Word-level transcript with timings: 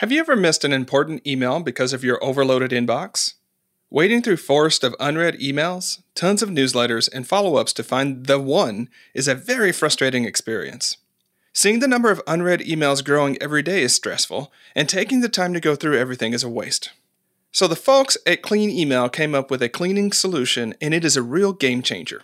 Have 0.00 0.12
you 0.12 0.20
ever 0.20 0.36
missed 0.36 0.62
an 0.62 0.74
important 0.74 1.26
email 1.26 1.60
because 1.60 1.94
of 1.94 2.04
your 2.04 2.22
overloaded 2.22 2.70
inbox? 2.70 3.32
Wading 3.88 4.20
through 4.20 4.36
forest 4.36 4.84
of 4.84 4.94
unread 5.00 5.40
emails, 5.40 6.02
tons 6.14 6.42
of 6.42 6.50
newsletters, 6.50 7.08
and 7.10 7.26
follow-ups 7.26 7.72
to 7.72 7.82
find 7.82 8.26
the 8.26 8.38
one 8.38 8.90
is 9.14 9.26
a 9.26 9.34
very 9.34 9.72
frustrating 9.72 10.26
experience. 10.26 10.98
Seeing 11.54 11.78
the 11.78 11.88
number 11.88 12.10
of 12.10 12.20
unread 12.26 12.60
emails 12.60 13.02
growing 13.02 13.40
every 13.40 13.62
day 13.62 13.80
is 13.80 13.94
stressful, 13.94 14.52
and 14.74 14.86
taking 14.86 15.22
the 15.22 15.30
time 15.30 15.54
to 15.54 15.60
go 15.60 15.74
through 15.74 15.96
everything 15.96 16.34
is 16.34 16.42
a 16.42 16.50
waste. 16.50 16.90
So 17.50 17.66
the 17.66 17.74
folks 17.74 18.18
at 18.26 18.42
Clean 18.42 18.68
Email 18.68 19.08
came 19.08 19.34
up 19.34 19.50
with 19.50 19.62
a 19.62 19.70
cleaning 19.70 20.12
solution, 20.12 20.74
and 20.78 20.92
it 20.92 21.06
is 21.06 21.16
a 21.16 21.22
real 21.22 21.54
game 21.54 21.80
changer. 21.80 22.20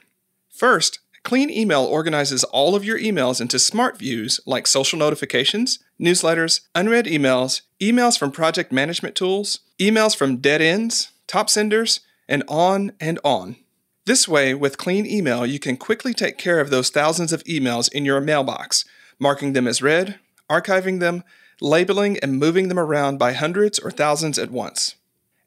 First, 0.50 0.98
Clean 1.25 1.50
Email 1.50 1.84
organizes 1.84 2.43
all 2.45 2.75
of 2.75 2.84
your 2.84 2.98
emails 2.98 3.41
into 3.41 3.59
smart 3.59 3.96
views 3.96 4.41
like 4.45 4.66
social 4.66 4.98
notifications, 4.98 5.79
newsletters, 6.00 6.62
unread 6.75 7.06
emails, 7.06 7.62
emails 7.80 8.18
from 8.18 8.32
project 8.32 8.73
management 8.73 9.14
tools, 9.14 9.61
emails 9.78 10.16
from 10.16 10.38
dead 10.38 10.61
ends, 10.61 11.12
top 11.27 11.48
senders, 11.48 12.00
and 12.28 12.42
on 12.48 12.92
and 13.00 13.20
on. 13.24 13.56
This 14.05 14.27
way, 14.27 14.52
with 14.52 14.78
Clean 14.78 15.06
Email, 15.06 15.47
you 15.47 15.61
can 15.61 15.77
quickly 15.77 16.12
take 16.12 16.38
care 16.38 16.59
of 16.59 16.70
those 16.70 16.91
thousands 16.91 17.33
of 17.33 17.45
emails 17.45 17.92
in 17.92 18.05
your 18.05 18.20
mailbox, 18.20 18.84
marking 19.20 19.52
them 19.52 19.69
as 19.69 19.80
read, 19.80 20.19
archiving 20.50 20.98
them, 20.98 21.23
labeling, 21.61 22.19
and 22.19 22.36
moving 22.36 22.66
them 22.66 22.80
around 22.80 23.19
by 23.19 23.33
hundreds 23.33 23.78
or 23.78 23.92
thousands 23.92 24.41
at 24.41 24.50
once. 24.50 24.97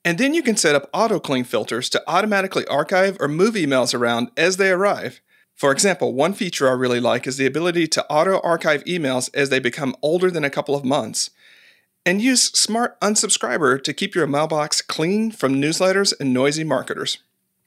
And 0.05 0.17
then 0.17 0.33
you 0.33 0.41
can 0.41 0.55
set 0.55 0.75
up 0.75 0.89
auto 0.93 1.19
clean 1.19 1.43
filters 1.43 1.89
to 1.89 2.03
automatically 2.07 2.65
archive 2.67 3.17
or 3.19 3.27
move 3.27 3.55
emails 3.55 3.93
around 3.93 4.31
as 4.37 4.55
they 4.55 4.71
arrive. 4.71 5.19
For 5.55 5.71
example, 5.71 6.13
one 6.13 6.33
feature 6.33 6.67
I 6.67 6.73
really 6.73 6.99
like 6.99 7.25
is 7.25 7.37
the 7.37 7.45
ability 7.45 7.87
to 7.87 8.05
auto 8.07 8.39
archive 8.41 8.83
emails 8.83 9.29
as 9.33 9.49
they 9.49 9.59
become 9.59 9.95
older 10.01 10.29
than 10.29 10.43
a 10.43 10.49
couple 10.49 10.75
of 10.75 10.83
months. 10.83 11.29
And 12.05 12.21
use 12.21 12.43
Smart 12.43 12.99
Unsubscriber 12.99 13.81
to 13.81 13.93
keep 13.93 14.13
your 14.13 14.27
mailbox 14.27 14.81
clean 14.81 15.31
from 15.31 15.61
newsletters 15.61 16.13
and 16.19 16.33
noisy 16.33 16.63
marketers. 16.63 17.19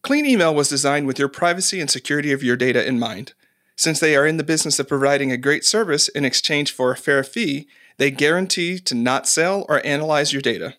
Clean 0.02 0.24
Email 0.24 0.54
was 0.54 0.68
designed 0.68 1.06
with 1.06 1.18
your 1.18 1.28
privacy 1.28 1.80
and 1.80 1.90
security 1.90 2.30
of 2.30 2.42
your 2.42 2.56
data 2.56 2.86
in 2.86 2.98
mind. 2.98 3.32
Since 3.74 4.00
they 4.00 4.14
are 4.14 4.26
in 4.26 4.36
the 4.36 4.44
business 4.44 4.78
of 4.78 4.86
providing 4.86 5.32
a 5.32 5.36
great 5.36 5.64
service 5.64 6.08
in 6.08 6.24
exchange 6.24 6.72
for 6.72 6.92
a 6.92 6.96
fair 6.96 7.24
fee, 7.24 7.68
they 7.96 8.10
guarantee 8.10 8.78
to 8.80 8.94
not 8.94 9.26
sell 9.26 9.64
or 9.68 9.84
analyze 9.84 10.32
your 10.32 10.42
data. 10.42 10.74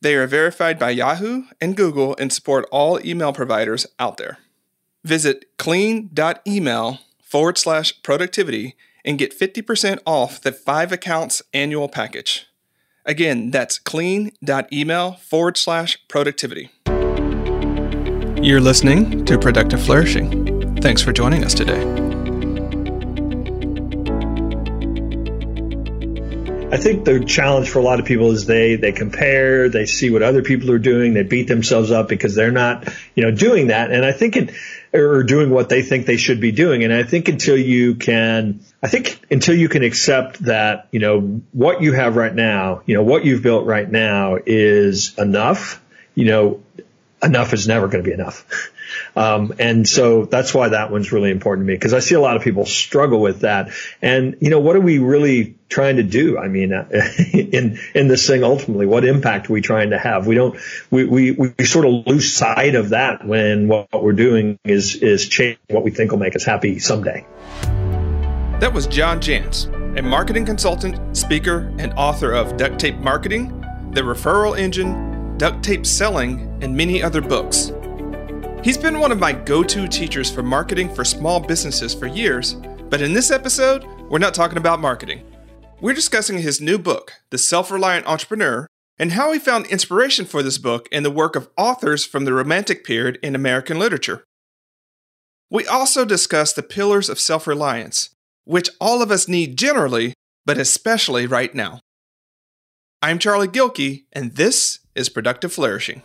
They 0.00 0.16
are 0.16 0.26
verified 0.26 0.78
by 0.78 0.90
Yahoo 0.90 1.44
and 1.60 1.76
Google 1.76 2.16
and 2.18 2.32
support 2.32 2.66
all 2.72 3.04
email 3.04 3.32
providers 3.32 3.86
out 3.98 4.16
there. 4.16 4.38
Visit 5.04 5.44
clean.email 5.58 6.98
forward 7.22 7.58
slash 7.58 8.02
productivity 8.02 8.74
and 9.04 9.18
get 9.18 9.38
50% 9.38 9.98
off 10.06 10.40
the 10.40 10.50
5 10.50 10.92
accounts 10.92 11.42
annual 11.52 11.88
package. 11.88 12.46
Again, 13.04 13.50
that's 13.50 13.78
clean.email 13.78 15.12
forward 15.12 15.58
slash 15.58 15.98
productivity. 16.08 16.70
You're 18.42 18.62
listening 18.62 19.26
to 19.26 19.38
Productive 19.38 19.82
Flourishing. 19.82 20.76
Thanks 20.76 21.02
for 21.02 21.12
joining 21.12 21.44
us 21.44 21.52
today. 21.52 21.82
I 26.74 26.76
think 26.76 27.04
the 27.04 27.24
challenge 27.24 27.68
for 27.68 27.78
a 27.78 27.82
lot 27.82 28.00
of 28.00 28.04
people 28.04 28.32
is 28.32 28.46
they 28.46 28.74
they 28.74 28.90
compare, 28.90 29.68
they 29.68 29.86
see 29.86 30.10
what 30.10 30.24
other 30.24 30.42
people 30.42 30.72
are 30.72 30.78
doing, 30.78 31.14
they 31.14 31.22
beat 31.22 31.46
themselves 31.46 31.92
up 31.92 32.08
because 32.08 32.34
they're 32.34 32.50
not, 32.50 32.88
you 33.14 33.22
know, 33.22 33.30
doing 33.30 33.68
that. 33.68 33.92
And 33.92 34.04
I 34.04 34.10
think 34.10 34.36
it 34.36 34.50
or 34.94 35.24
doing 35.24 35.50
what 35.50 35.68
they 35.68 35.82
think 35.82 36.06
they 36.06 36.16
should 36.16 36.40
be 36.40 36.52
doing. 36.52 36.84
And 36.84 36.92
I 36.92 37.02
think 37.02 37.28
until 37.28 37.56
you 37.56 37.96
can, 37.96 38.60
I 38.82 38.88
think 38.88 39.20
until 39.30 39.56
you 39.56 39.68
can 39.68 39.82
accept 39.82 40.44
that, 40.44 40.88
you 40.92 41.00
know, 41.00 41.20
what 41.52 41.82
you 41.82 41.92
have 41.92 42.16
right 42.16 42.34
now, 42.34 42.82
you 42.86 42.94
know, 42.94 43.02
what 43.02 43.24
you've 43.24 43.42
built 43.42 43.66
right 43.66 43.90
now 43.90 44.38
is 44.46 45.18
enough, 45.18 45.82
you 46.14 46.26
know, 46.26 46.62
enough 47.22 47.52
is 47.52 47.66
never 47.66 47.88
going 47.88 48.04
to 48.04 48.08
be 48.08 48.14
enough. 48.14 48.70
Um, 49.16 49.54
and 49.58 49.88
so 49.88 50.24
that's 50.24 50.52
why 50.52 50.70
that 50.70 50.90
one's 50.90 51.12
really 51.12 51.30
important 51.30 51.66
to 51.66 51.72
me 51.72 51.74
because 51.74 51.94
I 51.94 52.00
see 52.00 52.14
a 52.14 52.20
lot 52.20 52.36
of 52.36 52.42
people 52.42 52.66
struggle 52.66 53.20
with 53.20 53.40
that. 53.40 53.70
And 54.02 54.36
you 54.40 54.50
know, 54.50 54.60
what 54.60 54.76
are 54.76 54.80
we 54.80 54.98
really 54.98 55.56
trying 55.68 55.96
to 55.96 56.02
do? 56.02 56.38
I 56.38 56.48
mean, 56.48 56.72
in 57.32 57.78
in 57.94 58.08
this 58.08 58.26
thing 58.26 58.42
ultimately, 58.42 58.86
what 58.86 59.04
impact 59.04 59.48
are 59.48 59.52
we 59.52 59.60
trying 59.60 59.90
to 59.90 59.98
have? 59.98 60.26
We 60.26 60.34
don't 60.34 60.58
we 60.90 61.04
we, 61.04 61.30
we 61.32 61.64
sort 61.64 61.86
of 61.86 62.06
lose 62.06 62.32
sight 62.32 62.74
of 62.74 62.90
that 62.90 63.24
when 63.24 63.68
what 63.68 63.88
we're 63.92 64.12
doing 64.12 64.58
is 64.64 64.96
is 64.96 65.28
change 65.28 65.58
what 65.68 65.84
we 65.84 65.90
think 65.90 66.10
will 66.10 66.18
make 66.18 66.34
us 66.36 66.44
happy 66.44 66.78
someday. 66.78 67.24
That 68.60 68.72
was 68.72 68.86
John 68.86 69.20
Jantsch, 69.20 69.66
a 69.98 70.02
marketing 70.02 70.46
consultant, 70.46 71.16
speaker, 71.16 71.72
and 71.78 71.92
author 71.94 72.32
of 72.32 72.56
Duct 72.56 72.78
Tape 72.78 72.96
Marketing, 72.96 73.60
The 73.92 74.00
Referral 74.00 74.58
Engine, 74.58 75.36
Duct 75.38 75.62
Tape 75.62 75.84
Selling, 75.84 76.58
and 76.62 76.74
many 76.76 77.02
other 77.02 77.20
books. 77.20 77.72
He's 78.64 78.78
been 78.78 78.98
one 78.98 79.12
of 79.12 79.18
my 79.18 79.34
go 79.34 79.62
to 79.62 79.86
teachers 79.86 80.30
for 80.30 80.42
marketing 80.42 80.94
for 80.94 81.04
small 81.04 81.38
businesses 81.38 81.92
for 81.92 82.06
years, 82.06 82.54
but 82.88 83.02
in 83.02 83.12
this 83.12 83.30
episode, 83.30 83.84
we're 84.08 84.16
not 84.16 84.32
talking 84.32 84.56
about 84.56 84.80
marketing. 84.80 85.22
We're 85.82 85.92
discussing 85.92 86.38
his 86.38 86.62
new 86.62 86.78
book, 86.78 87.12
The 87.28 87.36
Self 87.36 87.70
Reliant 87.70 88.06
Entrepreneur, 88.06 88.66
and 88.98 89.12
how 89.12 89.32
he 89.32 89.38
found 89.38 89.66
inspiration 89.66 90.24
for 90.24 90.42
this 90.42 90.56
book 90.56 90.88
in 90.90 91.02
the 91.02 91.10
work 91.10 91.36
of 91.36 91.50
authors 91.58 92.06
from 92.06 92.24
the 92.24 92.32
Romantic 92.32 92.84
period 92.84 93.18
in 93.22 93.34
American 93.34 93.78
literature. 93.78 94.24
We 95.50 95.66
also 95.66 96.06
discuss 96.06 96.54
the 96.54 96.62
pillars 96.62 97.10
of 97.10 97.20
self 97.20 97.46
reliance, 97.46 98.14
which 98.44 98.70
all 98.80 99.02
of 99.02 99.10
us 99.10 99.28
need 99.28 99.58
generally, 99.58 100.14
but 100.46 100.56
especially 100.56 101.26
right 101.26 101.54
now. 101.54 101.80
I'm 103.02 103.18
Charlie 103.18 103.46
Gilkey, 103.46 104.04
and 104.10 104.36
this 104.36 104.78
is 104.94 105.10
Productive 105.10 105.52
Flourishing. 105.52 106.00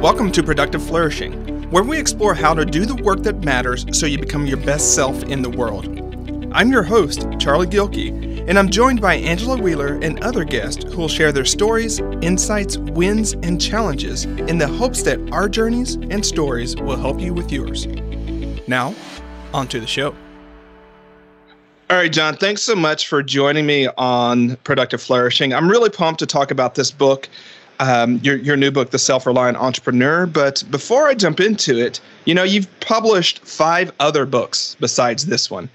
Welcome 0.00 0.30
to 0.30 0.44
Productive 0.44 0.80
Flourishing, 0.80 1.68
where 1.72 1.82
we 1.82 1.98
explore 1.98 2.32
how 2.32 2.54
to 2.54 2.64
do 2.64 2.86
the 2.86 2.94
work 3.02 3.24
that 3.24 3.42
matters 3.42 3.84
so 3.90 4.06
you 4.06 4.16
become 4.16 4.46
your 4.46 4.58
best 4.58 4.94
self 4.94 5.24
in 5.24 5.42
the 5.42 5.50
world. 5.50 5.88
I'm 6.52 6.70
your 6.70 6.84
host, 6.84 7.26
Charlie 7.40 7.66
Gilkey, 7.66 8.46
and 8.48 8.56
I'm 8.56 8.70
joined 8.70 9.00
by 9.00 9.16
Angela 9.16 9.60
Wheeler 9.60 9.98
and 10.00 10.22
other 10.22 10.44
guests 10.44 10.84
who 10.84 10.98
will 10.98 11.08
share 11.08 11.32
their 11.32 11.44
stories, 11.44 11.98
insights, 12.22 12.78
wins, 12.78 13.32
and 13.42 13.60
challenges 13.60 14.24
in 14.24 14.58
the 14.58 14.68
hopes 14.68 15.02
that 15.02 15.18
our 15.32 15.48
journeys 15.48 15.96
and 15.96 16.24
stories 16.24 16.76
will 16.76 16.96
help 16.96 17.18
you 17.18 17.34
with 17.34 17.50
yours. 17.50 17.88
Now, 18.68 18.94
on 19.52 19.66
to 19.66 19.80
the 19.80 19.86
show. 19.88 20.14
All 21.90 21.96
right, 21.96 22.12
John, 22.12 22.36
thanks 22.36 22.62
so 22.62 22.76
much 22.76 23.08
for 23.08 23.20
joining 23.20 23.66
me 23.66 23.88
on 23.98 24.54
Productive 24.58 25.02
Flourishing. 25.02 25.52
I'm 25.52 25.68
really 25.68 25.90
pumped 25.90 26.20
to 26.20 26.26
talk 26.26 26.52
about 26.52 26.76
this 26.76 26.92
book 26.92 27.28
um, 27.80 28.18
your 28.22 28.36
your 28.36 28.56
new 28.56 28.70
book, 28.70 28.90
The 28.90 28.98
Self 28.98 29.26
Reliant 29.26 29.56
Entrepreneur. 29.56 30.26
But 30.26 30.62
before 30.70 31.08
I 31.08 31.14
jump 31.14 31.40
into 31.40 31.78
it, 31.78 32.00
you 32.24 32.34
know, 32.34 32.42
you've 32.42 32.68
published 32.80 33.40
five 33.40 33.92
other 34.00 34.26
books 34.26 34.76
besides 34.80 35.26
this 35.26 35.50
one, 35.50 35.68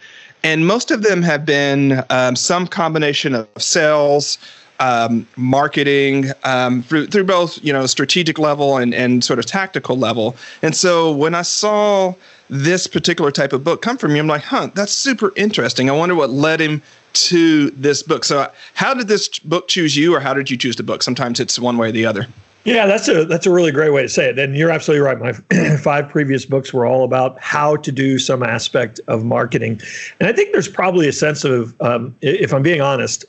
and 0.44 0.68
most 0.68 0.92
of 0.92 1.04
them 1.04 1.22
have 1.22 1.46
been 1.46 2.04
um, 2.10 2.36
some 2.36 2.68
combination 2.68 3.36
of 3.36 3.48
sales. 3.58 4.38
Um, 4.80 5.28
marketing 5.38 6.32
um, 6.44 6.82
through 6.84 7.08
through 7.08 7.24
both 7.26 7.64
you 7.64 7.72
know 7.72 7.86
strategic 7.86 8.40
level 8.40 8.78
and 8.78 8.94
and 8.94 9.24
sort 9.24 9.40
of 9.40 9.46
tactical 9.46 9.98
level. 9.98 10.36
And 10.62 10.76
so 10.76 11.12
when 11.12 11.36
I 11.36 11.44
saw 11.44 12.16
this 12.50 12.88
particular 12.88 13.32
type 13.32 13.54
of 13.54 13.64
book 13.64 13.82
come 13.82 13.98
from 13.98 14.16
you, 14.16 14.22
I'm 14.22 14.28
like, 14.28 14.42
huh, 14.42 14.72
that's 14.74 14.92
super 14.92 15.32
interesting. 15.36 15.90
I 15.90 15.94
wonder 15.94 16.16
what 16.16 16.32
led 16.32 16.60
him 16.60 16.82
to 17.14 17.70
this 17.72 18.04
book. 18.04 18.24
So, 18.24 18.52
how 18.74 18.94
did 18.94 19.08
this 19.08 19.40
book 19.40 19.68
choose 19.68 19.96
you, 19.96 20.14
or 20.16 20.20
how 20.20 20.34
did 20.34 20.50
you 20.50 20.58
choose 20.58 20.76
the 20.76 20.84
book? 20.84 21.04
Sometimes 21.04 21.40
it's 21.40 21.60
one 21.60 21.78
way 21.78 21.90
or 21.90 21.92
the 21.92 22.06
other. 22.06 22.28
Yeah, 22.66 22.86
that's 22.86 23.10
a 23.10 23.26
that's 23.26 23.46
a 23.46 23.52
really 23.52 23.72
great 23.72 23.92
way 23.92 24.04
to 24.04 24.10
say 24.10 24.30
it. 24.30 24.40
And 24.40 24.56
you're 24.56 24.70
absolutely 24.70 25.06
right. 25.06 25.20
My 25.20 25.78
five 25.78 26.08
previous 26.08 26.46
books 26.46 26.74
were 26.74 26.86
all 26.86 27.04
about 27.04 27.40
how 27.40 27.76
to 27.78 27.92
do 27.92 28.18
some 28.20 28.42
aspect 28.42 29.00
of 29.08 29.26
marketing, 29.26 29.82
and 30.20 30.30
I 30.30 30.34
think 30.34 30.54
there's 30.54 30.70
probably 30.70 31.08
a 31.08 31.14
sense 31.14 31.44
of, 31.44 31.80
um, 31.82 32.16
if 32.22 32.54
I'm 32.54 32.64
being 32.64 32.82
honest, 32.82 33.26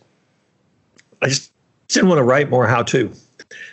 I 1.21 1.29
just 1.29 1.53
didn't 1.89 2.09
want 2.09 2.19
to 2.19 2.25
write 2.25 2.49
more 2.49 2.67
how 2.67 2.83
to 2.85 3.13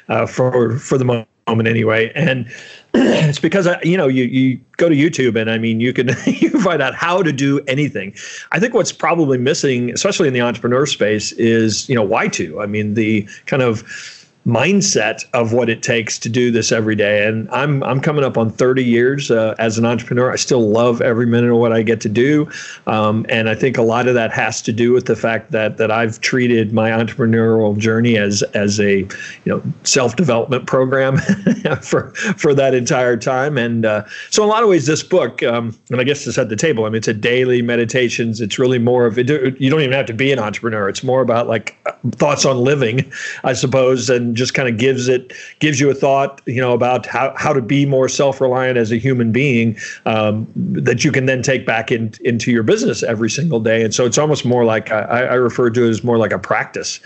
uh, 0.10 0.26
for 0.26 0.78
for 0.80 0.98
the 0.98 1.06
moment 1.06 1.68
anyway. 1.68 2.12
And 2.16 2.52
it's 2.94 3.40
because 3.40 3.68
you 3.84 3.96
know 3.96 4.08
you 4.08 4.26
you 4.26 4.60
go 4.78 4.90
to 4.90 4.96
YouTube 4.96 5.40
and 5.40 5.50
I 5.50 5.58
mean 5.58 5.80
you 5.80 5.94
can 5.94 6.08
you 6.26 6.50
find 6.62 6.82
out 6.82 6.94
how 6.94 7.24
to 7.24 7.32
do 7.32 7.60
anything. 7.68 8.14
I 8.52 8.60
think 8.60 8.74
what's 8.74 8.92
probably 8.92 9.38
missing, 9.38 9.92
especially 9.92 10.28
in 10.28 10.34
the 10.34 10.42
entrepreneur 10.42 10.86
space, 10.86 11.32
is 11.34 11.88
you 11.88 11.96
know 11.96 12.04
why 12.04 12.28
to. 12.30 12.62
I 12.62 12.66
mean 12.66 12.96
the 12.96 13.28
kind 13.46 13.64
of 13.64 14.21
mindset 14.48 15.24
of 15.34 15.54
what 15.54 15.70
it 15.70 15.84
takes 15.84 16.18
to 16.18 16.28
do 16.28 16.50
this 16.50 16.72
every 16.72 16.96
day. 16.96 17.28
And 17.28 17.50
I'm 17.52 17.84
I'm 17.84 18.02
coming 18.02 18.24
up 18.24 18.38
on 18.38 18.50
30 18.50 18.84
years 18.84 19.30
uh, 19.30 19.56
as 19.60 19.78
an 19.78 19.86
entrepreneur. 19.86 20.32
I 20.32 20.36
still 20.36 20.70
love 20.70 21.02
every 21.02 21.28
minute 21.28 21.52
of 21.52 21.58
what 21.58 21.72
I 21.72 21.84
get 21.84 22.02
to 22.02 22.10
do, 22.10 22.50
um, 22.88 23.26
and 23.30 23.50
I 23.50 23.56
think 23.56 23.78
a 23.78 23.84
lot 23.84 24.08
of 24.08 24.16
that 24.16 24.32
has 24.32 24.62
to 24.64 24.72
do 24.72 24.94
with 24.94 25.06
the 25.06 25.16
fact 25.16 25.52
that 25.52 25.78
that 25.78 25.92
I've 25.92 26.20
treated 26.22 26.74
my 26.74 26.90
entrepreneurial 26.90 27.78
journey 27.78 28.18
as 28.18 28.42
as 28.54 28.80
a 28.80 29.00
you 29.00 29.08
know 29.46 29.62
self 29.84 30.16
development 30.16 30.66
program 30.66 31.18
for 31.82 32.10
for 32.38 32.56
that 32.56 32.74
entire 32.74 33.18
time. 33.18 33.58
And 33.58 33.86
uh, 33.86 34.06
so 34.32 34.44
in 34.44 34.50
a 34.50 34.52
lot 34.52 34.64
of 34.64 34.70
ways, 34.70 34.88
this 34.88 35.04
book, 35.04 35.44
um, 35.44 35.78
and 35.92 36.02
I 36.02 36.04
guess 36.04 36.24
to 36.24 36.34
set 36.34 36.50
the 36.50 36.56
table, 36.56 36.86
I 36.86 36.90
mean, 36.90 36.96
it's 36.96 37.08
a 37.08 37.14
daily 37.14 37.62
meditations. 37.62 38.42
It's 38.42 38.58
really 38.58 38.80
more 38.80 39.06
of 39.06 39.20
it. 39.20 39.30
You 39.60 39.70
don't 39.70 39.82
even 39.82 39.94
have 39.94 40.08
to 40.08 40.14
be 40.14 40.32
an 40.32 40.40
entrepreneur. 40.40 40.90
It's 40.90 41.04
more 41.04 41.22
about 41.22 41.48
like 41.48 41.78
thoughts 42.14 42.46
on 42.46 42.58
living, 42.58 43.12
I 43.44 43.54
suppose, 43.54 44.10
and 44.10 44.31
just 44.34 44.54
kind 44.54 44.68
of 44.68 44.78
gives 44.78 45.08
it 45.08 45.34
gives 45.60 45.80
you 45.80 45.90
a 45.90 45.94
thought, 45.94 46.42
you 46.46 46.62
know, 46.62 46.74
about 46.74 47.06
how, 47.06 47.34
how 47.38 47.54
to 47.54 47.62
be 47.62 47.86
more 47.86 48.10
self 48.10 48.42
reliant 48.42 48.78
as 48.78 48.92
a 48.92 48.98
human 48.98 49.32
being 49.32 49.78
um, 50.06 50.48
that 50.56 51.04
you 51.04 51.12
can 51.12 51.26
then 51.26 51.42
take 51.42 51.66
back 51.66 51.92
in, 51.92 52.14
into 52.24 52.52
your 52.52 52.64
business 52.64 53.04
every 53.04 53.30
single 53.30 53.60
day. 53.60 53.84
And 53.84 53.94
so 53.94 54.06
it's 54.06 54.18
almost 54.18 54.46
more 54.46 54.66
like 54.66 54.92
I, 54.92 55.02
I 55.02 55.34
refer 55.36 55.70
to 55.70 55.86
it 55.86 55.90
as 55.90 56.04
more 56.04 56.18
like 56.18 56.32
a 56.32 56.40
practice 56.40 57.00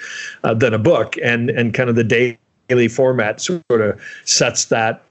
uh, 0.43 0.53
than 0.53 0.73
a 0.73 0.79
book, 0.79 1.15
and 1.23 1.49
and 1.49 1.73
kind 1.73 1.89
of 1.89 1.95
the 1.95 2.03
daily 2.69 2.87
format 2.87 3.41
sort 3.41 3.63
of 3.69 4.01
sets 4.25 4.65
that 4.65 5.03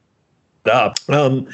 up. 0.66 0.98
Um, 1.08 1.48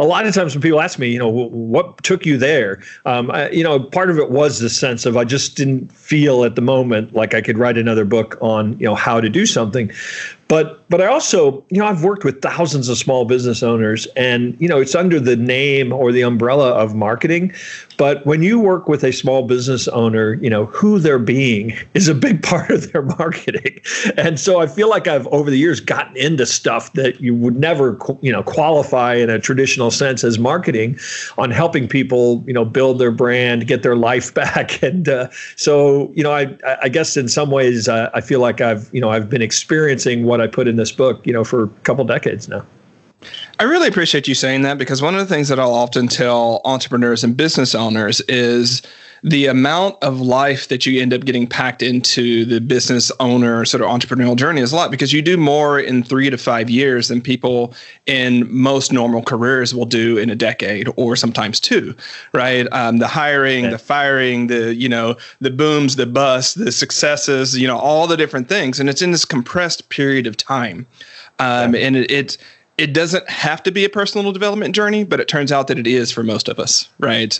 a 0.00 0.04
lot 0.04 0.26
of 0.26 0.34
times 0.34 0.54
when 0.54 0.62
people 0.62 0.80
ask 0.80 0.98
me, 0.98 1.10
you 1.10 1.18
know, 1.18 1.28
what 1.28 2.02
took 2.02 2.24
you 2.24 2.38
there, 2.38 2.82
um, 3.04 3.30
I, 3.30 3.50
you 3.50 3.62
know, 3.62 3.78
part 3.78 4.10
of 4.10 4.18
it 4.18 4.30
was 4.30 4.58
the 4.58 4.70
sense 4.70 5.04
of 5.04 5.16
I 5.18 5.24
just 5.24 5.56
didn't 5.56 5.92
feel 5.92 6.44
at 6.44 6.54
the 6.54 6.62
moment 6.62 7.14
like 7.14 7.34
I 7.34 7.42
could 7.42 7.58
write 7.58 7.76
another 7.76 8.06
book 8.06 8.38
on, 8.40 8.78
you 8.78 8.86
know, 8.86 8.94
how 8.94 9.20
to 9.20 9.28
do 9.28 9.44
something. 9.44 9.92
But 10.48 10.88
but 10.88 11.00
I 11.00 11.06
also, 11.06 11.64
you 11.68 11.78
know, 11.78 11.86
I've 11.86 12.02
worked 12.02 12.24
with 12.24 12.40
thousands 12.40 12.88
of 12.88 12.96
small 12.96 13.24
business 13.24 13.62
owners 13.62 14.06
and, 14.16 14.56
you 14.58 14.68
know, 14.68 14.80
it's 14.80 14.94
under 14.94 15.20
the 15.20 15.36
name 15.36 15.92
or 15.92 16.10
the 16.12 16.22
umbrella 16.22 16.70
of 16.70 16.94
marketing. 16.94 17.52
But 18.00 18.24
when 18.24 18.42
you 18.42 18.58
work 18.58 18.88
with 18.88 19.04
a 19.04 19.12
small 19.12 19.42
business 19.42 19.86
owner, 19.88 20.32
you 20.40 20.48
know, 20.48 20.64
who 20.64 20.98
they're 20.98 21.18
being 21.18 21.76
is 21.92 22.08
a 22.08 22.14
big 22.14 22.42
part 22.42 22.70
of 22.70 22.90
their 22.90 23.02
marketing. 23.02 23.78
And 24.16 24.40
so 24.40 24.60
I 24.60 24.66
feel 24.66 24.88
like 24.88 25.06
I've 25.06 25.26
over 25.28 25.50
the 25.50 25.58
years 25.58 25.80
gotten 25.80 26.16
into 26.16 26.46
stuff 26.46 26.92
that 26.94 27.20
you 27.20 27.34
would 27.34 27.56
never, 27.56 27.98
you 28.22 28.32
know, 28.32 28.42
qualify 28.42 29.14
in 29.14 29.28
a 29.28 29.38
traditional 29.38 29.90
sense 29.90 30.24
as 30.24 30.38
marketing 30.38 30.98
on 31.36 31.50
helping 31.50 31.86
people, 31.86 32.42
you 32.46 32.54
know, 32.54 32.64
build 32.64 32.98
their 32.98 33.10
brand, 33.10 33.66
get 33.66 33.82
their 33.82 33.96
life 33.96 34.32
back. 34.42 34.82
And 34.82 35.08
uh, 35.08 35.28
so, 35.56 36.10
you 36.14 36.22
know, 36.22 36.32
I 36.32 36.56
I 36.82 36.88
guess 36.88 37.16
in 37.16 37.28
some 37.28 37.50
ways 37.50 37.88
uh, 37.88 38.10
I 38.14 38.22
feel 38.22 38.40
like 38.40 38.62
I've, 38.62 38.88
you 38.92 39.00
know, 39.00 39.10
I've 39.10 39.28
been 39.28 39.42
experiencing 39.42 40.24
what 40.24 40.40
I 40.40 40.46
put 40.46 40.66
in 40.66 40.76
this 40.76 40.92
book, 40.92 41.26
you 41.26 41.32
know, 41.32 41.44
for 41.44 41.64
a 41.64 41.68
couple 41.82 42.04
decades 42.04 42.48
now. 42.48 42.64
I 43.60 43.64
really 43.64 43.88
appreciate 43.88 44.26
you 44.26 44.34
saying 44.34 44.62
that 44.62 44.78
because 44.78 45.02
one 45.02 45.14
of 45.14 45.20
the 45.20 45.26
things 45.26 45.48
that 45.48 45.60
I'll 45.60 45.74
often 45.74 46.08
tell 46.08 46.62
entrepreneurs 46.64 47.22
and 47.22 47.36
business 47.36 47.74
owners 47.74 48.22
is 48.22 48.80
the 49.22 49.48
amount 49.48 50.02
of 50.02 50.18
life 50.18 50.68
that 50.68 50.86
you 50.86 50.98
end 50.98 51.12
up 51.12 51.26
getting 51.26 51.46
packed 51.46 51.82
into 51.82 52.46
the 52.46 52.58
business 52.58 53.12
owner 53.20 53.66
sort 53.66 53.82
of 53.82 53.88
entrepreneurial 53.90 54.34
journey 54.34 54.62
is 54.62 54.72
a 54.72 54.76
lot 54.76 54.90
because 54.90 55.12
you 55.12 55.20
do 55.20 55.36
more 55.36 55.78
in 55.78 56.02
three 56.02 56.30
to 56.30 56.38
five 56.38 56.70
years 56.70 57.08
than 57.08 57.20
people 57.20 57.74
in 58.06 58.50
most 58.50 58.94
normal 58.94 59.22
careers 59.22 59.74
will 59.74 59.84
do 59.84 60.16
in 60.16 60.30
a 60.30 60.34
decade 60.34 60.88
or 60.96 61.14
sometimes 61.14 61.60
two, 61.60 61.94
right? 62.32 62.66
Um, 62.72 62.96
the 62.96 63.08
hiring, 63.08 63.64
yeah. 63.64 63.72
the 63.72 63.78
firing, 63.78 64.46
the 64.46 64.74
you 64.74 64.88
know 64.88 65.18
the 65.42 65.50
booms, 65.50 65.96
the 65.96 66.06
busts, 66.06 66.54
the 66.54 66.72
successes, 66.72 67.58
you 67.58 67.66
know 67.66 67.76
all 67.76 68.06
the 68.06 68.16
different 68.16 68.48
things, 68.48 68.80
and 68.80 68.88
it's 68.88 69.02
in 69.02 69.10
this 69.10 69.26
compressed 69.26 69.86
period 69.90 70.26
of 70.26 70.38
time, 70.38 70.86
um, 71.40 71.74
and 71.74 71.94
it, 71.94 72.10
it 72.10 72.38
it 72.80 72.94
doesn't 72.94 73.28
have 73.28 73.62
to 73.64 73.70
be 73.70 73.84
a 73.84 73.90
personal 73.90 74.32
development 74.32 74.74
journey, 74.74 75.04
but 75.04 75.20
it 75.20 75.28
turns 75.28 75.52
out 75.52 75.66
that 75.66 75.78
it 75.78 75.86
is 75.86 76.10
for 76.10 76.22
most 76.22 76.48
of 76.48 76.58
us, 76.58 76.88
right? 76.98 77.38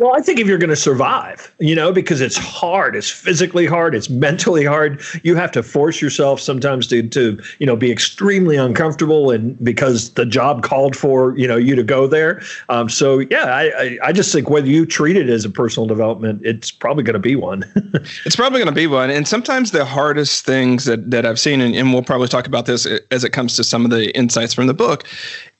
Well, 0.00 0.16
I 0.16 0.22
think 0.22 0.40
if 0.40 0.46
you're 0.46 0.56
going 0.56 0.70
to 0.70 0.76
survive, 0.76 1.54
you 1.58 1.74
know, 1.74 1.92
because 1.92 2.22
it's 2.22 2.38
hard, 2.38 2.96
it's 2.96 3.10
physically 3.10 3.66
hard, 3.66 3.94
it's 3.94 4.08
mentally 4.08 4.64
hard. 4.64 5.02
You 5.24 5.36
have 5.36 5.52
to 5.52 5.62
force 5.62 6.00
yourself 6.00 6.40
sometimes 6.40 6.86
to, 6.86 7.06
to 7.10 7.38
you 7.58 7.66
know, 7.66 7.76
be 7.76 7.92
extremely 7.92 8.56
uncomfortable, 8.56 9.30
and 9.30 9.62
because 9.62 10.08
the 10.14 10.24
job 10.24 10.62
called 10.62 10.96
for, 10.96 11.36
you 11.36 11.46
know, 11.46 11.58
you 11.58 11.74
to 11.74 11.82
go 11.82 12.06
there. 12.06 12.40
Um, 12.70 12.88
so 12.88 13.18
yeah, 13.18 13.44
I, 13.44 13.64
I, 13.64 13.98
I 14.04 14.12
just 14.12 14.32
think 14.32 14.48
whether 14.48 14.68
you 14.68 14.86
treat 14.86 15.16
it 15.16 15.28
as 15.28 15.44
a 15.44 15.50
personal 15.50 15.86
development, 15.86 16.40
it's 16.46 16.70
probably 16.70 17.02
going 17.02 17.12
to 17.12 17.18
be 17.18 17.36
one. 17.36 17.70
it's 18.24 18.36
probably 18.36 18.58
going 18.58 18.74
to 18.74 18.80
be 18.80 18.86
one, 18.86 19.10
and 19.10 19.28
sometimes 19.28 19.70
the 19.70 19.84
hardest 19.84 20.46
things 20.46 20.86
that 20.86 21.10
that 21.10 21.26
I've 21.26 21.38
seen, 21.38 21.60
and, 21.60 21.76
and 21.76 21.92
we'll 21.92 22.02
probably 22.02 22.28
talk 22.28 22.46
about 22.46 22.64
this 22.64 22.86
as 23.10 23.22
it 23.22 23.34
comes 23.34 23.54
to 23.56 23.64
some 23.64 23.84
of 23.84 23.90
the 23.90 24.16
insights 24.16 24.54
from 24.54 24.66
the 24.66 24.72
book, 24.72 25.06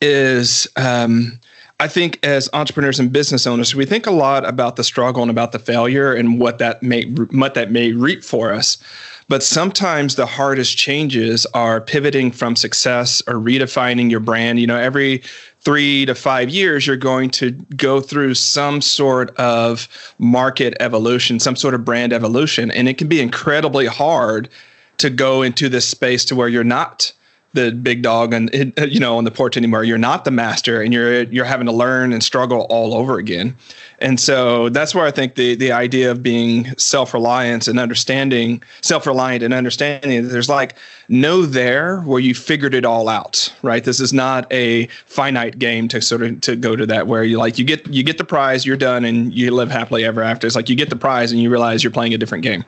is. 0.00 0.66
Um, 0.76 1.38
I 1.80 1.88
think 1.88 2.18
as 2.22 2.50
entrepreneurs 2.52 3.00
and 3.00 3.10
business 3.10 3.46
owners, 3.46 3.74
we 3.74 3.86
think 3.86 4.06
a 4.06 4.10
lot 4.10 4.44
about 4.44 4.76
the 4.76 4.84
struggle 4.84 5.22
and 5.22 5.30
about 5.30 5.52
the 5.52 5.58
failure 5.58 6.12
and 6.12 6.38
what 6.38 6.58
that 6.58 6.82
may 6.82 7.04
what 7.04 7.54
that 7.54 7.70
may 7.70 7.92
reap 7.92 8.22
for 8.22 8.52
us. 8.52 8.76
But 9.28 9.42
sometimes 9.42 10.16
the 10.16 10.26
hardest 10.26 10.76
changes 10.76 11.46
are 11.54 11.80
pivoting 11.80 12.32
from 12.32 12.54
success 12.54 13.22
or 13.26 13.34
redefining 13.34 14.10
your 14.10 14.20
brand. 14.20 14.60
You 14.60 14.66
know, 14.66 14.76
every 14.76 15.22
three 15.62 16.04
to 16.04 16.14
five 16.14 16.50
years, 16.50 16.86
you're 16.86 16.96
going 16.96 17.30
to 17.30 17.52
go 17.76 18.02
through 18.02 18.34
some 18.34 18.82
sort 18.82 19.34
of 19.36 19.88
market 20.18 20.76
evolution, 20.80 21.40
some 21.40 21.56
sort 21.56 21.72
of 21.72 21.82
brand 21.82 22.12
evolution. 22.12 22.70
And 22.70 22.90
it 22.90 22.98
can 22.98 23.08
be 23.08 23.22
incredibly 23.22 23.86
hard 23.86 24.50
to 24.98 25.08
go 25.08 25.40
into 25.40 25.70
this 25.70 25.88
space 25.88 26.26
to 26.26 26.36
where 26.36 26.48
you're 26.48 26.62
not 26.62 27.10
the 27.52 27.72
big 27.72 28.02
dog 28.02 28.32
and 28.32 28.48
you 28.78 29.00
know 29.00 29.18
on 29.18 29.24
the 29.24 29.30
porch 29.30 29.56
anymore. 29.56 29.82
You're 29.82 29.98
not 29.98 30.24
the 30.24 30.30
master 30.30 30.80
and 30.80 30.92
you're 30.92 31.24
you're 31.24 31.44
having 31.44 31.66
to 31.66 31.72
learn 31.72 32.12
and 32.12 32.22
struggle 32.22 32.62
all 32.70 32.94
over 32.94 33.18
again. 33.18 33.56
And 33.98 34.18
so 34.18 34.70
that's 34.70 34.94
where 34.94 35.04
i 35.04 35.10
think 35.10 35.34
the 35.34 35.56
the 35.56 35.72
idea 35.72 36.10
of 36.10 36.22
being 36.22 36.74
self-reliant 36.76 37.68
and 37.68 37.78
understanding 37.78 38.62
self-reliant 38.80 39.42
and 39.42 39.52
understanding 39.52 40.22
that 40.22 40.28
there's 40.28 40.48
like 40.48 40.76
no 41.08 41.42
there 41.42 42.00
where 42.02 42.20
you 42.20 42.34
figured 42.34 42.74
it 42.74 42.84
all 42.84 43.08
out 43.08 43.52
right? 43.62 43.84
This 43.84 44.00
is 44.00 44.12
not 44.12 44.50
a 44.52 44.86
finite 45.06 45.58
game 45.58 45.88
to 45.88 46.00
sort 46.00 46.22
of 46.22 46.40
to 46.42 46.56
go 46.56 46.76
to 46.76 46.86
that 46.86 47.06
where 47.06 47.24
you 47.24 47.38
like 47.38 47.58
you 47.58 47.64
get 47.64 47.86
you 47.88 48.02
get 48.02 48.18
the 48.18 48.24
prize 48.24 48.64
you're 48.64 48.76
done 48.76 49.04
and 49.04 49.32
you 49.34 49.50
live 49.50 49.70
happily 49.70 50.04
ever 50.04 50.22
after. 50.22 50.46
It's 50.46 50.56
like 50.56 50.68
you 50.68 50.76
get 50.76 50.90
the 50.90 50.96
prize 50.96 51.32
and 51.32 51.40
you 51.40 51.50
realize 51.50 51.82
you're 51.82 51.90
playing 51.90 52.14
a 52.14 52.18
different 52.18 52.44
game 52.44 52.64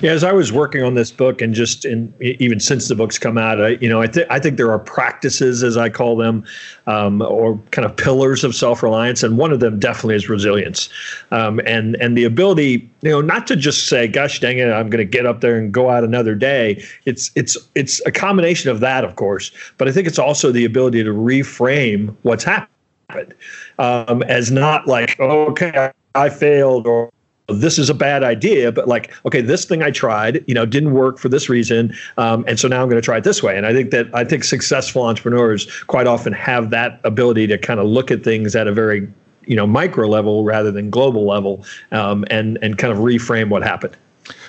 yeah, 0.00 0.10
as 0.10 0.24
I 0.24 0.32
was 0.32 0.52
working 0.52 0.82
on 0.82 0.94
this 0.94 1.10
book, 1.10 1.40
and 1.40 1.54
just 1.54 1.84
in 1.84 2.12
even 2.20 2.60
since 2.60 2.88
the 2.88 2.94
book's 2.94 3.18
come 3.18 3.38
out, 3.38 3.60
I, 3.60 3.68
you 3.80 3.88
know, 3.88 4.02
I 4.02 4.06
think 4.06 4.26
I 4.30 4.38
think 4.38 4.56
there 4.56 4.70
are 4.70 4.78
practices, 4.78 5.62
as 5.62 5.76
I 5.76 5.88
call 5.88 6.16
them, 6.16 6.44
um, 6.86 7.22
or 7.22 7.58
kind 7.70 7.84
of 7.84 7.96
pillars 7.96 8.44
of 8.44 8.54
self 8.54 8.82
reliance, 8.82 9.22
and 9.22 9.38
one 9.38 9.52
of 9.52 9.60
them 9.60 9.78
definitely 9.78 10.16
is 10.16 10.28
resilience, 10.28 10.88
um, 11.30 11.60
and 11.66 11.96
and 11.96 12.16
the 12.16 12.24
ability, 12.24 12.88
you 13.02 13.10
know, 13.10 13.20
not 13.20 13.46
to 13.48 13.56
just 13.56 13.88
say, 13.88 14.08
"Gosh 14.08 14.40
dang 14.40 14.58
it, 14.58 14.68
I'm 14.68 14.90
going 14.90 14.98
to 14.98 15.10
get 15.10 15.26
up 15.26 15.40
there 15.40 15.56
and 15.56 15.72
go 15.72 15.90
out 15.90 16.04
another 16.04 16.34
day." 16.34 16.82
It's 17.04 17.30
it's 17.34 17.56
it's 17.74 18.04
a 18.06 18.12
combination 18.12 18.70
of 18.70 18.80
that, 18.80 19.04
of 19.04 19.16
course, 19.16 19.50
but 19.78 19.88
I 19.88 19.92
think 19.92 20.06
it's 20.06 20.18
also 20.18 20.52
the 20.52 20.64
ability 20.64 21.04
to 21.04 21.10
reframe 21.10 22.14
what's 22.22 22.44
happened 22.44 23.34
um, 23.78 24.22
as 24.24 24.50
not 24.50 24.86
like, 24.86 25.18
"Okay, 25.20 25.90
I 26.14 26.28
failed," 26.28 26.86
or 26.86 27.10
this 27.48 27.78
is 27.78 27.90
a 27.90 27.94
bad 27.94 28.22
idea, 28.22 28.72
but 28.72 28.88
like, 28.88 29.12
okay, 29.26 29.40
this 29.40 29.64
thing 29.64 29.82
I 29.82 29.90
tried, 29.90 30.42
you 30.46 30.54
know, 30.54 30.64
didn't 30.64 30.94
work 30.94 31.18
for 31.18 31.28
this 31.28 31.48
reason, 31.48 31.94
um, 32.16 32.44
and 32.48 32.58
so 32.58 32.68
now 32.68 32.82
I'm 32.82 32.88
going 32.88 33.00
to 33.00 33.04
try 33.04 33.18
it 33.18 33.24
this 33.24 33.42
way. 33.42 33.56
And 33.56 33.66
I 33.66 33.72
think 33.72 33.90
that 33.90 34.06
I 34.14 34.24
think 34.24 34.44
successful 34.44 35.02
entrepreneurs 35.02 35.82
quite 35.84 36.06
often 36.06 36.32
have 36.32 36.70
that 36.70 37.00
ability 37.04 37.46
to 37.48 37.58
kind 37.58 37.80
of 37.80 37.86
look 37.86 38.10
at 38.10 38.24
things 38.24 38.56
at 38.56 38.66
a 38.66 38.72
very 38.72 39.08
you 39.46 39.56
know 39.56 39.66
micro 39.66 40.08
level 40.08 40.44
rather 40.44 40.70
than 40.70 40.88
global 40.90 41.26
level, 41.26 41.64
um, 41.92 42.24
and 42.30 42.58
and 42.62 42.78
kind 42.78 42.92
of 42.92 42.98
reframe 43.00 43.50
what 43.50 43.62
happened. 43.62 43.96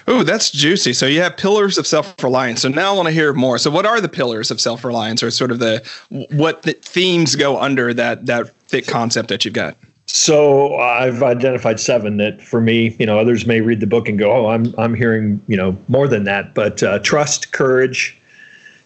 Oh, 0.08 0.24
that's 0.24 0.52
juicy. 0.52 0.94
So 0.94 1.06
you 1.06 1.20
have 1.22 1.36
pillars 1.36 1.78
of 1.78 1.88
self-reliance. 1.88 2.62
So 2.62 2.70
now 2.70 2.94
I 2.94 2.96
want 2.96 3.08
to 3.08 3.12
hear 3.12 3.34
more. 3.34 3.58
So 3.58 3.72
what 3.72 3.86
are 3.86 4.00
the 4.00 4.08
pillars 4.08 4.52
of 4.52 4.62
self-reliance, 4.62 5.22
or 5.22 5.32
sort 5.32 5.52
of 5.52 5.60
the 5.60 5.84
what 6.32 6.62
the 6.62 6.74
themes 6.74 7.36
go 7.36 7.60
under 7.60 7.94
that 7.94 8.26
that 8.28 8.56
thick 8.68 8.88
concept 8.88 9.30
that 9.30 9.44
you've 9.44 9.54
got? 9.54 9.76
So 10.08 10.76
I've 10.76 11.24
identified 11.24 11.80
seven 11.80 12.18
that 12.18 12.42
for 12.42 12.62
me, 12.62 12.96
you 13.00 13.06
know, 13.06 13.18
others 13.18 13.46
may 13.46 13.62
read 13.62 13.80
the 13.80 13.88
book 13.88 14.08
and 14.08 14.20
go, 14.20 14.32
"Oh, 14.32 14.50
I'm 14.50 14.74
I'm 14.78 14.94
hearing 14.94 15.42
you 15.48 15.58
know 15.58 15.78
more 15.88 16.08
than 16.08 16.26
that." 16.26 16.54
But 16.54 16.84
uh, 16.84 17.00
trust, 17.00 17.52
courage, 17.52 18.16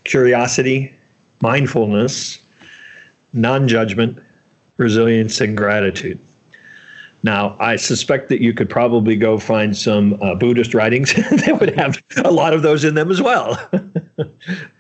curiosity, 0.05 0.93
mindfulness, 1.41 2.39
non-judgment, 3.33 4.17
resilience, 4.77 5.41
and 5.41 5.57
gratitude. 5.57 6.19
Now, 7.21 7.57
I 7.59 7.75
suspect 7.75 8.29
that 8.29 8.41
you 8.41 8.53
could 8.53 8.69
probably 8.69 9.17
go 9.17 9.38
find 9.38 9.75
some 9.75 10.17
uh, 10.21 10.35
Buddhist 10.35 10.73
writings 10.73 11.13
that 11.15 11.57
would 11.59 11.77
have 11.77 12.01
a 12.23 12.31
lot 12.31 12.53
of 12.53 12.61
those 12.61 12.85
in 12.85 12.95
them 12.95 13.11
as 13.11 13.21
well. 13.21 13.59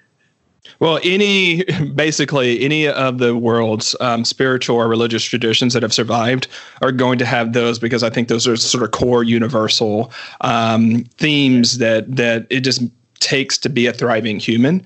Well, 0.79 0.99
any 1.03 1.63
basically 1.93 2.61
any 2.61 2.87
of 2.87 3.17
the 3.17 3.35
world's 3.35 3.95
um, 3.99 4.25
spiritual 4.25 4.77
or 4.77 4.87
religious 4.87 5.23
traditions 5.23 5.73
that 5.73 5.83
have 5.83 5.93
survived 5.93 6.47
are 6.81 6.91
going 6.91 7.19
to 7.19 7.25
have 7.25 7.53
those 7.53 7.79
because 7.79 8.03
I 8.03 8.09
think 8.09 8.27
those 8.27 8.47
are 8.47 8.55
sort 8.55 8.83
of 8.83 8.91
core 8.91 9.23
universal 9.23 10.11
um, 10.41 11.03
themes 11.17 11.77
that 11.79 12.15
that 12.15 12.47
it 12.49 12.61
just 12.61 12.81
takes 13.19 13.57
to 13.59 13.69
be 13.69 13.85
a 13.87 13.93
thriving 13.93 14.39
human. 14.39 14.83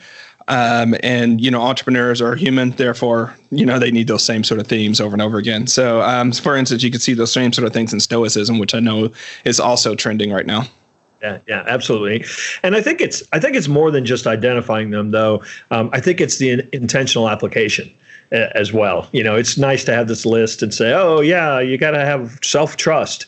Um, 0.50 0.96
and 1.02 1.40
you 1.40 1.50
know, 1.50 1.62
entrepreneurs 1.62 2.22
are 2.22 2.36
human, 2.36 2.72
therefore, 2.72 3.34
you 3.50 3.66
know, 3.66 3.80
they 3.80 3.92
need 3.92 4.08
those 4.08 4.26
same 4.26 4.44
sort 4.44 4.60
of 4.60 4.68
themes 4.68 5.00
over 5.00 5.14
and 5.14 5.22
over 5.22 5.38
again. 5.38 5.68
So, 5.68 6.02
um, 6.02 6.34
for 6.34 6.58
instance, 6.58 6.84
you 6.84 6.92
can 6.92 7.00
see 7.00 7.14
those 7.14 7.32
same 7.32 7.54
sort 7.54 7.66
of 7.66 7.72
things 7.72 7.94
in 7.94 8.02
Stoicism, 8.02 8.60
which 8.60 8.76
I 8.76 8.82
know 8.82 9.10
is 9.46 9.60
also 9.60 9.96
trending 9.96 10.34
right 10.34 10.46
now. 10.46 10.66
Yeah, 11.24 11.40
yeah, 11.48 11.64
absolutely. 11.68 12.26
And 12.64 12.76
I 12.76 12.82
think 12.82 13.00
it's 13.00 13.24
I 13.32 13.40
think 13.40 13.56
it's 13.56 13.70
more 13.70 13.92
than 13.92 14.06
just 14.06 14.28
identifying 14.28 14.90
them, 14.90 15.12
though. 15.12 15.42
Um, 15.72 15.90
I 15.94 16.02
think 16.02 16.20
it's 16.20 16.38
the 16.38 16.50
in- 16.52 16.70
intentional 16.74 17.30
application 17.30 17.90
as 18.34 18.74
well. 18.74 19.08
You 19.12 19.24
know, 19.24 19.36
it's 19.36 19.58
nice 19.58 19.84
to 19.86 19.94
have 19.94 20.08
this 20.08 20.26
list 20.26 20.62
and 20.64 20.74
say, 20.74 20.92
oh 20.94 21.22
yeah, 21.22 21.60
you 21.60 21.78
got 21.78 21.92
to 21.92 22.00
have 22.06 22.40
self 22.44 22.78
trust, 22.78 23.26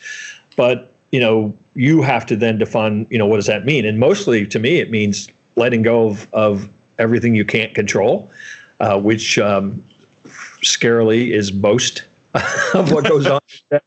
but 0.58 0.94
you 1.12 1.20
know, 1.20 1.58
you 1.75 2.02
have 2.02 2.25
to 2.25 2.36
then 2.36 2.58
define, 2.58 3.08
you 3.10 3.18
know, 3.18 3.25
what 3.25 3.38
does 3.38 3.46
that 3.46 3.66
mean? 3.66 3.86
And 3.86 4.00
mostly, 4.00 4.46
to 4.48 4.60
me, 4.60 4.80
it 4.80 4.92
means 4.92 5.30
letting 5.56 5.82
go 5.82 6.10
of 6.10 6.28
of 6.34 6.70
everything 7.00 7.36
you 7.36 7.46
can't 7.46 7.74
control, 7.75 8.30
uh, 8.80 9.00
which 9.00 9.38
um, 9.38 9.86
scarily 10.64 11.32
is 11.32 11.54
most 11.54 12.04
of 12.74 12.92
what 12.92 13.06
goes 13.06 13.25
on. 13.27 13.39
Uh, 13.72 13.80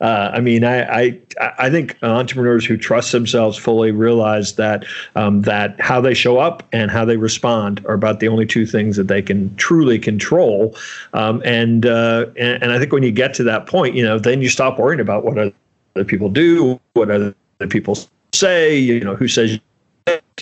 I 0.00 0.40
mean, 0.40 0.64
I, 0.64 0.82
I 0.82 1.20
I 1.58 1.70
think 1.70 1.96
entrepreneurs 2.02 2.64
who 2.64 2.76
trust 2.76 3.12
themselves 3.12 3.56
fully 3.56 3.92
realize 3.92 4.56
that 4.56 4.84
um, 5.16 5.42
that 5.42 5.80
how 5.80 6.00
they 6.00 6.14
show 6.14 6.38
up 6.38 6.62
and 6.72 6.90
how 6.90 7.04
they 7.04 7.16
respond 7.16 7.84
are 7.86 7.94
about 7.94 8.20
the 8.20 8.28
only 8.28 8.46
two 8.46 8.66
things 8.66 8.96
that 8.96 9.08
they 9.08 9.22
can 9.22 9.54
truly 9.56 9.98
control. 9.98 10.76
Um, 11.14 11.40
and, 11.44 11.86
uh, 11.86 12.26
and 12.36 12.62
and 12.62 12.72
I 12.72 12.78
think 12.78 12.92
when 12.92 13.02
you 13.02 13.12
get 13.12 13.32
to 13.34 13.44
that 13.44 13.66
point, 13.66 13.94
you 13.94 14.02
know, 14.02 14.18
then 14.18 14.42
you 14.42 14.48
stop 14.48 14.78
worrying 14.78 15.00
about 15.00 15.24
what 15.24 15.38
other 15.38 16.04
people 16.04 16.28
do, 16.28 16.78
what 16.92 17.10
other 17.10 17.34
people 17.70 17.96
say, 18.32 18.76
you 18.76 19.00
know, 19.00 19.14
who 19.14 19.28
says 19.28 19.58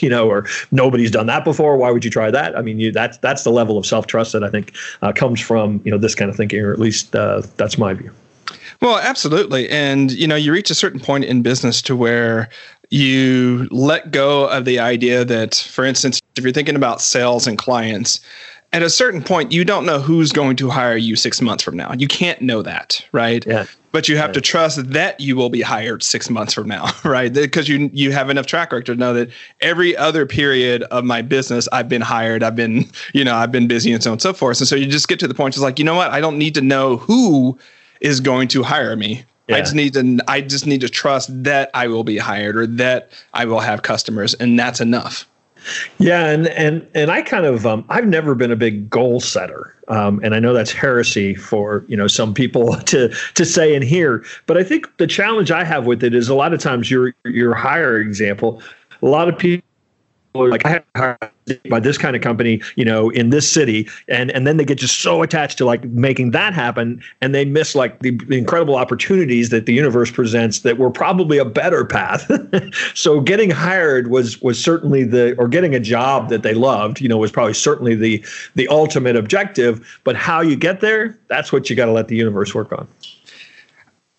you 0.01 0.09
know, 0.09 0.29
or 0.29 0.47
nobody's 0.71 1.11
done 1.11 1.27
that 1.27 1.45
before. 1.45 1.77
Why 1.77 1.91
would 1.91 2.05
you 2.05 2.11
try 2.11 2.31
that? 2.31 2.57
I 2.57 2.63
mean, 2.63 2.81
you, 2.81 2.91
that's 2.91 3.19
that's 3.19 3.45
the 3.45 3.51
level 3.51 3.79
of 3.79 3.87
self 3.87 4.07
trust 4.07 4.33
that 4.33 4.43
I 4.43 4.51
think 4.51 4.75
uh, 5.03 5.13
comes 5.13 5.41
from 5.41 5.81
you 5.85 5.91
know 5.91 5.99
this 5.99 6.15
kind 6.15 6.31
of 6.31 6.37
thinking, 6.37 6.61
or 6.61 6.73
at 6.73 6.79
least 6.79 7.15
uh, 7.15 7.43
that's 7.57 7.79
my 7.79 7.95
view. 7.95 8.11
Well, 8.81 8.99
absolutely, 8.99 9.69
and 9.71 10.11
you 10.13 10.27
know, 10.27 10.35
you 10.35 10.53
reach 10.53 10.71
a 10.71 10.75
certain 10.75 11.01
point 11.01 11.25
in 11.25 11.43
business 11.43 11.81
to 11.83 11.97
where 11.97 12.49
you 12.91 13.69
let 13.71 14.11
go 14.11 14.49
of 14.49 14.65
the 14.65 14.79
idea 14.79 15.25
that, 15.25 15.55
for 15.55 15.85
instance, 15.85 16.21
if 16.37 16.45
you're 16.45 16.53
thinking 16.53 16.77
about 16.77 17.01
sales 17.01 17.47
and 17.47 17.57
clients, 17.57 18.21
at 18.73 18.83
a 18.83 18.91
certain 18.91 19.23
point, 19.23 19.53
you 19.53 19.65
don't 19.65 19.85
know 19.85 20.01
who's 20.01 20.33
going 20.33 20.57
to 20.57 20.71
hire 20.71 20.97
you 20.97 21.17
six 21.17 21.41
months 21.41 21.63
from 21.63 21.77
now. 21.77 21.93
You 21.93 22.09
can't 22.09 22.41
know 22.41 22.63
that, 22.63 23.05
right? 23.13 23.47
Yeah 23.47 23.67
but 23.93 24.09
you 24.09 24.17
have 24.17 24.29
right. 24.29 24.35
to 24.35 24.41
trust 24.41 24.91
that 24.91 25.21
you 25.21 25.37
will 25.37 25.51
be 25.51 25.61
hired 25.61 26.03
six 26.03 26.29
months 26.31 26.55
from 26.55 26.67
now, 26.67 26.91
right? 27.05 27.33
Because 27.33 27.69
you 27.69 27.91
you 27.93 28.11
have 28.11 28.31
enough 28.31 28.47
track 28.47 28.73
record 28.73 28.87
to 28.87 28.95
know 28.97 29.15
that 29.15 29.31
every 29.61 29.97
other 29.97 30.27
period 30.27 30.83
of 30.85 31.05
my 31.05 31.23
business, 31.23 31.69
I've 31.71 31.89
been 31.89 32.03
hired, 32.03 32.43
I've 32.43 32.57
been 32.57 32.91
you 33.13 33.23
know 33.23 33.37
I've 33.37 33.53
been 33.53 33.69
busy 33.69 33.93
and 33.93 34.03
so 34.03 34.11
on 34.11 34.15
and 34.15 34.23
so 34.23 34.33
forth, 34.33 34.59
and 34.61 34.67
so 34.67 34.75
you 34.75 34.87
just 34.87 35.09
get 35.09 35.21
to 35.21 35.29
the 35.29 35.35
point, 35.35 35.55
it's 35.55 35.63
like 35.63 35.79
you 35.79 35.85
know 35.85 35.95
what, 35.95 36.11
I 36.11 36.21
don't 36.21 36.39
need 36.39 36.55
to 36.55 36.63
know 36.63 36.97
who 36.97 37.57
is 38.01 38.19
going 38.19 38.49
to 38.49 38.63
hire 38.63 38.97
me. 38.97 39.25
Yeah. 39.49 39.57
I 39.57 39.61
just 39.61 39.75
need 39.75 39.93
to 39.95 40.19
I 40.27 40.41
just 40.41 40.67
need 40.67 40.81
to 40.81 40.89
trust 40.89 41.45
that 41.45 41.71
I 41.75 41.87
will 41.89 42.05
be 42.05 42.17
hired 42.17 42.57
or 42.57 42.67
that 42.67 43.11
I 43.35 43.45
will 43.45 43.61
have 43.61 43.83
customers, 43.83 44.35
and 44.35 44.59
that's 44.59 44.81
enough. 44.81 45.29
Yeah, 45.99 46.27
and 46.27 46.49
and 46.49 46.87
and 46.95 47.11
I 47.11 47.23
kind 47.23 47.47
of 47.47 47.67
um, 47.67 47.85
I've 47.89 48.07
never 48.07 48.35
been 48.35 48.51
a 48.51 48.57
big 48.57 48.91
goal 48.91 49.21
setter, 49.21 49.75
um, 49.89 50.21
and 50.23 50.35
I 50.35 50.41
know 50.41 50.53
that's 50.53 50.73
heresy 50.73 51.35
for 51.35 51.85
you 51.89 51.97
know 51.97 52.07
some 52.07 52.35
people 52.35 52.77
to 52.87 53.09
to 53.35 53.45
say 53.45 53.75
and 53.75 53.85
hear. 53.85 54.25
But 54.47 54.59
I 54.59 54.65
think 54.65 54.97
the 54.99 55.07
challenge 55.07 55.51
I 55.51 55.65
have 55.65 55.87
with 55.87 56.03
it 56.03 56.15
is 56.15 56.29
a 56.29 56.35
lot 56.35 56.53
of 56.53 56.61
times 56.61 56.91
your 56.91 57.15
your 57.25 57.55
hire 57.55 57.99
example, 57.99 58.63
a 59.03 59.07
lot 59.07 59.29
of 59.29 59.39
people 59.39 59.65
like 60.35 60.65
I 60.67 60.83
have 60.95 61.32
by 61.69 61.81
this 61.81 61.99
kind 61.99 62.17
of 62.17 62.23
company, 62.23 62.61
you 62.77 62.85
know, 62.85 63.11
in 63.11 63.31
this 63.31 63.51
city, 63.51 63.89
and 64.09 64.31
and 64.31 64.47
then 64.47 64.57
they 64.57 64.65
get 64.65 64.79
just 64.79 65.01
so 65.01 65.23
attached 65.23 65.59
to 65.59 65.65
like 65.65 65.85
making 65.85 66.31
that 66.33 66.55
happen, 66.55 67.03
and 67.21 67.35
they 67.35 67.45
miss 67.45 67.75
like 67.75 67.99
the, 68.01 68.11
the 68.29 68.39
incredible 68.39 68.77
opportunities 68.77 69.51
that 69.51 69.67
the 69.67 69.73
universe 69.73 70.11
presents 70.11 70.61
that 70.61 70.79
were 70.79 70.91
probably 70.91 71.39
a 71.39 71.45
better 71.45 71.85
path. 71.85 72.31
so 72.95 73.21
getting 73.21 73.51
hired 73.51 74.09
was 74.09 74.41
was 74.43 74.63
certainly 74.63 75.05
the 75.05 75.37
or 75.39 75.49
getting 75.49 75.75
a 75.75 75.81
job 75.81 76.29
that 76.29 76.43
they 76.43 76.55
loved, 76.55 77.01
you 77.01 77.09
know, 77.09 77.19
was 77.19 77.31
probably 77.31 77.55
certainly 77.55 77.95
the 77.95 78.25
the 78.55 78.69
ultimate 78.69 79.17
objective. 79.17 80.01
But 80.05 80.17
how 80.17 80.41
you 80.41 80.57
get 80.57 80.81
there, 80.81 81.19
that's 81.29 81.53
what 81.53 81.71
you 81.71 81.77
got 81.77 81.87
to 81.87 81.93
let 81.93 82.09
the 82.09 82.17
universe 82.17 82.55
work 82.55 82.73
on. 82.73 82.89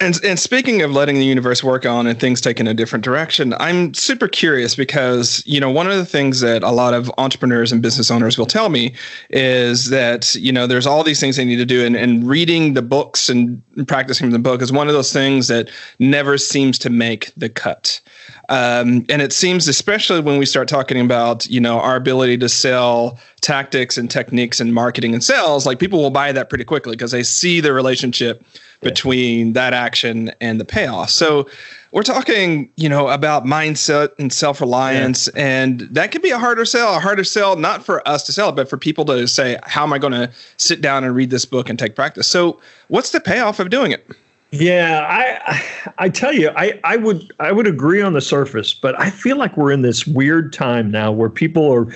And, 0.04 0.20
and 0.24 0.38
speaking 0.38 0.82
of 0.82 0.92
letting 0.92 1.16
the 1.16 1.26
universe 1.26 1.64
work 1.64 1.86
on 1.86 2.08
and 2.08 2.20
things 2.20 2.42
take 2.42 2.60
in 2.60 2.68
a 2.68 2.74
different 2.74 3.06
direction, 3.06 3.54
I'm 3.54 3.94
super 3.94 4.28
curious 4.28 4.76
because, 4.76 5.42
you 5.46 5.62
know, 5.62 5.70
one 5.70 5.88
of 5.90 5.96
the 5.96 6.06
things 6.06 6.42
that 6.42 6.62
a 6.62 6.72
lot 6.72 6.94
of 6.94 7.10
entrepreneurs 7.18 7.72
and 7.72 7.82
business 7.82 8.12
owners 8.12 8.38
will 8.38 8.46
tell 8.46 8.68
me 8.68 8.94
is 9.30 9.90
that, 9.92 10.36
you 10.36 10.52
know, 10.52 10.68
there's 10.68 10.86
all 10.86 11.06
these 11.06 11.22
things 11.22 11.38
they 11.38 11.46
need 11.46 11.56
to 11.56 11.66
do. 11.66 11.86
And, 11.86 11.96
and 11.96 12.28
reading 12.28 12.74
the 12.74 12.82
books 12.82 13.30
and 13.30 13.64
practicing 13.88 14.32
the 14.32 14.40
book 14.40 14.62
is 14.62 14.74
one 14.74 14.90
of 14.90 14.94
those 14.94 15.14
things 15.14 15.48
that 15.48 15.70
never 16.00 16.38
seems 16.38 16.78
to 16.80 16.90
make 16.90 17.32
the 17.38 17.48
cut. 17.48 18.02
Um, 18.50 19.06
and 19.10 19.22
it 19.22 19.32
seems, 19.32 19.68
especially 19.68 20.20
when 20.20 20.38
we 20.38 20.46
start 20.46 20.68
talking 20.68 21.00
about, 21.00 21.50
you 21.50 21.62
know, 21.62 21.80
our 21.80 21.96
ability 21.96 22.38
to 22.40 22.50
sell 22.50 23.18
tactics 23.42 23.98
and 23.98 24.12
techniques 24.12 24.60
and 24.60 24.74
marketing 24.74 25.14
and 25.14 25.24
sales, 25.24 25.66
like 25.66 25.80
people 25.80 26.02
will 26.02 26.12
buy 26.12 26.32
that 26.32 26.50
pretty 26.50 26.66
quickly 26.66 26.94
because 26.94 27.12
they 27.12 27.24
see 27.24 27.62
the 27.62 27.74
relationship 27.74 28.46
between 28.82 29.54
that 29.54 29.74
action 29.74 30.30
and 30.42 30.60
the 30.60 30.66
payoff. 30.66 31.10
So 31.10 31.48
we're 31.94 32.04
talking, 32.04 32.70
you 32.76 32.90
know, 32.90 33.08
about 33.08 33.46
mindset 33.46 34.10
and 34.20 34.34
self-reliance, 34.34 35.30
yeah. 35.34 35.42
and 35.42 35.82
that 35.92 36.12
could 36.12 36.22
be 36.22 36.32
a 36.32 36.40
harder 36.40 36.66
sell, 36.66 36.96
a 36.96 37.00
harder 37.00 37.24
sell, 37.24 37.56
not 37.56 37.86
for 37.86 38.06
us 38.08 38.24
to 38.24 38.34
sell 38.34 38.50
it, 38.50 38.56
but 38.56 38.70
for 38.70 38.78
people 38.78 39.06
to 39.06 39.28
say, 39.28 39.58
how 39.64 39.84
am 39.84 39.94
I 39.94 40.00
going 40.00 40.14
to 40.14 40.30
sit 40.58 40.82
down 40.82 41.04
and 41.04 41.16
read 41.16 41.30
this 41.30 41.46
book 41.46 41.70
and 41.70 41.80
take 41.80 41.96
practice? 41.96 42.28
So 42.28 42.60
what's 42.90 43.12
the 43.12 43.22
payoff 43.22 43.60
of 43.60 43.70
doing 43.70 43.92
it? 43.94 44.06
Yeah, 44.54 45.08
I 45.10 45.64
I 45.98 46.10
tell 46.10 46.32
you, 46.32 46.52
I, 46.56 46.80
I 46.84 46.96
would 46.96 47.34
I 47.40 47.52
would 47.52 47.66
agree 47.66 48.04
on 48.04 48.14
the 48.14 48.22
surface, 48.22 48.72
but 48.72 49.00
I 49.00 49.10
feel 49.10 49.36
like 49.36 49.58
we're 49.58 49.72
in 49.72 49.82
this 49.82 50.06
weird 50.06 50.54
time 50.54 50.92
now 50.92 51.12
where 51.12 51.30
people 51.30 51.74
are 51.74 51.88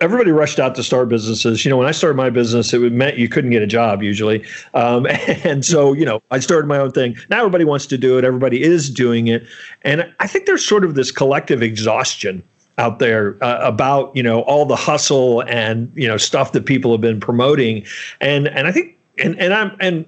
everybody 0.00 0.30
rushed 0.30 0.58
out 0.58 0.74
to 0.76 0.82
start 0.82 1.10
businesses. 1.10 1.62
You 1.62 1.68
know, 1.68 1.76
when 1.76 1.86
I 1.86 1.90
started 1.90 2.16
my 2.16 2.30
business, 2.30 2.72
it 2.72 2.80
meant 2.92 3.18
you 3.18 3.28
couldn't 3.28 3.50
get 3.50 3.60
a 3.60 3.66
job 3.66 4.02
usually. 4.02 4.46
Um, 4.72 5.06
and 5.44 5.62
so, 5.62 5.92
you 5.92 6.06
know, 6.06 6.22
I 6.30 6.38
started 6.38 6.68
my 6.68 6.78
own 6.78 6.90
thing. 6.90 7.18
Now 7.28 7.40
everybody 7.40 7.64
wants 7.64 7.84
to 7.86 7.98
do 7.98 8.16
it. 8.16 8.24
Everybody 8.24 8.62
is 8.62 8.88
doing 8.88 9.26
it. 9.26 9.44
And 9.82 10.10
I 10.20 10.28
think 10.28 10.46
there's 10.46 10.64
sort 10.64 10.86
of 10.86 10.94
this 10.94 11.10
collective 11.10 11.62
exhaustion 11.62 12.42
out 12.78 12.98
there 12.98 13.36
uh, 13.44 13.58
about, 13.60 14.16
you 14.16 14.22
know, 14.22 14.40
all 14.42 14.64
the 14.64 14.76
hustle 14.76 15.42
and, 15.42 15.92
you 15.94 16.08
know, 16.08 16.16
stuff 16.16 16.52
that 16.52 16.64
people 16.64 16.92
have 16.92 17.02
been 17.02 17.20
promoting. 17.20 17.84
And, 18.22 18.48
and 18.48 18.66
I 18.66 18.72
think, 18.72 18.96
and, 19.18 19.38
and 19.38 19.52
I'm, 19.52 19.76
and, 19.80 20.06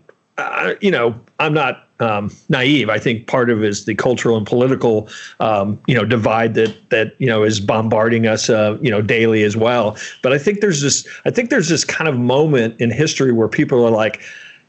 you 0.80 0.90
know, 0.90 1.18
I'm 1.38 1.54
not 1.54 1.88
um, 2.00 2.30
naive. 2.48 2.90
I 2.90 2.98
think 2.98 3.26
part 3.26 3.50
of 3.50 3.62
it 3.62 3.68
is 3.68 3.84
the 3.84 3.94
cultural 3.94 4.36
and 4.36 4.46
political, 4.46 5.08
um, 5.40 5.80
you 5.86 5.94
know, 5.94 6.04
divide 6.04 6.54
that 6.54 6.74
that 6.90 7.14
you 7.18 7.26
know 7.26 7.42
is 7.44 7.60
bombarding 7.60 8.26
us, 8.26 8.50
uh, 8.50 8.76
you 8.80 8.90
know, 8.90 9.00
daily 9.00 9.42
as 9.44 9.56
well. 9.56 9.96
But 10.22 10.32
I 10.32 10.38
think 10.38 10.60
there's 10.60 10.80
this, 10.80 11.06
I 11.24 11.30
think 11.30 11.50
there's 11.50 11.68
this 11.68 11.84
kind 11.84 12.08
of 12.08 12.18
moment 12.18 12.80
in 12.80 12.90
history 12.90 13.32
where 13.32 13.48
people 13.48 13.84
are 13.86 13.90
like, 13.90 14.20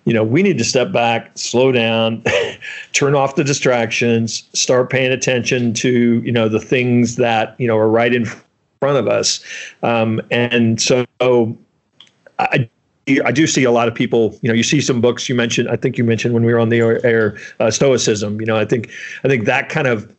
you 0.05 0.13
know, 0.13 0.23
we 0.23 0.43
need 0.43 0.57
to 0.59 0.63
step 0.63 0.91
back, 0.91 1.31
slow 1.35 1.71
down, 1.71 2.23
turn 2.93 3.15
off 3.15 3.35
the 3.35 3.43
distractions, 3.43 4.47
start 4.53 4.89
paying 4.91 5.11
attention 5.11 5.73
to 5.75 6.21
you 6.23 6.31
know 6.31 6.47
the 6.47 6.59
things 6.59 7.15
that 7.15 7.55
you 7.57 7.67
know 7.67 7.77
are 7.77 7.89
right 7.89 8.13
in 8.13 8.25
front 8.79 8.97
of 8.97 9.07
us, 9.07 9.43
um, 9.83 10.21
and 10.29 10.81
so. 10.81 11.05
I 12.37 12.69
I 13.23 13.31
do 13.31 13.45
see 13.45 13.63
a 13.63 13.71
lot 13.71 13.87
of 13.87 13.93
people. 13.93 14.37
You 14.41 14.49
know, 14.49 14.55
you 14.55 14.63
see 14.63 14.81
some 14.81 14.99
books 14.99 15.29
you 15.29 15.35
mentioned. 15.35 15.69
I 15.69 15.75
think 15.75 15.97
you 15.97 16.03
mentioned 16.03 16.33
when 16.33 16.43
we 16.43 16.51
were 16.51 16.59
on 16.59 16.69
the 16.69 16.79
air, 16.79 17.37
uh, 17.59 17.69
Stoicism. 17.69 18.39
You 18.39 18.47
know, 18.47 18.57
I 18.57 18.65
think 18.65 18.89
I 19.23 19.27
think 19.27 19.45
that 19.45 19.69
kind 19.69 19.87
of 19.87 20.11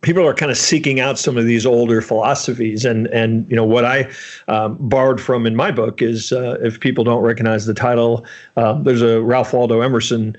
people 0.00 0.26
are 0.26 0.34
kind 0.34 0.50
of 0.50 0.56
seeking 0.56 1.00
out 1.00 1.18
some 1.18 1.36
of 1.36 1.44
these 1.44 1.66
older 1.66 2.00
philosophies 2.00 2.84
and 2.84 3.08
and 3.08 3.48
you 3.50 3.56
know 3.56 3.64
what 3.64 3.84
i 3.84 4.08
um, 4.46 4.76
borrowed 4.80 5.20
from 5.20 5.46
in 5.46 5.56
my 5.56 5.70
book 5.70 6.00
is 6.00 6.32
uh, 6.32 6.56
if 6.60 6.78
people 6.78 7.02
don't 7.02 7.22
recognize 7.22 7.66
the 7.66 7.74
title 7.74 8.24
uh, 8.56 8.74
there's 8.82 9.02
a 9.02 9.20
ralph 9.20 9.52
waldo 9.52 9.80
emerson 9.80 10.36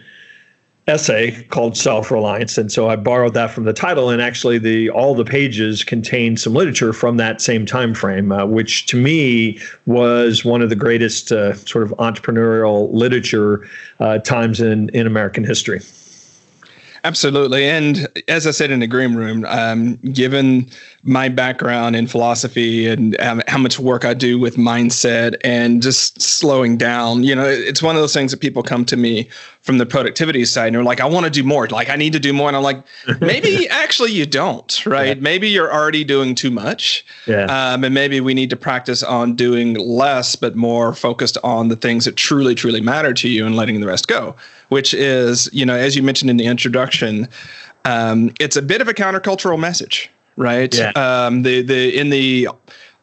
essay 0.90 1.44
called 1.46 1.78
self-reliance. 1.78 2.58
And 2.58 2.72
so 2.72 2.90
i 2.90 2.96
borrowed 2.96 3.34
that 3.36 3.52
from 3.52 3.64
the 3.64 3.74
title 3.74 4.10
and 4.10 4.22
actually 4.22 4.58
the 4.58 4.90
all 4.90 5.16
the 5.16 5.24
pages 5.24 5.84
contain 5.84 6.36
some 6.38 6.54
literature 6.54 6.94
from 6.94 7.18
that 7.18 7.42
same 7.42 7.66
time 7.66 7.94
frame 7.94 8.32
uh, 8.32 8.46
which 8.46 8.86
to 8.88 8.98
me 8.98 9.60
was 9.86 10.44
one 10.44 10.62
of 10.62 10.70
the 10.70 10.76
greatest 10.76 11.32
uh, 11.32 11.54
sort 11.54 11.84
of 11.84 11.92
entrepreneurial 11.98 12.92
literature 12.92 13.68
uh, 14.00 14.18
times 14.20 14.60
in 14.60 14.90
in 14.90 15.06
american 15.06 15.44
history 15.44 15.80
Absolutely. 17.04 17.66
And 17.66 18.08
as 18.28 18.46
I 18.46 18.52
said 18.52 18.72
in 18.72 18.80
the 18.80 18.88
green 18.88 19.16
room, 19.16 19.46
um, 19.48 19.96
given 19.98 20.70
my 21.04 21.30
background 21.30 21.96
in 21.96 22.08
philosophy 22.08 22.88
and 22.88 23.20
um, 23.22 23.42
how 23.48 23.58
much 23.58 23.80
work 23.80 24.06
I 24.06 24.14
do 24.14 24.38
with 24.38 24.58
mindset 24.58 25.36
and 25.44 25.82
just 25.82 26.22
slowing 26.22 26.78
down, 26.78 27.24
you 27.24 27.36
know, 27.36 27.46
it's 27.46 27.82
one 27.82 27.96
of 27.96 28.02
those 28.02 28.14
things 28.14 28.32
that 28.32 28.40
people 28.40 28.64
come 28.64 28.86
to 28.86 28.98
me 28.98 29.30
from 29.62 29.78
the 29.78 29.86
productivity 29.86 30.46
side 30.46 30.68
and 30.68 30.76
they're 30.76 30.84
like, 30.84 31.02
I 31.02 31.06
want 31.06 31.26
to 31.26 31.30
do 31.30 31.44
more. 31.44 31.68
Like, 31.68 31.90
I 31.90 31.96
need 31.96 32.14
to 32.14 32.20
do 32.20 32.34
more. 32.34 32.48
And 32.48 32.58
I'm 32.58 32.64
like, 32.64 32.84
maybe 33.22 33.68
actually 33.70 34.12
you 34.12 34.26
don't, 34.26 34.86
right? 34.86 35.18
Yeah. 35.18 35.22
Maybe 35.22 35.50
you're 35.50 35.72
already 35.72 36.04
doing 36.04 36.36
too 36.36 36.50
much. 36.50 37.06
Yeah. 37.28 37.46
Um, 37.46 37.84
and 37.84 37.94
maybe 37.94 38.22
we 38.22 38.34
need 38.34 38.50
to 38.52 38.56
practice 38.56 39.04
on 39.04 39.36
doing 39.36 39.76
less, 39.76 40.36
but 40.36 40.56
more 40.56 40.94
focused 40.94 41.38
on 41.44 41.68
the 41.68 41.76
things 41.76 42.06
that 42.06 42.16
truly, 42.16 42.56
truly 42.56 42.82
matter 42.82 43.14
to 43.14 43.30
you 43.30 43.46
and 43.46 43.56
letting 43.56 43.80
the 43.80 43.88
rest 43.88 44.08
go, 44.08 44.36
which 44.70 44.94
is, 44.94 45.50
you 45.54 45.66
know, 45.66 45.76
as 45.76 45.96
you 45.96 46.02
mentioned 46.02 46.30
in 46.30 46.38
the 46.38 46.46
introduction, 46.46 47.28
um, 47.86 48.32
it's 48.40 48.56
a 48.56 48.62
bit 48.62 48.82
of 48.82 48.88
a 48.88 48.94
countercultural 48.94 49.60
message 49.60 50.10
right? 50.40 50.74
Yeah. 50.74 50.92
Um, 50.92 51.44
the 51.44 51.62
the 51.62 51.96
in 51.96 52.10
the 52.10 52.50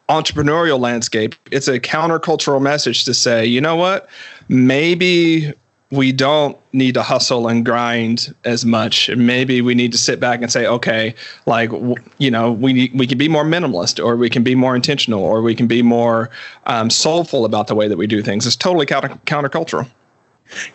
entrepreneurial 0.09 0.79
landscape, 0.79 1.35
it's 1.51 1.69
a 1.69 1.79
countercultural 1.79 2.61
message 2.61 3.05
to 3.05 3.13
say, 3.13 3.45
you 3.45 3.61
know 3.61 3.75
what, 3.75 4.09
maybe 4.49 5.53
we 5.89 6.11
don't 6.11 6.57
need 6.73 6.93
to 6.95 7.03
hustle 7.03 7.47
and 7.47 7.63
grind 7.63 8.33
as 8.43 8.65
much. 8.65 9.09
Maybe 9.15 9.61
we 9.61 9.73
need 9.73 9.93
to 9.93 9.97
sit 9.97 10.19
back 10.19 10.41
and 10.41 10.51
say, 10.51 10.65
okay, 10.65 11.15
like 11.45 11.71
you 12.17 12.31
know, 12.31 12.51
we 12.51 12.91
we 12.93 13.07
can 13.07 13.17
be 13.17 13.29
more 13.29 13.45
minimalist, 13.45 14.03
or 14.03 14.17
we 14.17 14.29
can 14.29 14.43
be 14.43 14.55
more 14.55 14.75
intentional, 14.75 15.23
or 15.23 15.41
we 15.41 15.55
can 15.55 15.67
be 15.67 15.81
more 15.81 16.29
um, 16.65 16.89
soulful 16.89 17.45
about 17.45 17.67
the 17.67 17.75
way 17.75 17.87
that 17.87 17.97
we 17.97 18.07
do 18.07 18.21
things. 18.21 18.45
It's 18.45 18.55
totally 18.55 18.85
counter 18.85 19.09
countercultural. 19.25 19.87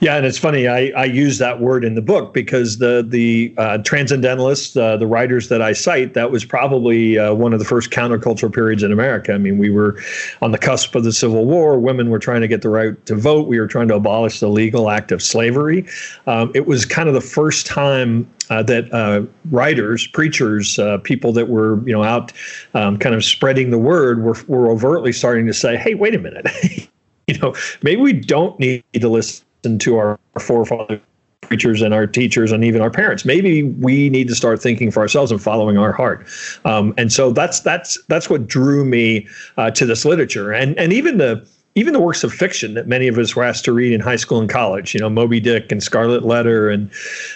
Yeah, 0.00 0.16
and 0.16 0.26
it's 0.26 0.38
funny. 0.38 0.68
I, 0.68 0.92
I 0.96 1.04
use 1.04 1.38
that 1.38 1.60
word 1.60 1.84
in 1.84 1.94
the 1.94 2.02
book 2.02 2.34
because 2.34 2.78
the 2.78 3.04
the 3.06 3.54
uh, 3.56 3.78
transcendentalists, 3.78 4.76
uh, 4.76 4.96
the 4.96 5.06
writers 5.06 5.48
that 5.48 5.62
I 5.62 5.72
cite, 5.72 6.14
that 6.14 6.30
was 6.30 6.44
probably 6.44 7.18
uh, 7.18 7.32
one 7.34 7.52
of 7.52 7.58
the 7.58 7.64
first 7.64 7.90
countercultural 7.90 8.52
periods 8.52 8.82
in 8.82 8.92
America. 8.92 9.32
I 9.32 9.38
mean, 9.38 9.58
we 9.58 9.70
were 9.70 9.98
on 10.42 10.52
the 10.52 10.58
cusp 10.58 10.94
of 10.94 11.04
the 11.04 11.12
Civil 11.12 11.46
War. 11.46 11.78
Women 11.78 12.10
were 12.10 12.18
trying 12.18 12.42
to 12.42 12.48
get 12.48 12.62
the 12.62 12.68
right 12.68 13.06
to 13.06 13.14
vote. 13.14 13.48
We 13.48 13.58
were 13.58 13.66
trying 13.66 13.88
to 13.88 13.94
abolish 13.94 14.40
the 14.40 14.48
legal 14.48 14.90
act 14.90 15.12
of 15.12 15.22
slavery. 15.22 15.86
Um, 16.26 16.50
it 16.54 16.66
was 16.66 16.84
kind 16.84 17.08
of 17.08 17.14
the 17.14 17.20
first 17.20 17.66
time 17.66 18.30
uh, 18.50 18.62
that 18.64 18.92
uh, 18.92 19.22
writers, 19.50 20.06
preachers, 20.06 20.78
uh, 20.78 20.98
people 20.98 21.32
that 21.32 21.48
were 21.48 21.86
you 21.86 21.92
know 21.92 22.02
out 22.02 22.32
um, 22.74 22.98
kind 22.98 23.14
of 23.14 23.24
spreading 23.24 23.70
the 23.70 23.78
word 23.78 24.22
were 24.22 24.36
were 24.48 24.70
overtly 24.70 25.12
starting 25.12 25.46
to 25.46 25.54
say, 25.54 25.76
"Hey, 25.76 25.94
wait 25.94 26.14
a 26.14 26.18
minute." 26.18 26.46
you 27.28 27.38
know, 27.38 27.54
maybe 27.82 28.00
we 28.00 28.12
don't 28.12 28.58
need 28.58 28.82
to 28.94 29.08
listen 29.08 29.46
to 29.62 29.96
our 29.96 30.18
forefathers 30.38 31.00
preachers 31.42 31.82
and 31.82 31.92
our 31.92 32.06
teachers 32.06 32.50
and 32.50 32.64
even 32.64 32.80
our 32.80 32.90
parents. 32.90 33.24
Maybe 33.24 33.64
we 33.64 34.08
need 34.08 34.28
to 34.28 34.34
start 34.34 34.62
thinking 34.62 34.90
for 34.90 35.00
ourselves 35.00 35.30
and 35.30 35.42
following 35.42 35.76
our 35.76 35.92
heart. 35.92 36.26
Um, 36.64 36.94
and 36.96 37.12
so 37.12 37.30
that's 37.30 37.60
that's 37.60 38.02
that's 38.08 38.30
what 38.30 38.46
drew 38.46 38.84
me 38.84 39.26
uh, 39.58 39.70
to 39.72 39.84
this 39.84 40.04
literature, 40.04 40.52
and 40.52 40.78
and 40.78 40.92
even 40.92 41.18
the 41.18 41.46
even 41.74 41.92
the 41.92 42.00
works 42.00 42.22
of 42.24 42.32
fiction 42.32 42.74
that 42.74 42.86
many 42.86 43.08
of 43.08 43.18
us 43.18 43.34
were 43.34 43.42
asked 43.42 43.64
to 43.64 43.72
read 43.72 43.92
in 43.92 44.00
high 44.00 44.16
school 44.16 44.40
and 44.40 44.48
college. 44.48 44.94
You 44.94 45.00
know, 45.00 45.10
Moby 45.10 45.40
Dick 45.40 45.72
and 45.72 45.82
Scarlet 45.82 46.24
Letter 46.24 46.70
and 46.70 46.90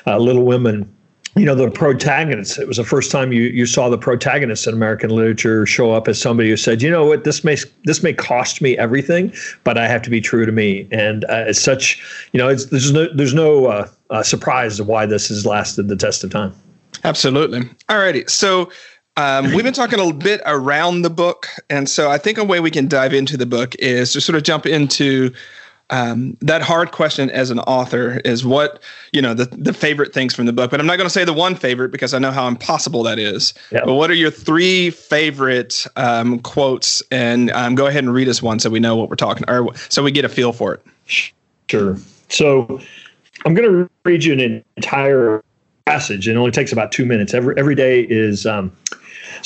uh, 0.07 0.19
Little 0.19 0.45
Women 0.45 0.91
you 1.37 1.45
know 1.45 1.55
the 1.55 1.71
protagonists. 1.71 2.59
It 2.59 2.67
was 2.67 2.79
the 2.79 2.85
first 2.85 3.11
time 3.11 3.31
you 3.31 3.43
you 3.43 3.67
saw 3.67 3.89
the 3.91 3.99
protagonists 3.99 4.67
in 4.67 4.75
american 4.75 5.11
literature 5.11 5.67
show 5.67 5.93
up 5.93 6.09
as 6.09 6.21
somebody 6.21 6.49
who 6.49 6.57
said 6.57 6.83
you 6.83 6.91
know 6.91 7.05
what? 7.05 7.25
This 7.25 7.45
may 7.45 7.57
this 7.85 8.03
may 8.03 8.15
cost 8.15 8.63
me 8.63 8.77
everything 8.79 9.33
but 9.63 9.77
i 9.77 9.87
have 9.87 10.03
to 10.03 10.11
be 10.11 10.21
true 10.21 10.47
to 10.47 10.53
me. 10.53 10.89
And 10.91 11.25
uh, 11.27 11.45
as 11.47 11.61
such 11.61 12.03
you 12.33 12.39
know 12.39 12.49
there's 12.55 12.91
no 12.91 13.07
there's 13.15 13.35
no 13.35 13.67
uh, 13.67 13.89
uh, 14.11 14.23
surprise 14.23 14.81
of 14.81 14.87
why 14.87 15.05
this 15.05 15.29
has 15.29 15.45
lasted 15.45 15.89
the 15.89 15.97
test 15.97 16.25
of 16.25 16.31
time. 16.31 16.55
Absolutely. 17.05 17.69
All 17.89 17.99
righty. 17.99 18.25
So 18.27 18.71
um, 19.19 19.53
we've 19.53 19.65
been 19.65 19.75
talking 19.75 19.99
a 19.99 20.03
little 20.03 20.19
bit 20.19 20.41
around 20.47 21.03
the 21.03 21.11
book 21.11 21.49
and 21.71 21.89
so 21.89 22.11
i 22.11 22.19
think 22.19 22.37
a 22.37 22.45
way 22.45 22.61
we 22.61 22.71
can 22.71 22.87
dive 22.87 23.15
into 23.15 23.37
the 23.37 23.47
book 23.47 23.75
is 23.77 24.13
to 24.13 24.21
sort 24.21 24.37
of 24.37 24.43
jump 24.43 24.67
into 24.67 25.33
um, 25.91 26.37
that 26.41 26.63
hard 26.63 26.91
question 26.91 27.31
as 27.31 27.51
an 27.51 27.61
author 27.61 28.21
is 28.25 28.45
what 28.45 28.83
you 29.13 29.23
know 29.23 29.35
the 29.35 29.45
the 29.47 29.73
favorite 29.73 30.13
things 30.13 30.35
from 30.35 30.47
the 30.47 30.53
book. 30.53 30.71
But 30.71 30.81
I'm 30.81 30.87
not 30.87 30.97
going 30.97 31.07
to 31.07 31.13
say 31.13 31.25
the 31.25 31.33
one 31.33 31.55
favorite 31.55 31.91
because 31.91 32.13
I 32.13 32.19
know 32.19 32.33
how 32.33 32.49
impossible 32.49 33.03
that 33.05 33.19
is. 33.19 33.55
Yep. 33.71 33.85
But 33.85 33.95
what 33.95 34.11
are 34.11 34.15
your 34.15 34.31
three 34.31 34.91
favorite 34.91 35.87
um, 35.97 36.41
quotes? 36.41 37.03
And 37.11 37.51
um, 37.53 37.75
go 37.75 37.87
ahead 37.87 38.03
and 38.03 38.13
read 38.13 38.29
us 38.29 38.43
one 38.43 38.59
so 38.59 38.69
we 38.69 38.81
know 38.81 38.97
what 38.97 39.09
we're 39.09 39.17
talking, 39.17 39.49
or 39.49 39.75
so 39.89 40.03
we 40.03 40.11
get 40.11 40.25
a 40.25 40.29
feel 40.29 40.53
for 40.53 40.75
it. 40.75 40.85
Sure. 41.69 41.97
So 42.29 42.81
I'm 43.45 43.55
going 43.55 43.69
to 43.71 43.91
read 44.05 44.25
you 44.25 44.33
an 44.33 44.65
entire 44.77 45.43
passage. 45.85 46.27
It 46.27 46.37
only 46.37 46.51
takes 46.51 46.73
about 46.73 46.91
two 46.91 47.07
minutes. 47.07 47.33
Every 47.33 47.55
every 47.57 47.77
day 47.77 48.03
is 48.03 48.45
um, 48.45 48.77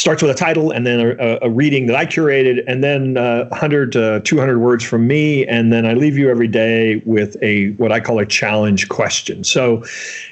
starts 0.01 0.23
with 0.23 0.31
a 0.31 0.35
title 0.35 0.71
and 0.71 0.87
then 0.87 0.99
a, 1.21 1.39
a 1.43 1.51
reading 1.51 1.85
that 1.85 1.95
I 1.95 2.07
curated, 2.07 2.65
and 2.67 2.83
then 2.83 3.19
uh, 3.19 3.45
100 3.49 3.93
to 3.93 4.21
200 4.25 4.59
words 4.59 4.83
from 4.83 5.07
me, 5.07 5.47
and 5.47 5.71
then 5.71 5.85
I 5.85 5.93
leave 5.93 6.17
you 6.17 6.31
every 6.31 6.49
day 6.49 7.03
with 7.05 7.37
a 7.43 7.73
what 7.73 7.93
I 7.93 8.01
call 8.01 8.19
a 8.19 8.25
challenge 8.25 8.89
question. 8.89 9.45
So, 9.45 9.85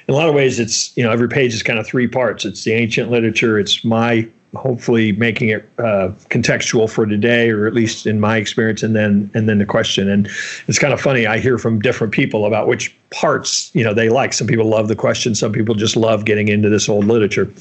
in 0.07 0.13
a 0.13 0.17
lot 0.17 0.27
of 0.27 0.33
ways, 0.33 0.59
it's 0.59 0.95
you 0.97 1.03
know 1.03 1.11
every 1.11 1.29
page 1.29 1.53
is 1.53 1.61
kind 1.61 1.77
of 1.77 1.85
three 1.85 2.07
parts. 2.07 2.45
It's 2.45 2.63
the 2.63 2.73
ancient 2.73 3.11
literature. 3.11 3.59
It's 3.59 3.83
my 3.83 4.27
hopefully 4.55 5.11
making 5.11 5.49
it 5.49 5.69
uh, 5.77 6.09
contextual 6.29 6.89
for 6.89 7.05
today 7.05 7.51
or 7.51 7.67
at 7.67 7.73
least 7.73 8.07
in 8.07 8.19
my 8.19 8.37
experience 8.37 8.81
and 8.81 8.95
then 8.95 9.29
and 9.35 9.47
then 9.47 9.59
the 9.59 9.65
question 9.65 10.09
and 10.09 10.27
it's 10.67 10.79
kind 10.79 10.91
of 10.91 10.99
funny 10.99 11.27
i 11.27 11.37
hear 11.37 11.59
from 11.59 11.79
different 11.79 12.11
people 12.11 12.45
about 12.45 12.67
which 12.67 12.95
parts 13.11 13.69
you 13.75 13.83
know 13.83 13.93
they 13.93 14.09
like 14.09 14.33
some 14.33 14.47
people 14.47 14.67
love 14.67 14.87
the 14.87 14.95
question 14.95 15.35
some 15.35 15.51
people 15.51 15.75
just 15.75 15.95
love 15.95 16.25
getting 16.25 16.47
into 16.47 16.67
this 16.67 16.89
old 16.89 17.05
literature 17.05 17.53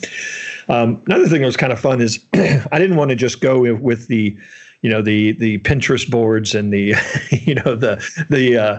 um, 0.68 1.02
another 1.07 1.26
thing 1.28 1.40
that 1.40 1.46
was 1.46 1.57
kind 1.57 1.72
of 1.72 1.81
fun 1.81 2.00
is 2.00 2.24
I 2.35 2.78
didn't 2.78 2.96
want 2.96 3.11
to 3.11 3.16
just 3.16 3.40
go 3.40 3.61
with, 3.61 3.81
with, 3.81 4.09
the, 4.09 4.37
you 4.83 4.90
know, 4.90 5.02
the 5.02 5.33
the 5.33 5.59
Pinterest 5.59 6.09
boards 6.09 6.54
and 6.54 6.72
the, 6.72 6.94
you 7.31 7.54
know, 7.57 7.74
the 7.74 8.26
the 8.28 8.57
uh, 8.57 8.78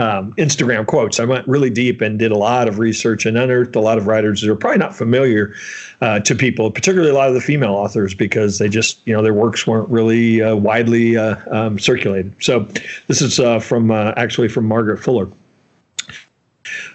um, 0.00 0.32
Instagram 0.34 0.86
quotes. 0.86 1.20
I 1.20 1.24
went 1.24 1.46
really 1.46 1.70
deep 1.70 2.00
and 2.00 2.18
did 2.18 2.32
a 2.32 2.36
lot 2.36 2.68
of 2.68 2.78
research 2.78 3.26
and 3.26 3.36
unearthed 3.36 3.76
a 3.76 3.80
lot 3.80 3.98
of 3.98 4.06
writers 4.06 4.40
that 4.40 4.50
are 4.50 4.56
probably 4.56 4.78
not 4.78 4.94
familiar 4.94 5.54
uh, 6.00 6.20
to 6.20 6.34
people, 6.34 6.70
particularly 6.70 7.10
a 7.10 7.14
lot 7.14 7.28
of 7.28 7.34
the 7.34 7.40
female 7.40 7.74
authors, 7.74 8.14
because 8.14 8.58
they 8.58 8.68
just, 8.68 9.00
you 9.04 9.12
know, 9.12 9.22
their 9.22 9.34
works 9.34 9.66
weren't 9.66 9.88
really 9.88 10.42
uh, 10.42 10.56
widely 10.56 11.16
uh, 11.16 11.36
um, 11.54 11.78
circulated. 11.78 12.32
So 12.40 12.60
this 13.08 13.20
is 13.20 13.38
uh, 13.38 13.60
from 13.60 13.90
uh, 13.90 14.14
actually 14.16 14.48
from 14.48 14.66
Margaret 14.66 14.98
Fuller, 14.98 15.28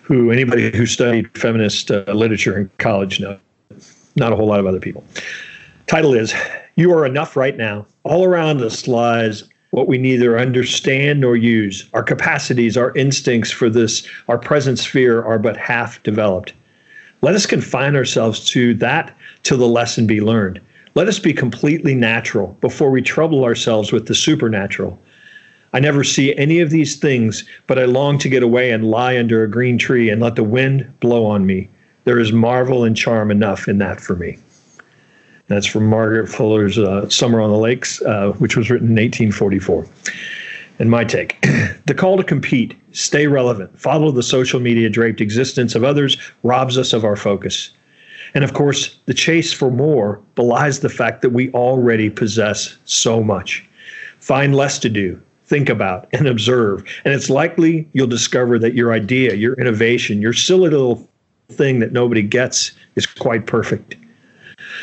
who 0.01 0.31
anybody 0.31 0.75
who 0.75 0.87
studied 0.87 1.29
feminist 1.37 1.91
uh, 1.91 2.03
literature 2.07 2.57
in 2.57 2.71
college 2.79 3.19
knows 3.19 3.37
not 4.15 4.31
a 4.31 4.35
whole 4.35 4.47
lot 4.47 4.59
of 4.59 4.65
other 4.65 4.79
people. 4.79 5.03
Title 5.87 6.13
is 6.13 6.33
You 6.75 6.91
Are 6.93 7.05
Enough 7.05 7.35
Right 7.35 7.57
Now. 7.57 7.85
All 8.03 8.23
around 8.25 8.61
us 8.61 8.87
lies 8.87 9.43
what 9.71 9.87
we 9.87 9.97
neither 9.97 10.39
understand 10.39 11.21
nor 11.21 11.35
use. 11.35 11.85
Our 11.93 12.03
capacities, 12.03 12.77
our 12.77 12.93
instincts 12.95 13.51
for 13.51 13.69
this, 13.69 14.07
our 14.27 14.37
present 14.37 14.79
sphere 14.79 15.23
are 15.23 15.37
but 15.37 15.57
half 15.57 16.01
developed. 16.03 16.53
Let 17.21 17.35
us 17.35 17.45
confine 17.45 17.95
ourselves 17.95 18.47
to 18.51 18.73
that 18.75 19.15
till 19.43 19.57
the 19.57 19.67
lesson 19.67 20.07
be 20.07 20.21
learned. 20.21 20.61
Let 20.95 21.07
us 21.07 21.19
be 21.19 21.33
completely 21.33 21.93
natural 21.93 22.57
before 22.61 22.89
we 22.89 23.01
trouble 23.01 23.43
ourselves 23.43 23.91
with 23.91 24.07
the 24.07 24.15
supernatural. 24.15 24.97
I 25.73 25.81
never 25.81 26.05
see 26.05 26.33
any 26.37 26.61
of 26.61 26.69
these 26.69 26.95
things, 26.95 27.43
but 27.67 27.77
I 27.77 27.83
long 27.83 28.17
to 28.19 28.29
get 28.29 28.43
away 28.43 28.71
and 28.71 28.89
lie 28.89 29.17
under 29.17 29.43
a 29.43 29.51
green 29.51 29.77
tree 29.77 30.09
and 30.09 30.21
let 30.21 30.35
the 30.35 30.43
wind 30.43 30.89
blow 31.01 31.25
on 31.25 31.45
me. 31.45 31.67
There 32.05 32.19
is 32.19 32.31
marvel 32.31 32.83
and 32.83 32.95
charm 32.95 33.31
enough 33.31 33.67
in 33.67 33.79
that 33.79 33.99
for 33.99 34.15
me. 34.15 34.37
That's 35.47 35.67
from 35.67 35.87
Margaret 35.87 36.27
Fuller's 36.27 36.77
uh, 36.77 37.09
Summer 37.09 37.41
on 37.41 37.51
the 37.51 37.57
Lakes, 37.57 38.01
uh, 38.03 38.31
which 38.39 38.55
was 38.55 38.69
written 38.69 38.87
in 38.87 38.95
1844. 38.95 39.87
And 40.79 40.89
my 40.89 41.03
take 41.03 41.39
the 41.85 41.93
call 41.93 42.17
to 42.17 42.23
compete, 42.23 42.75
stay 42.91 43.27
relevant, 43.27 43.79
follow 43.79 44.11
the 44.11 44.23
social 44.23 44.59
media 44.59 44.89
draped 44.89 45.21
existence 45.21 45.75
of 45.75 45.83
others 45.83 46.17
robs 46.43 46.77
us 46.77 46.93
of 46.93 47.03
our 47.03 47.15
focus. 47.15 47.71
And 48.33 48.43
of 48.43 48.53
course, 48.53 48.99
the 49.05 49.13
chase 49.13 49.53
for 49.53 49.71
more 49.71 50.19
belies 50.35 50.81
the 50.81 50.89
fact 50.89 51.21
that 51.21 51.29
we 51.29 51.51
already 51.51 52.09
possess 52.09 52.77
so 52.85 53.23
much. 53.23 53.65
Find 54.19 54.55
less 54.55 54.77
to 54.79 54.89
do, 54.89 55.21
think 55.45 55.69
about, 55.69 56.07
and 56.11 56.27
observe. 56.27 56.83
And 57.05 57.13
it's 57.13 57.29
likely 57.29 57.87
you'll 57.93 58.07
discover 58.07 58.59
that 58.59 58.73
your 58.73 58.91
idea, 58.91 59.35
your 59.35 59.53
innovation, 59.53 60.21
your 60.21 60.33
silly 60.33 60.69
little 60.69 61.07
thing 61.49 61.79
that 61.79 61.91
nobody 61.91 62.21
gets 62.21 62.71
is 62.95 63.05
quite 63.05 63.45
perfect. 63.45 63.95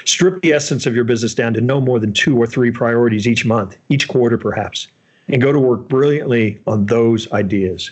Strip 0.04 0.42
the 0.42 0.52
essence 0.52 0.86
of 0.86 0.94
your 0.94 1.04
business 1.04 1.34
down 1.34 1.54
to 1.54 1.60
no 1.60 1.80
more 1.80 1.98
than 1.98 2.12
two 2.12 2.36
or 2.40 2.46
three 2.46 2.70
priorities 2.70 3.26
each 3.26 3.44
month, 3.44 3.76
each 3.88 4.08
quarter 4.08 4.38
perhaps, 4.38 4.88
and 5.28 5.42
go 5.42 5.52
to 5.52 5.58
work 5.58 5.88
brilliantly 5.88 6.60
on 6.66 6.86
those 6.86 7.30
ideas. 7.32 7.90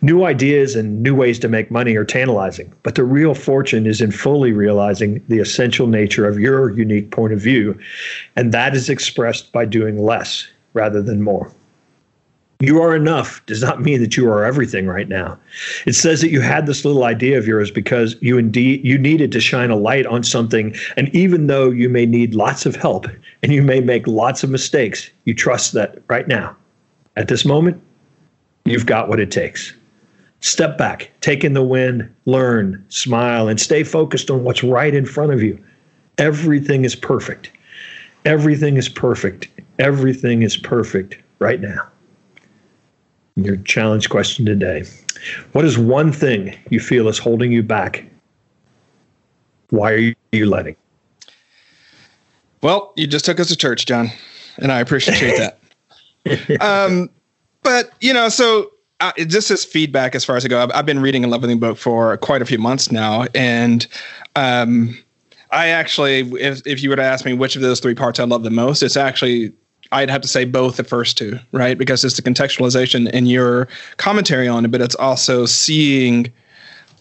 New 0.00 0.24
ideas 0.24 0.74
and 0.74 1.02
new 1.02 1.14
ways 1.14 1.38
to 1.38 1.48
make 1.48 1.70
money 1.70 1.96
are 1.96 2.04
tantalizing, 2.04 2.72
but 2.82 2.94
the 2.94 3.04
real 3.04 3.34
fortune 3.34 3.86
is 3.86 4.00
in 4.00 4.10
fully 4.10 4.52
realizing 4.52 5.22
the 5.28 5.38
essential 5.38 5.86
nature 5.86 6.26
of 6.26 6.38
your 6.38 6.70
unique 6.70 7.10
point 7.10 7.32
of 7.32 7.40
view, 7.40 7.78
and 8.36 8.52
that 8.52 8.74
is 8.74 8.88
expressed 8.88 9.52
by 9.52 9.64
doing 9.64 9.98
less 9.98 10.48
rather 10.72 11.02
than 11.02 11.20
more. 11.20 11.52
You 12.60 12.80
are 12.80 12.96
enough 12.96 13.44
does 13.44 13.60
not 13.60 13.82
mean 13.82 14.00
that 14.00 14.16
you 14.16 14.30
are 14.30 14.42
everything 14.42 14.86
right 14.86 15.08
now. 15.08 15.38
It 15.84 15.92
says 15.92 16.22
that 16.22 16.30
you 16.30 16.40
had 16.40 16.66
this 16.66 16.86
little 16.86 17.04
idea 17.04 17.36
of 17.36 17.46
yours 17.46 17.70
because 17.70 18.16
you 18.22 18.38
indeed 18.38 18.82
you 18.82 18.96
needed 18.96 19.30
to 19.32 19.40
shine 19.40 19.68
a 19.68 19.76
light 19.76 20.06
on 20.06 20.22
something 20.22 20.74
and 20.96 21.14
even 21.14 21.48
though 21.48 21.70
you 21.70 21.90
may 21.90 22.06
need 22.06 22.34
lots 22.34 22.64
of 22.64 22.74
help 22.74 23.06
and 23.42 23.52
you 23.52 23.60
may 23.62 23.80
make 23.80 24.06
lots 24.06 24.42
of 24.42 24.48
mistakes, 24.48 25.10
you 25.24 25.34
trust 25.34 25.74
that 25.74 25.98
right 26.08 26.26
now 26.28 26.56
at 27.16 27.28
this 27.28 27.44
moment 27.44 27.82
you've 28.64 28.86
got 28.86 29.10
what 29.10 29.20
it 29.20 29.30
takes. 29.30 29.74
Step 30.40 30.78
back, 30.78 31.10
take 31.20 31.44
in 31.44 31.52
the 31.52 31.62
wind, 31.62 32.10
learn, 32.24 32.82
smile 32.88 33.48
and 33.48 33.60
stay 33.60 33.84
focused 33.84 34.30
on 34.30 34.44
what's 34.44 34.64
right 34.64 34.94
in 34.94 35.04
front 35.04 35.30
of 35.30 35.42
you. 35.42 35.62
Everything 36.16 36.86
is 36.86 36.94
perfect. 36.94 37.52
Everything 38.24 38.78
is 38.78 38.88
perfect. 38.88 39.48
Everything 39.78 40.40
is 40.40 40.56
perfect 40.56 41.18
right 41.38 41.60
now 41.60 41.86
your 43.36 43.56
challenge 43.58 44.08
question 44.08 44.44
today. 44.44 44.84
What 45.52 45.64
is 45.64 45.78
one 45.78 46.12
thing 46.12 46.56
you 46.70 46.80
feel 46.80 47.08
is 47.08 47.18
holding 47.18 47.52
you 47.52 47.62
back? 47.62 48.04
Why 49.70 49.92
are 49.92 50.14
you 50.32 50.46
letting? 50.46 50.76
Well, 52.62 52.92
you 52.96 53.06
just 53.06 53.24
took 53.24 53.38
us 53.38 53.48
to 53.48 53.56
church, 53.56 53.86
John, 53.86 54.10
and 54.58 54.72
I 54.72 54.80
appreciate 54.80 55.36
that. 55.36 56.60
um, 56.60 57.10
but 57.62 57.90
you 58.00 58.12
know, 58.12 58.28
so 58.28 58.70
uh, 59.00 59.12
just 59.26 59.50
as 59.50 59.64
feedback 59.64 60.14
as 60.14 60.24
far 60.24 60.36
as 60.36 60.44
I 60.44 60.48
go, 60.48 60.62
I've, 60.62 60.70
I've, 60.74 60.86
been 60.86 61.00
reading 61.00 61.24
a 61.24 61.28
Loving 61.28 61.58
book 61.60 61.78
for 61.78 62.16
quite 62.18 62.42
a 62.42 62.46
few 62.46 62.58
months 62.58 62.90
now, 62.90 63.26
and 63.34 63.86
um, 64.34 64.96
I 65.50 65.68
actually, 65.68 66.20
if, 66.40 66.66
if 66.66 66.82
you 66.82 66.90
were 66.90 66.96
to 66.96 67.02
ask 67.02 67.24
me 67.24 67.34
which 67.34 67.56
of 67.56 67.62
those 67.62 67.80
three 67.80 67.94
parts 67.94 68.18
I 68.18 68.24
love 68.24 68.42
the 68.42 68.50
most, 68.50 68.82
it's 68.82 68.96
actually 68.96 69.52
I'd 69.92 70.10
have 70.10 70.22
to 70.22 70.28
say 70.28 70.44
both 70.44 70.76
the 70.76 70.84
first 70.84 71.16
two, 71.16 71.38
right? 71.52 71.76
Because 71.78 72.04
it's 72.04 72.16
the 72.16 72.22
contextualization 72.22 73.10
in 73.10 73.26
your 73.26 73.68
commentary 73.96 74.48
on 74.48 74.64
it, 74.64 74.70
but 74.70 74.80
it's 74.80 74.94
also 74.96 75.46
seeing. 75.46 76.32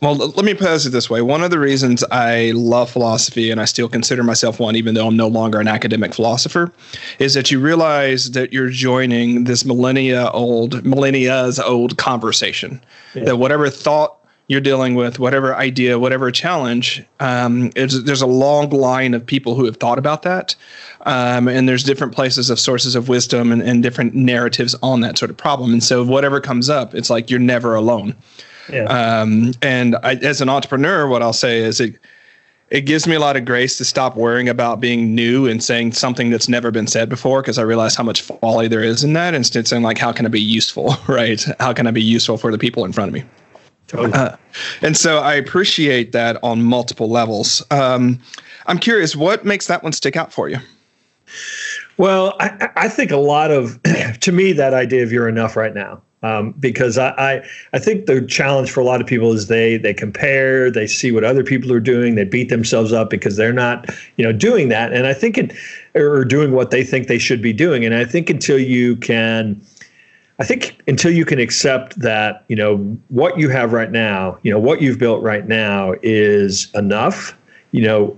Well, 0.02 0.16
let 0.16 0.44
me 0.44 0.54
pose 0.54 0.86
it 0.86 0.90
this 0.90 1.10
way. 1.10 1.22
One 1.22 1.42
of 1.42 1.52
the 1.52 1.58
reasons 1.58 2.04
I 2.12 2.52
love 2.52 2.92
philosophy, 2.92 3.50
and 3.50 3.62
I 3.62 3.66
still 3.66 3.88
consider 3.88 4.24
myself 4.24 4.60
one, 4.60 4.76
even 4.76 4.94
though 4.94 5.08
I'm 5.08 5.16
no 5.16 5.28
longer 5.28 5.60
an 5.60 5.70
academic 5.70 6.14
philosopher, 6.14 6.72
is 7.18 7.34
that 7.34 7.50
you 7.50 7.62
realize 7.62 8.32
that 8.32 8.52
you're 8.52 8.70
joining 8.70 9.46
this 9.46 9.64
millennia 9.64 10.30
old, 10.32 10.86
millennia's 10.86 11.60
old 11.60 11.98
conversation. 11.98 12.82
Yeah. 13.14 13.24
That 13.24 13.38
whatever 13.38 13.70
thought 13.70 14.18
you're 14.48 14.62
dealing 14.62 14.96
with, 14.96 15.18
whatever 15.18 15.56
idea, 15.56 15.98
whatever 15.98 16.30
challenge, 16.32 17.04
um, 17.20 17.72
there's 17.72 18.22
a 18.22 18.28
long 18.28 18.70
line 18.70 19.14
of 19.14 19.26
people 19.26 19.56
who 19.56 19.66
have 19.66 19.78
thought 19.78 19.98
about 19.98 20.22
that 20.22 20.56
um, 21.06 21.48
and 21.48 21.70
there's 21.70 21.84
different 21.84 22.14
places 22.14 22.50
of 22.50 22.60
sources 22.60 22.96
of 22.96 23.08
wisdom 23.10 23.52
and, 23.52 23.62
and, 23.62 23.84
different 23.84 24.16
narratives 24.16 24.76
on 24.82 25.02
that 25.02 25.18
sort 25.18 25.30
of 25.30 25.38
problem. 25.38 25.72
And 25.72 25.84
so 25.84 26.04
whatever 26.04 26.42
comes 26.42 26.70
up, 26.70 26.96
it's 26.96 27.10
like 27.10 27.30
you're 27.30 27.40
never 27.40 27.76
alone. 27.76 28.16
Yeah. 28.72 28.86
Um, 28.86 29.54
and 29.62 29.96
I, 29.98 30.16
as 30.16 30.42
an 30.42 30.50
entrepreneur, 30.50 31.08
what 31.08 31.22
I'll 31.22 31.34
say 31.34 31.60
is 31.60 31.80
it 31.80 31.96
it 32.72 32.82
gives 32.82 33.06
me 33.06 33.14
a 33.14 33.20
lot 33.20 33.38
of 33.38 33.46
grace 33.46 33.78
to 33.78 33.86
stop 33.86 34.18
worrying 34.18 34.50
about 34.50 34.82
being 34.82 35.14
new 35.14 35.48
and 35.48 35.64
saying 35.64 35.92
something 35.92 36.32
that's 36.32 36.50
never 36.50 36.72
been 36.72 36.88
said 36.88 37.10
before 37.10 37.44
because 37.44 37.60
I 37.60 37.62
realize 37.62 37.96
how 37.96 38.04
much 38.04 38.24
folly 38.24 38.68
there 38.68 38.82
is 38.82 39.04
in 39.04 39.14
that. 39.14 39.36
Instead, 39.36 39.68
saying 39.68 39.84
like, 39.84 40.00
how 40.00 40.12
can 40.12 40.26
I 40.26 40.30
be 40.30 40.42
useful, 40.42 40.96
right? 41.08 41.46
How 41.60 41.74
can 41.74 41.86
I 41.86 41.92
be 41.92 42.02
useful 42.02 42.38
for 42.38 42.52
the 42.52 42.58
people 42.58 42.84
in 42.84 42.92
front 42.92 43.10
of 43.10 43.14
me? 43.14 43.24
Totally. 43.88 44.14
Uh, 44.14 44.36
and 44.82 44.98
so 44.98 45.20
I 45.20 45.36
appreciate 45.36 46.12
that 46.12 46.38
on 46.44 46.64
multiple 46.64 47.10
levels. 47.10 47.64
Um, 47.72 48.20
I'm 48.68 48.80
curious, 48.80 49.16
what 49.16 49.46
makes 49.46 49.68
that 49.68 49.84
one 49.84 49.94
stick 49.94 50.16
out 50.16 50.34
for 50.34 50.50
you? 50.50 50.58
Well, 51.98 52.36
I, 52.40 52.70
I, 52.76 52.90
think 52.90 53.12
a 53.12 53.18
lot 53.18 53.52
of, 53.52 53.80
to 54.22 54.32
me, 54.32 54.52
that 54.54 54.74
idea 54.74 55.04
of 55.04 55.12
you're 55.12 55.30
enough 55.30 55.56
right 55.56 55.74
now, 55.74 56.02
um, 56.24 56.52
because 56.54 56.98
I, 56.98 57.10
I, 57.12 57.46
I 57.74 57.80
think 57.80 58.06
the 58.06 58.26
challenge 58.26 58.72
for 58.72 58.80
a 58.80 58.84
lot 58.84 59.00
of 59.00 59.08
people 59.08 59.32
is 59.32 59.48
they 59.48 59.78
they 59.78 59.94
compare, 59.94 60.72
they 60.72 60.88
see 60.88 61.12
what 61.12 61.24
other 61.24 61.44
people 61.44 61.72
are 61.72 61.80
doing, 61.80 62.16
they 62.16 62.26
beat 62.26 62.50
themselves 62.50 62.92
up 62.92 63.10
because 63.10 63.38
they're 63.38 63.54
not, 63.54 63.90
you 64.18 64.26
know, 64.26 64.34
doing 64.34 64.70
that, 64.70 64.92
and 64.92 65.08
I 65.08 65.14
think 65.14 65.38
it, 65.38 65.54
or 65.94 66.26
doing 66.26 66.52
what 66.52 66.72
they 66.72 66.84
think 66.84 67.08
they 67.08 67.20
should 67.20 67.42
be 67.42 67.54
doing, 67.54 67.86
and 67.86 67.94
I 67.94 68.06
think 68.06 68.30
until 68.30 68.60
you 68.60 68.96
can. 68.98 69.62
I 70.40 70.44
think 70.44 70.82
until 70.88 71.12
you 71.12 71.24
can 71.24 71.40
accept 71.40 71.98
that, 72.00 72.44
you 72.50 72.56
know, 72.56 72.78
what 73.08 73.40
you 73.40 73.50
have 73.50 73.72
right 73.72 73.92
now, 73.92 74.38
you 74.44 74.52
know, 74.52 74.60
what 74.60 74.82
you've 74.82 75.00
built 75.00 75.24
right 75.24 75.48
now 75.48 75.94
is 76.04 76.70
enough, 76.74 77.38
you 77.72 77.82
know, 77.82 78.18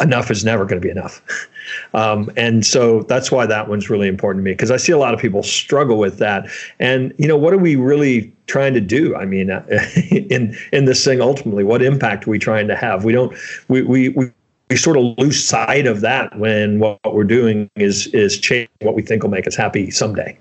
enough 0.00 0.30
is 0.30 0.44
never 0.44 0.64
going 0.66 0.80
to 0.80 0.86
be 0.86 0.90
enough. 0.90 1.22
Um, 1.94 2.30
and 2.36 2.64
so 2.64 3.02
that's 3.02 3.32
why 3.32 3.44
that 3.44 3.68
one's 3.68 3.90
really 3.90 4.06
important 4.06 4.40
to 4.40 4.44
me 4.44 4.52
because 4.52 4.70
I 4.70 4.76
see 4.76 4.92
a 4.92 4.98
lot 4.98 5.14
of 5.14 5.18
people 5.18 5.42
struggle 5.42 5.98
with 5.98 6.18
that. 6.18 6.48
And 6.78 7.12
you 7.18 7.26
know, 7.26 7.36
what 7.36 7.52
are 7.52 7.58
we 7.58 7.74
really 7.74 8.32
trying 8.46 8.72
to 8.74 8.80
do? 8.80 9.16
I 9.16 9.24
mean, 9.24 9.50
in 10.30 10.56
in 10.72 10.84
this 10.84 11.04
thing 11.04 11.20
ultimately, 11.20 11.64
what 11.64 11.82
impact 11.82 12.28
are 12.28 12.30
we 12.30 12.38
trying 12.38 12.68
to 12.68 12.76
have? 12.76 13.04
We 13.04 13.12
don't. 13.12 13.36
We 13.66 13.82
we. 13.82 14.08
we 14.10 14.30
we 14.70 14.76
sort 14.76 14.96
of 14.96 15.16
lose 15.18 15.44
sight 15.44 15.86
of 15.86 16.00
that 16.00 16.36
when 16.38 16.80
what 16.80 16.98
we're 17.14 17.24
doing 17.24 17.70
is 17.76 18.08
is 18.08 18.38
change 18.38 18.68
what 18.80 18.94
we 18.94 19.02
think 19.02 19.22
will 19.22 19.30
make 19.30 19.46
us 19.46 19.54
happy 19.54 19.90
someday. 19.90 20.36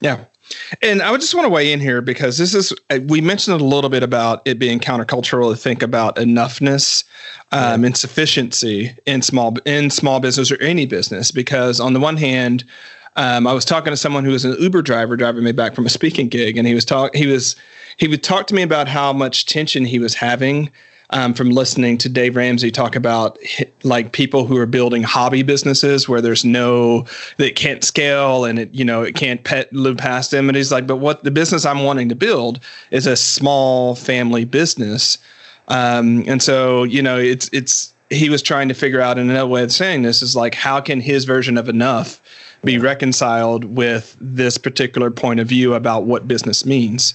Yeah. 0.00 0.24
And 0.80 1.02
I 1.02 1.10
would 1.10 1.20
just 1.20 1.34
want 1.34 1.44
to 1.46 1.50
weigh 1.50 1.72
in 1.72 1.80
here 1.80 2.00
because 2.00 2.38
this 2.38 2.54
is, 2.54 2.72
uh, 2.90 2.98
we 3.06 3.20
mentioned 3.20 3.60
a 3.60 3.64
little 3.64 3.90
bit 3.90 4.02
about 4.02 4.42
it 4.44 4.58
being 4.58 4.80
countercultural 4.80 5.50
to 5.50 5.56
think 5.56 5.82
about 5.82 6.16
enoughness 6.16 7.04
um, 7.52 7.84
and 7.84 7.96
sufficiency 7.96 8.96
in 9.06 9.22
small, 9.22 9.56
in 9.64 9.90
small 9.90 10.20
business 10.20 10.50
or 10.50 10.60
any 10.60 10.86
business. 10.86 11.30
Because 11.30 11.80
on 11.80 11.92
the 11.92 12.00
one 12.00 12.16
hand, 12.16 12.64
um, 13.16 13.46
I 13.46 13.52
was 13.52 13.64
talking 13.64 13.92
to 13.92 13.96
someone 13.96 14.24
who 14.24 14.30
was 14.30 14.44
an 14.44 14.56
Uber 14.58 14.82
driver 14.82 15.16
driving 15.16 15.44
me 15.44 15.52
back 15.52 15.74
from 15.74 15.84
a 15.84 15.90
speaking 15.90 16.28
gig, 16.28 16.56
and 16.56 16.66
he 16.66 16.74
was 16.74 16.84
talk, 16.84 17.14
he 17.14 17.26
was, 17.26 17.56
he 17.98 18.08
would 18.08 18.22
talk 18.22 18.46
to 18.46 18.54
me 18.54 18.62
about 18.62 18.88
how 18.88 19.12
much 19.12 19.44
tension 19.46 19.84
he 19.84 19.98
was 19.98 20.14
having 20.14 20.70
um, 21.12 21.34
from 21.34 21.50
listening 21.50 21.98
to 21.98 22.08
Dave 22.08 22.36
Ramsey 22.36 22.70
talk 22.70 22.96
about 22.96 23.38
like 23.82 24.12
people 24.12 24.46
who 24.46 24.56
are 24.56 24.66
building 24.66 25.02
hobby 25.02 25.42
businesses 25.42 26.08
where 26.08 26.20
there's 26.20 26.44
no 26.44 27.06
that 27.36 27.54
can't 27.54 27.84
scale 27.84 28.44
and 28.44 28.58
it 28.58 28.74
you 28.74 28.84
know 28.84 29.02
it 29.02 29.14
can't 29.14 29.44
pet 29.44 29.72
live 29.72 29.98
past 29.98 30.30
them. 30.30 30.48
And 30.48 30.56
he's 30.56 30.72
like 30.72 30.86
but 30.86 30.96
what 30.96 31.22
the 31.24 31.30
business 31.30 31.64
I'm 31.64 31.84
wanting 31.84 32.08
to 32.08 32.14
build 32.14 32.60
is 32.90 33.06
a 33.06 33.16
small 33.16 33.94
family 33.94 34.44
business. 34.44 35.18
Um, 35.68 36.24
and 36.26 36.42
so 36.42 36.84
you 36.84 37.02
know 37.02 37.18
it's 37.18 37.48
it's 37.52 37.92
he 38.10 38.28
was 38.28 38.42
trying 38.42 38.68
to 38.68 38.74
figure 38.74 39.00
out 39.00 39.18
another 39.18 39.46
way 39.46 39.62
of 39.62 39.72
saying 39.72 40.02
this 40.02 40.22
is 40.22 40.34
like 40.34 40.54
how 40.54 40.80
can 40.80 41.00
his 41.00 41.24
version 41.24 41.56
of 41.56 41.68
enough 41.68 42.20
be 42.64 42.78
reconciled 42.78 43.64
with 43.64 44.16
this 44.20 44.56
particular 44.56 45.10
point 45.10 45.40
of 45.40 45.48
view 45.48 45.74
about 45.74 46.04
what 46.04 46.28
business 46.28 46.64
means. 46.64 47.14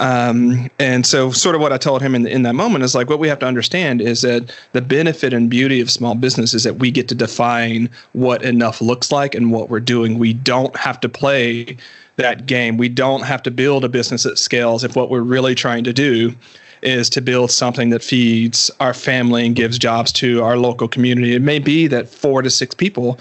Um, 0.00 0.70
and 0.78 1.06
so, 1.06 1.30
sort 1.30 1.54
of 1.54 1.60
what 1.60 1.72
I 1.72 1.78
told 1.78 2.02
him 2.02 2.14
in, 2.14 2.26
in 2.26 2.42
that 2.42 2.54
moment 2.54 2.84
is 2.84 2.94
like, 2.94 3.08
what 3.08 3.18
we 3.18 3.28
have 3.28 3.38
to 3.40 3.46
understand 3.46 4.00
is 4.00 4.22
that 4.22 4.52
the 4.72 4.80
benefit 4.80 5.32
and 5.32 5.48
beauty 5.48 5.80
of 5.80 5.90
small 5.90 6.14
business 6.14 6.54
is 6.54 6.64
that 6.64 6.78
we 6.78 6.90
get 6.90 7.08
to 7.08 7.14
define 7.14 7.88
what 8.12 8.42
enough 8.42 8.80
looks 8.80 9.12
like 9.12 9.34
and 9.34 9.52
what 9.52 9.68
we're 9.68 9.80
doing. 9.80 10.18
We 10.18 10.32
don't 10.32 10.76
have 10.76 11.00
to 11.00 11.08
play 11.08 11.76
that 12.16 12.46
game. 12.46 12.76
We 12.76 12.88
don't 12.88 13.22
have 13.22 13.42
to 13.44 13.50
build 13.50 13.84
a 13.84 13.88
business 13.88 14.22
that 14.22 14.38
scales 14.38 14.84
if 14.84 14.96
what 14.96 15.10
we're 15.10 15.20
really 15.20 15.54
trying 15.54 15.84
to 15.84 15.92
do 15.92 16.34
is 16.82 17.08
to 17.10 17.20
build 17.20 17.50
something 17.50 17.90
that 17.90 18.02
feeds 18.02 18.70
our 18.78 18.94
family 18.94 19.46
and 19.46 19.56
gives 19.56 19.78
jobs 19.78 20.12
to 20.12 20.42
our 20.42 20.56
local 20.56 20.86
community. 20.86 21.34
It 21.34 21.42
may 21.42 21.58
be 21.58 21.86
that 21.88 22.08
four 22.08 22.42
to 22.42 22.50
six 22.50 22.74
people 22.74 23.18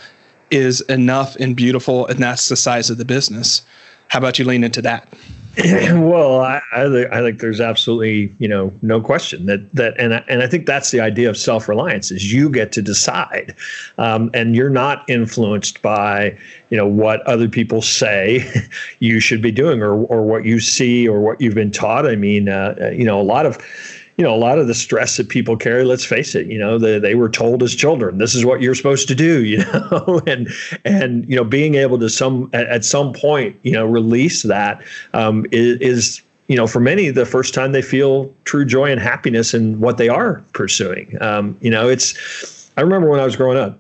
is 0.53 0.81
enough 0.81 1.35
and 1.37 1.55
beautiful, 1.55 2.05
and 2.07 2.19
that's 2.19 2.47
the 2.49 2.55
size 2.55 2.89
of 2.89 2.97
the 2.97 3.05
business. 3.05 3.63
How 4.07 4.19
about 4.19 4.37
you 4.37 4.45
lean 4.45 4.63
into 4.63 4.81
that? 4.83 5.11
well, 5.93 6.39
I, 6.39 6.61
I, 6.71 7.05
I, 7.11 7.21
think 7.21 7.39
there's 7.39 7.61
absolutely, 7.61 8.33
you 8.39 8.47
know, 8.47 8.73
no 8.81 8.99
question 8.99 9.45
that 9.45 9.71
that, 9.75 9.93
and 9.99 10.15
I, 10.15 10.23
and 10.27 10.41
I 10.41 10.47
think 10.47 10.65
that's 10.65 10.89
the 10.89 10.99
idea 10.99 11.29
of 11.29 11.37
self 11.37 11.69
reliance 11.69 12.09
is 12.09 12.33
you 12.33 12.49
get 12.49 12.71
to 12.71 12.81
decide, 12.81 13.55
um, 13.99 14.31
and 14.33 14.55
you're 14.55 14.71
not 14.71 15.07
influenced 15.07 15.83
by, 15.83 16.35
you 16.71 16.77
know, 16.77 16.87
what 16.87 17.21
other 17.27 17.47
people 17.47 17.83
say 17.83 18.43
you 18.99 19.19
should 19.19 19.43
be 19.43 19.51
doing 19.51 19.83
or 19.83 19.93
or 20.05 20.23
what 20.23 20.43
you 20.43 20.59
see 20.59 21.07
or 21.07 21.21
what 21.21 21.39
you've 21.39 21.53
been 21.53 21.71
taught. 21.71 22.07
I 22.07 22.15
mean, 22.15 22.49
uh, 22.49 22.91
you 22.91 23.05
know, 23.05 23.21
a 23.21 23.23
lot 23.23 23.45
of 23.45 23.59
you 24.17 24.23
know, 24.23 24.34
a 24.34 24.38
lot 24.38 24.60
of 24.60 24.67
the 24.67 24.76
stress 24.76 25.17
that 25.17 25.30
people 25.30 25.58
carry, 25.58 25.84
let's 25.84 26.06
face 26.06 26.36
it, 26.36 26.47
you 26.47 26.60
know, 26.60 26.78
they, 26.78 26.99
they 26.99 27.15
were 27.15 27.30
told 27.30 27.63
as 27.63 27.73
children, 27.73 28.19
this 28.19 28.36
is 28.36 28.45
what 28.45 28.62
you're 28.62 28.76
supposed 28.76 29.08
to 29.08 29.15
do, 29.15 29.43
you 29.43 29.58
know, 29.58 30.21
and, 30.28 30.49
and, 30.86 31.28
you 31.28 31.36
know, 31.36 31.43
being 31.43 31.76
able 31.76 31.97
to 31.97 32.10
some, 32.10 32.49
at, 32.54 32.67
at 32.67 32.86
some 32.86 33.12
point, 33.13 33.56
you 33.63 33.71
know, 33.71 33.86
release 33.86 34.43
that 34.43 34.84
um, 35.13 35.45
is, 35.52 35.80
is, 35.80 36.21
you 36.47 36.56
know, 36.56 36.67
for 36.67 36.80
many, 36.80 37.10
the 37.10 37.26
first 37.26 37.54
time 37.54 37.71
they 37.71 37.82
feel 37.82 38.32
true 38.43 38.65
joy 38.65 38.91
and 38.91 39.02
happiness 39.02 39.54
in 39.54 39.80
what 39.80 39.97
they 39.97 40.10
are 40.10 40.43
pursuing. 40.54 41.17
Um, 41.21 41.58
you 41.62 41.71
know, 41.71 41.89
it's, 41.89 42.69
I 42.78 42.82
remember 42.82 43.10
when 43.10 43.19
I 43.19 43.26
was 43.26 43.36
growing 43.36 43.58
up, 43.58 43.80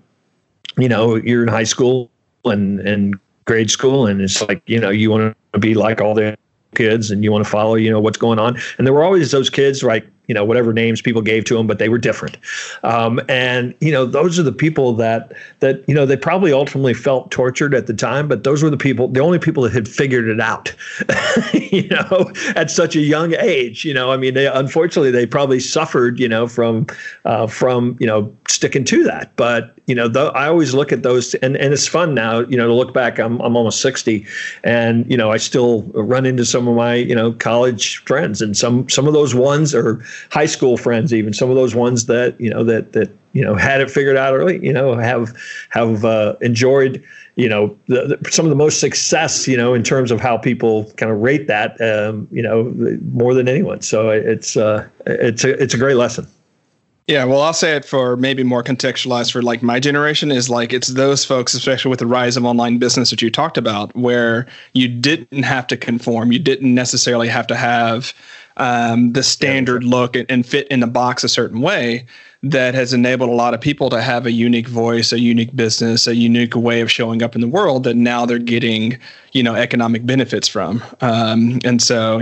you 0.77 0.89
know, 0.89 1.15
you're 1.15 1.43
in 1.43 1.49
high 1.49 1.65
school 1.65 2.09
and, 2.45 2.79
and 2.79 3.19
grade 3.45 3.69
school, 3.69 4.07
and 4.07 4.19
it's 4.21 4.41
like, 4.41 4.63
you 4.65 4.79
know, 4.79 4.89
you 4.89 5.11
want 5.11 5.37
to 5.53 5.59
be 5.59 5.75
like 5.75 6.01
all 6.01 6.15
the 6.15 6.35
kids 6.73 7.11
and 7.11 7.23
you 7.23 7.31
want 7.31 7.43
to 7.43 7.49
follow, 7.49 7.75
you 7.75 7.91
know, 7.91 7.99
what's 7.99 8.17
going 8.17 8.39
on. 8.39 8.57
And 8.77 8.87
there 8.87 8.93
were 8.93 9.03
always 9.03 9.29
those 9.29 9.49
kids 9.49 9.83
like 9.83 10.07
you 10.27 10.33
know 10.33 10.45
whatever 10.45 10.73
names 10.73 11.01
people 11.01 11.21
gave 11.21 11.45
to 11.45 11.55
them, 11.55 11.67
but 11.67 11.79
they 11.79 11.89
were 11.89 11.97
different. 11.97 12.37
Um, 12.83 13.19
and 13.27 13.75
you 13.81 13.91
know 13.91 14.05
those 14.05 14.39
are 14.39 14.43
the 14.43 14.51
people 14.51 14.93
that 14.93 15.33
that 15.59 15.83
you 15.87 15.93
know 15.93 16.05
they 16.05 16.17
probably 16.17 16.53
ultimately 16.53 16.93
felt 16.93 17.31
tortured 17.31 17.73
at 17.73 17.87
the 17.87 17.93
time, 17.93 18.27
but 18.27 18.43
those 18.43 18.63
were 18.63 18.69
the 18.69 18.77
people, 18.77 19.07
the 19.07 19.19
only 19.19 19.39
people 19.39 19.63
that 19.63 19.73
had 19.73 19.87
figured 19.87 20.27
it 20.27 20.39
out. 20.39 20.73
you 21.53 21.87
know, 21.89 22.31
at 22.55 22.71
such 22.71 22.95
a 22.95 23.01
young 23.01 23.33
age. 23.35 23.83
You 23.83 23.93
know, 23.93 24.11
I 24.11 24.17
mean, 24.17 24.33
they 24.33 24.47
unfortunately 24.47 25.11
they 25.11 25.25
probably 25.25 25.59
suffered. 25.59 26.19
You 26.19 26.29
know, 26.29 26.47
from 26.47 26.87
uh, 27.25 27.47
from 27.47 27.97
you 27.99 28.07
know 28.07 28.33
sticking 28.47 28.85
to 28.85 29.03
that. 29.03 29.35
But 29.35 29.72
you 29.85 29.95
know, 29.95 30.09
th- 30.09 30.31
I 30.33 30.47
always 30.47 30.73
look 30.73 30.93
at 30.93 31.03
those, 31.03 31.33
and, 31.35 31.57
and 31.57 31.73
it's 31.73 31.87
fun 31.87 32.13
now. 32.13 32.39
You 32.39 32.55
know, 32.55 32.67
to 32.67 32.73
look 32.73 32.93
back. 32.93 33.19
I'm 33.19 33.41
I'm 33.41 33.57
almost 33.57 33.81
sixty, 33.81 34.25
and 34.63 35.09
you 35.11 35.17
know, 35.17 35.31
I 35.31 35.37
still 35.37 35.81
run 35.93 36.25
into 36.25 36.45
some 36.45 36.67
of 36.67 36.75
my 36.75 36.95
you 36.95 37.15
know 37.15 37.33
college 37.33 37.97
friends, 38.05 38.41
and 38.41 38.55
some 38.55 38.87
some 38.89 39.07
of 39.07 39.13
those 39.13 39.35
ones 39.35 39.75
are 39.75 40.03
high 40.31 40.45
school 40.45 40.77
friends, 40.77 41.13
even 41.13 41.33
some 41.33 41.49
of 41.49 41.55
those 41.55 41.75
ones 41.75 42.05
that 42.05 42.39
you 42.39 42.49
know 42.49 42.63
that 42.63 42.93
that 42.93 43.11
you 43.33 43.43
know 43.43 43.55
had 43.55 43.81
it 43.81 43.91
figured 43.91 44.15
out 44.15 44.33
early. 44.33 44.65
You 44.65 44.71
know, 44.71 44.95
have 44.95 45.35
have 45.69 46.05
uh, 46.05 46.35
enjoyed 46.39 47.03
you 47.35 47.49
know 47.49 47.77
the, 47.87 48.17
the, 48.21 48.31
some 48.31 48.45
of 48.45 48.51
the 48.51 48.55
most 48.55 48.79
success 48.79 49.47
you 49.47 49.57
know 49.57 49.73
in 49.73 49.83
terms 49.83 50.11
of 50.11 50.21
how 50.21 50.37
people 50.37 50.89
kind 50.97 51.11
of 51.11 51.19
rate 51.19 51.47
that 51.47 51.79
um, 51.81 52.25
you 52.31 52.41
know 52.41 52.73
more 53.11 53.33
than 53.33 53.49
anyone. 53.49 53.81
So 53.81 54.09
it's 54.11 54.55
uh, 54.55 54.87
it's 55.05 55.43
a 55.43 55.61
it's 55.61 55.73
a 55.73 55.77
great 55.77 55.97
lesson. 55.97 56.25
Yeah, 57.07 57.25
well, 57.25 57.41
I'll 57.41 57.53
say 57.53 57.75
it 57.75 57.83
for 57.83 58.15
maybe 58.15 58.43
more 58.43 58.63
contextualized 58.63 59.33
for 59.33 59.41
like 59.41 59.61
my 59.61 59.77
generation 59.77 60.31
is 60.31 60.49
like 60.49 60.71
it's 60.71 60.87
those 60.89 61.25
folks, 61.25 61.53
especially 61.53 61.89
with 61.89 61.99
the 61.99 62.07
rise 62.07 62.37
of 62.37 62.45
online 62.45 62.77
business 62.77 63.09
that 63.09 63.21
you 63.21 63.29
talked 63.29 63.57
about, 63.57 63.93
where 63.93 64.47
you 64.71 64.87
didn't 64.87 65.43
have 65.43 65.67
to 65.67 65.77
conform, 65.77 66.31
you 66.31 66.39
didn't 66.39 66.73
necessarily 66.73 67.27
have 67.27 67.45
to 67.47 67.57
have 67.57 68.13
um, 68.55 69.11
the 69.11 69.23
standard 69.23 69.83
look 69.83 70.15
and, 70.15 70.31
and 70.31 70.45
fit 70.45 70.65
in 70.69 70.79
the 70.79 70.87
box 70.87 71.25
a 71.25 71.29
certain 71.29 71.59
way. 71.59 72.05
That 72.41 72.73
has 72.73 72.93
enabled 72.93 73.29
a 73.29 73.33
lot 73.33 73.53
of 73.53 73.61
people 73.61 73.89
to 73.89 74.01
have 74.01 74.25
a 74.25 74.31
unique 74.31 74.67
voice, 74.67 75.11
a 75.13 75.19
unique 75.19 75.55
business, 75.55 76.07
a 76.07 76.15
unique 76.15 76.55
way 76.55 76.81
of 76.81 76.91
showing 76.91 77.21
up 77.21 77.35
in 77.35 77.41
the 77.41 77.47
world 77.47 77.83
that 77.85 77.95
now 77.95 78.25
they're 78.25 78.37
getting, 78.37 78.97
you 79.31 79.43
know, 79.43 79.55
economic 79.55 80.05
benefits 80.05 80.47
from. 80.47 80.83
Um, 80.99 81.59
and 81.63 81.81
so, 81.81 82.21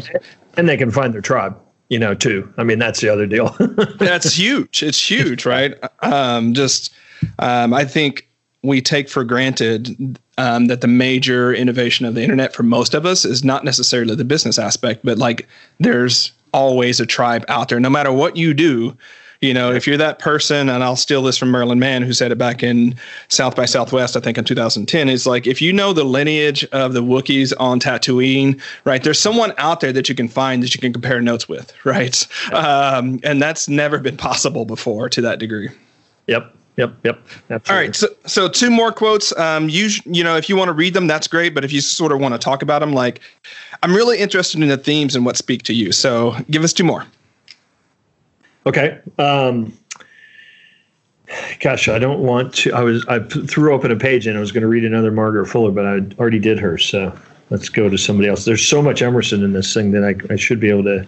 and 0.58 0.70
they 0.70 0.78
can 0.78 0.92
find 0.92 1.14
their 1.14 1.22
tribe 1.22 1.60
you 1.92 2.00
know, 2.00 2.16
too. 2.16 2.52
I 2.58 2.64
mean, 2.64 2.80
that's 2.80 3.02
the 3.02 3.10
other 3.10 3.28
deal. 3.28 3.54
that's 4.00 4.34
huge. 4.34 4.82
It's 4.82 5.12
huge, 5.12 5.46
right? 5.46 5.76
Um, 6.00 6.54
just, 6.54 6.94
um, 7.40 7.74
I 7.74 7.84
think 7.84 8.30
we 8.64 8.82
take 8.82 9.10
for 9.10 9.26
granted 9.26 10.18
um, 10.38 10.68
that 10.68 10.80
the 10.80 10.88
major 10.88 11.54
innovation 11.54 12.06
of 12.06 12.16
the 12.16 12.24
internet 12.24 12.54
for 12.54 12.64
most 12.64 12.94
of 12.94 13.06
us 13.06 13.26
is 13.26 13.44
not 13.44 13.66
necessarily 13.66 14.16
the 14.16 14.24
business 14.24 14.58
aspect, 14.58 15.04
but 15.04 15.18
like 15.18 15.50
there's 15.82 16.32
always 16.54 17.02
a 17.02 17.06
tribe 17.06 17.44
out 17.50 17.68
there. 17.68 17.80
No 17.80 17.90
matter 17.90 18.14
what 18.14 18.38
you 18.38 18.54
do, 18.54 18.96
you 19.42 19.56
know, 19.56 19.72
if 19.72 19.88
you're 19.88 19.98
that 19.98 20.20
person, 20.20 20.70
and 20.70 20.84
I'll 20.84 20.96
steal 20.96 21.24
this 21.24 21.36
from 21.36 21.50
Merlin 21.50 21.80
Mann, 21.80 22.04
who 22.04 22.14
said 22.14 22.32
it 22.32 22.38
back 22.38 22.62
in 22.62 22.96
South 23.28 23.56
by 23.56 23.66
Southwest, 23.66 24.16
I 24.16 24.20
think 24.20 24.38
in 24.38 24.46
2010, 24.46 25.10
is 25.10 25.26
like 25.26 25.48
if 25.48 25.60
you 25.60 25.74
know 25.74 25.94
the 25.94 26.04
lineage 26.04 26.64
of 26.66 26.94
the 26.94 27.02
Wookiees 27.02 27.52
on 27.60 27.80
Tatooine, 27.80 28.62
right? 28.86 29.04
There's 29.04 29.20
someone 29.20 29.54
out 29.58 29.80
there 29.80 29.92
that 29.94 30.08
you 30.08 30.14
can 30.14 30.28
find 30.28 30.62
that 30.62 30.76
you 30.76 30.80
can 30.80 30.94
compare 30.94 31.20
notes 31.22 31.50
with, 31.50 31.74
right? 31.86 32.26
Um, 32.54 33.20
and 33.24 33.42
that's 33.42 33.68
never 33.68 33.98
been 33.98 34.16
possible 34.16 34.64
before 34.64 35.10
to 35.10 35.22
that 35.22 35.40
degree. 35.40 35.70
Yep. 36.28 36.56
Yep. 36.78 36.94
Yep. 37.04 37.20
Absolutely. 37.50 37.70
All 37.70 37.82
right. 37.82 37.96
So, 37.96 38.08
so 38.28 38.48
two 38.48 38.70
more 38.70 38.92
quotes. 38.92 39.36
Um, 39.38 39.70
you, 39.70 39.90
you 40.06 40.24
know, 40.24 40.38
if 40.38 40.50
you 40.50 40.56
want 40.56 40.70
to 40.70 40.74
read 40.74 40.94
them, 40.94 41.08
that's 41.08 41.28
great. 41.28 41.54
But 41.54 41.66
if 41.66 41.74
you 41.74 41.82
sort 41.82 42.12
of 42.12 42.20
want 42.20 42.34
to 42.34 42.38
talk 42.38 42.62
about 42.62 42.80
them, 42.80 42.94
like, 42.94 43.20
I'm 43.84 43.94
really 43.94 44.20
interested 44.20 44.62
in 44.62 44.70
the 44.70 44.78
themes 44.78 45.16
and 45.16 45.26
what 45.26 45.36
speak 45.36 45.64
to 45.64 45.74
you. 45.74 45.92
So, 45.92 46.36
give 46.50 46.64
us 46.64 46.74
two 46.74 46.84
more. 46.84 47.06
Okay. 48.66 49.00
Um, 49.18 49.74
gosh, 51.60 51.88
I 51.88 52.00
don't 52.00 52.20
want 52.20 52.54
to. 52.56 52.74
I 52.74 52.82
was 52.82 53.06
I 53.08 53.20
threw 53.20 53.74
open 53.74 53.92
a 53.92 53.96
page 53.96 54.28
and 54.28 54.38
I 54.38 54.40
was 54.40 54.52
going 54.52 54.62
to 54.62 54.68
read 54.68 54.86
another 54.86 55.12
Margaret 55.12 55.48
Fuller, 55.48 55.72
but 55.72 55.86
I 55.86 56.00
already 56.20 56.40
did 56.40 56.60
her. 56.60 56.78
So 56.78 57.18
let's 57.50 57.70
go 57.70 57.90
to 57.90 57.98
somebody 57.98 58.30
else. 58.30 58.46
There's 58.46 58.66
so 58.66 58.82
much 58.82 59.02
Emerson 59.02 59.44
in 59.44 59.54
this 59.54 59.74
thing 59.74 59.92
that 59.92 60.04
I, 60.04 60.34
I 60.34 60.36
should 60.36 60.60
be 60.60 60.70
able 60.70 60.84
to. 60.84 61.08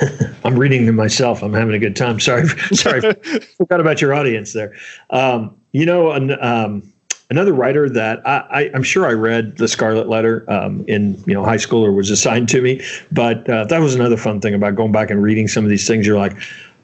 I'm 0.44 0.58
reading 0.58 0.86
them 0.86 0.96
myself. 0.96 1.42
I'm 1.42 1.52
having 1.52 1.74
a 1.74 1.78
good 1.78 1.96
time. 1.96 2.20
Sorry, 2.20 2.46
sorry, 2.72 3.00
forgot 3.56 3.80
about 3.80 4.00
your 4.00 4.14
audience 4.14 4.52
there. 4.52 4.74
Um, 5.10 5.56
you 5.72 5.84
know, 5.84 6.12
an, 6.12 6.42
um, 6.42 6.92
Another 7.30 7.52
writer 7.52 7.88
that 7.88 8.26
I, 8.26 8.70
am 8.74 8.82
sure 8.82 9.06
I 9.06 9.12
read 9.12 9.56
the 9.56 9.68
Scarlet 9.68 10.08
Letter 10.08 10.44
um, 10.48 10.84
in 10.88 11.22
you 11.28 11.34
know 11.34 11.44
high 11.44 11.58
school 11.58 11.84
or 11.84 11.92
was 11.92 12.10
assigned 12.10 12.48
to 12.48 12.60
me, 12.60 12.82
but 13.12 13.48
uh, 13.48 13.64
that 13.66 13.80
was 13.80 13.94
another 13.94 14.16
fun 14.16 14.40
thing 14.40 14.52
about 14.52 14.74
going 14.74 14.90
back 14.90 15.10
and 15.10 15.22
reading 15.22 15.46
some 15.46 15.62
of 15.62 15.70
these 15.70 15.86
things. 15.86 16.08
You're 16.08 16.18
like, 16.18 16.36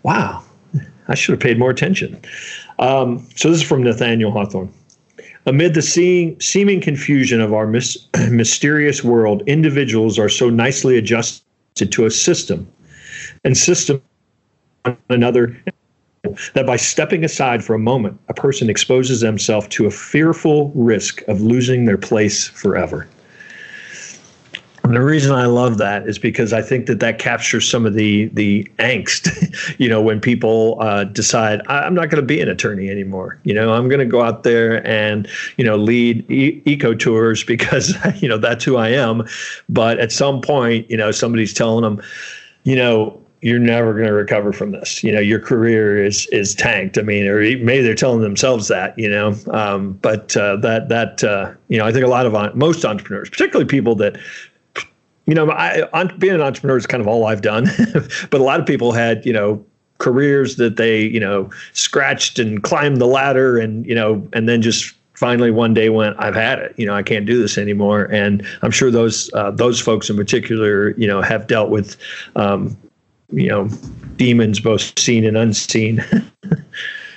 wow, 0.05 0.45
I 1.09 1.17
should 1.17 1.33
have 1.33 1.41
paid 1.41 1.59
more 1.59 1.71
attention. 1.71 2.21
Um, 2.79 3.27
so 3.35 3.51
this 3.51 3.59
is 3.59 3.67
from 3.67 3.83
Nathaniel 3.83 4.31
Hawthorne. 4.31 4.73
Amid 5.47 5.75
the 5.75 5.83
seeing, 5.83 6.41
seeming 6.41 6.81
confusion 6.81 7.41
of 7.41 7.53
our 7.53 7.67
mis- 7.67 8.07
mysterious 8.31 9.03
world, 9.03 9.43
individuals 9.47 10.17
are 10.17 10.29
so 10.29 10.49
nicely 10.49 10.97
adjusted 10.97 11.91
to 11.91 12.07
a 12.07 12.11
system, 12.11 12.71
and 13.45 13.57
system 13.57 14.01
another 15.09 15.57
that 16.55 16.67
by 16.67 16.77
stepping 16.77 17.25
aside 17.25 17.65
for 17.65 17.75
a 17.75 17.79
moment, 17.79 18.19
a 18.29 18.35
person 18.35 18.71
exposes 18.71 19.21
themselves 19.21 19.67
to 19.69 19.87
a 19.87 19.91
fearful 19.91 20.71
risk 20.75 21.23
of 21.29 21.41
losing 21.41 21.85
their 21.85 21.99
place 21.99 22.49
forever. 22.49 23.09
And 24.87 24.95
the 24.95 25.03
reason 25.03 25.33
I 25.33 25.47
love 25.47 25.79
that 25.79 26.07
is 26.07 26.17
because 26.17 26.53
I 26.53 26.63
think 26.63 26.87
that 26.87 27.01
that 27.01 27.19
captures 27.19 27.69
some 27.69 27.87
of 27.87 27.95
the 27.95 28.27
the 28.35 28.71
angst, 28.79 29.75
you 29.79 29.89
know, 29.89 30.01
when 30.01 30.21
people 30.21 30.79
uh, 30.81 31.03
decide 31.05 31.61
I'm 31.67 31.93
not 31.93 32.09
going 32.09 32.23
to 32.23 32.27
be 32.27 32.41
an 32.41 32.49
attorney 32.49 32.89
anymore. 32.89 33.37
You 33.43 33.53
know, 33.53 33.73
I'm 33.73 33.89
going 33.89 33.99
to 33.99 34.07
go 34.07 34.23
out 34.23 34.45
there 34.45 34.87
and 34.87 35.27
you 35.57 35.65
know 35.65 35.77
lead 35.77 36.31
e- 36.31 36.63
eco 36.67 36.95
tours 36.95 37.43
because 37.43 37.95
you 38.23 38.29
know 38.29 38.39
that's 38.39 38.63
who 38.63 38.77
I 38.77 38.91
am. 38.91 39.27
But 39.69 39.99
at 39.99 40.13
some 40.13 40.41
point, 40.41 40.89
you 40.89 40.97
know, 40.97 41.11
somebody's 41.11 41.53
telling 41.53 41.83
them, 41.83 42.01
you 42.63 42.77
know, 42.77 43.21
you're 43.47 43.61
never 43.61 43.93
going 43.93 44.09
to 44.09 44.13
recover 44.13 44.53
from 44.53 44.73
this. 44.73 45.05
You 45.05 45.13
know, 45.13 45.21
your 45.21 45.39
career 45.39 46.05
is 46.05 46.27
is 46.33 46.53
tanked. 46.53 46.99
I 46.99 47.03
mean, 47.03 47.29
or 47.29 47.39
maybe 47.39 47.81
they're 47.81 47.95
telling 47.95 48.21
themselves 48.21 48.67
that. 48.67 48.99
You 48.99 49.09
know, 49.09 49.37
um, 49.53 49.93
but 50.03 50.37
uh, 50.37 50.57
that 50.57 50.89
that 50.89 51.23
uh, 51.23 51.53
you 51.69 51.79
know, 51.79 51.87
I 51.87 51.93
think 51.93 52.05
a 52.05 52.09
lot 52.09 52.27
of 52.27 52.57
most 52.57 52.85
entrepreneurs, 52.85 53.31
particularly 53.31 53.67
people 53.67 53.95
that. 53.97 54.19
You 55.29 55.35
know, 55.35 55.51
I, 55.51 56.05
being 56.19 56.35
an 56.37 56.41
entrepreneur 56.41 56.77
is 56.77 56.87
kind 56.87 57.01
of 57.01 57.09
all 57.09 57.27
I've 57.27 57.43
done, 57.43 57.67
but 58.31 58.41
a 58.41 58.45
lot 58.45 58.61
of 58.61 58.67
people 58.67 58.93
had, 58.93 59.27
you 59.27 59.33
know, 59.33 59.65
careers 59.99 60.55
that 60.55 60.77
they, 60.77 61.03
you 61.03 61.19
know, 61.19 61.51
scratched 61.73 62.39
and 62.39 62.63
climbed 62.63 62.99
the 62.99 63.09
ladder, 63.09 63.59
and 63.59 63.85
you 63.87 63.95
know, 63.95 64.25
and 64.33 64.49
then 64.49 64.63
just 64.63 64.95
finally 65.15 65.51
one 65.51 65.75
day 65.75 65.89
went, 65.89 66.15
I've 66.21 66.37
had 66.37 66.61
it. 66.61 66.75
You 66.77 66.87
know, 66.87 66.95
I 66.95 67.03
can't 67.03 67.27
do 67.27 67.41
this 67.41 67.59
anymore. 67.59 68.05
And 68.05 68.47
I'm 68.63 68.71
sure 68.71 68.89
those 68.89 69.29
uh, 69.35 69.51
those 69.51 69.81
folks 69.81 70.09
in 70.09 70.17
particular, 70.17 70.91
you 70.91 71.09
know, 71.09 71.21
have 71.23 71.49
dealt 71.49 71.71
with 71.71 71.97
um, 72.37 72.77
you 73.33 73.49
know 73.49 73.69
demons 74.17 74.61
both 74.61 74.99
seen 74.99 75.25
and 75.25 75.37
unseen. 75.37 76.05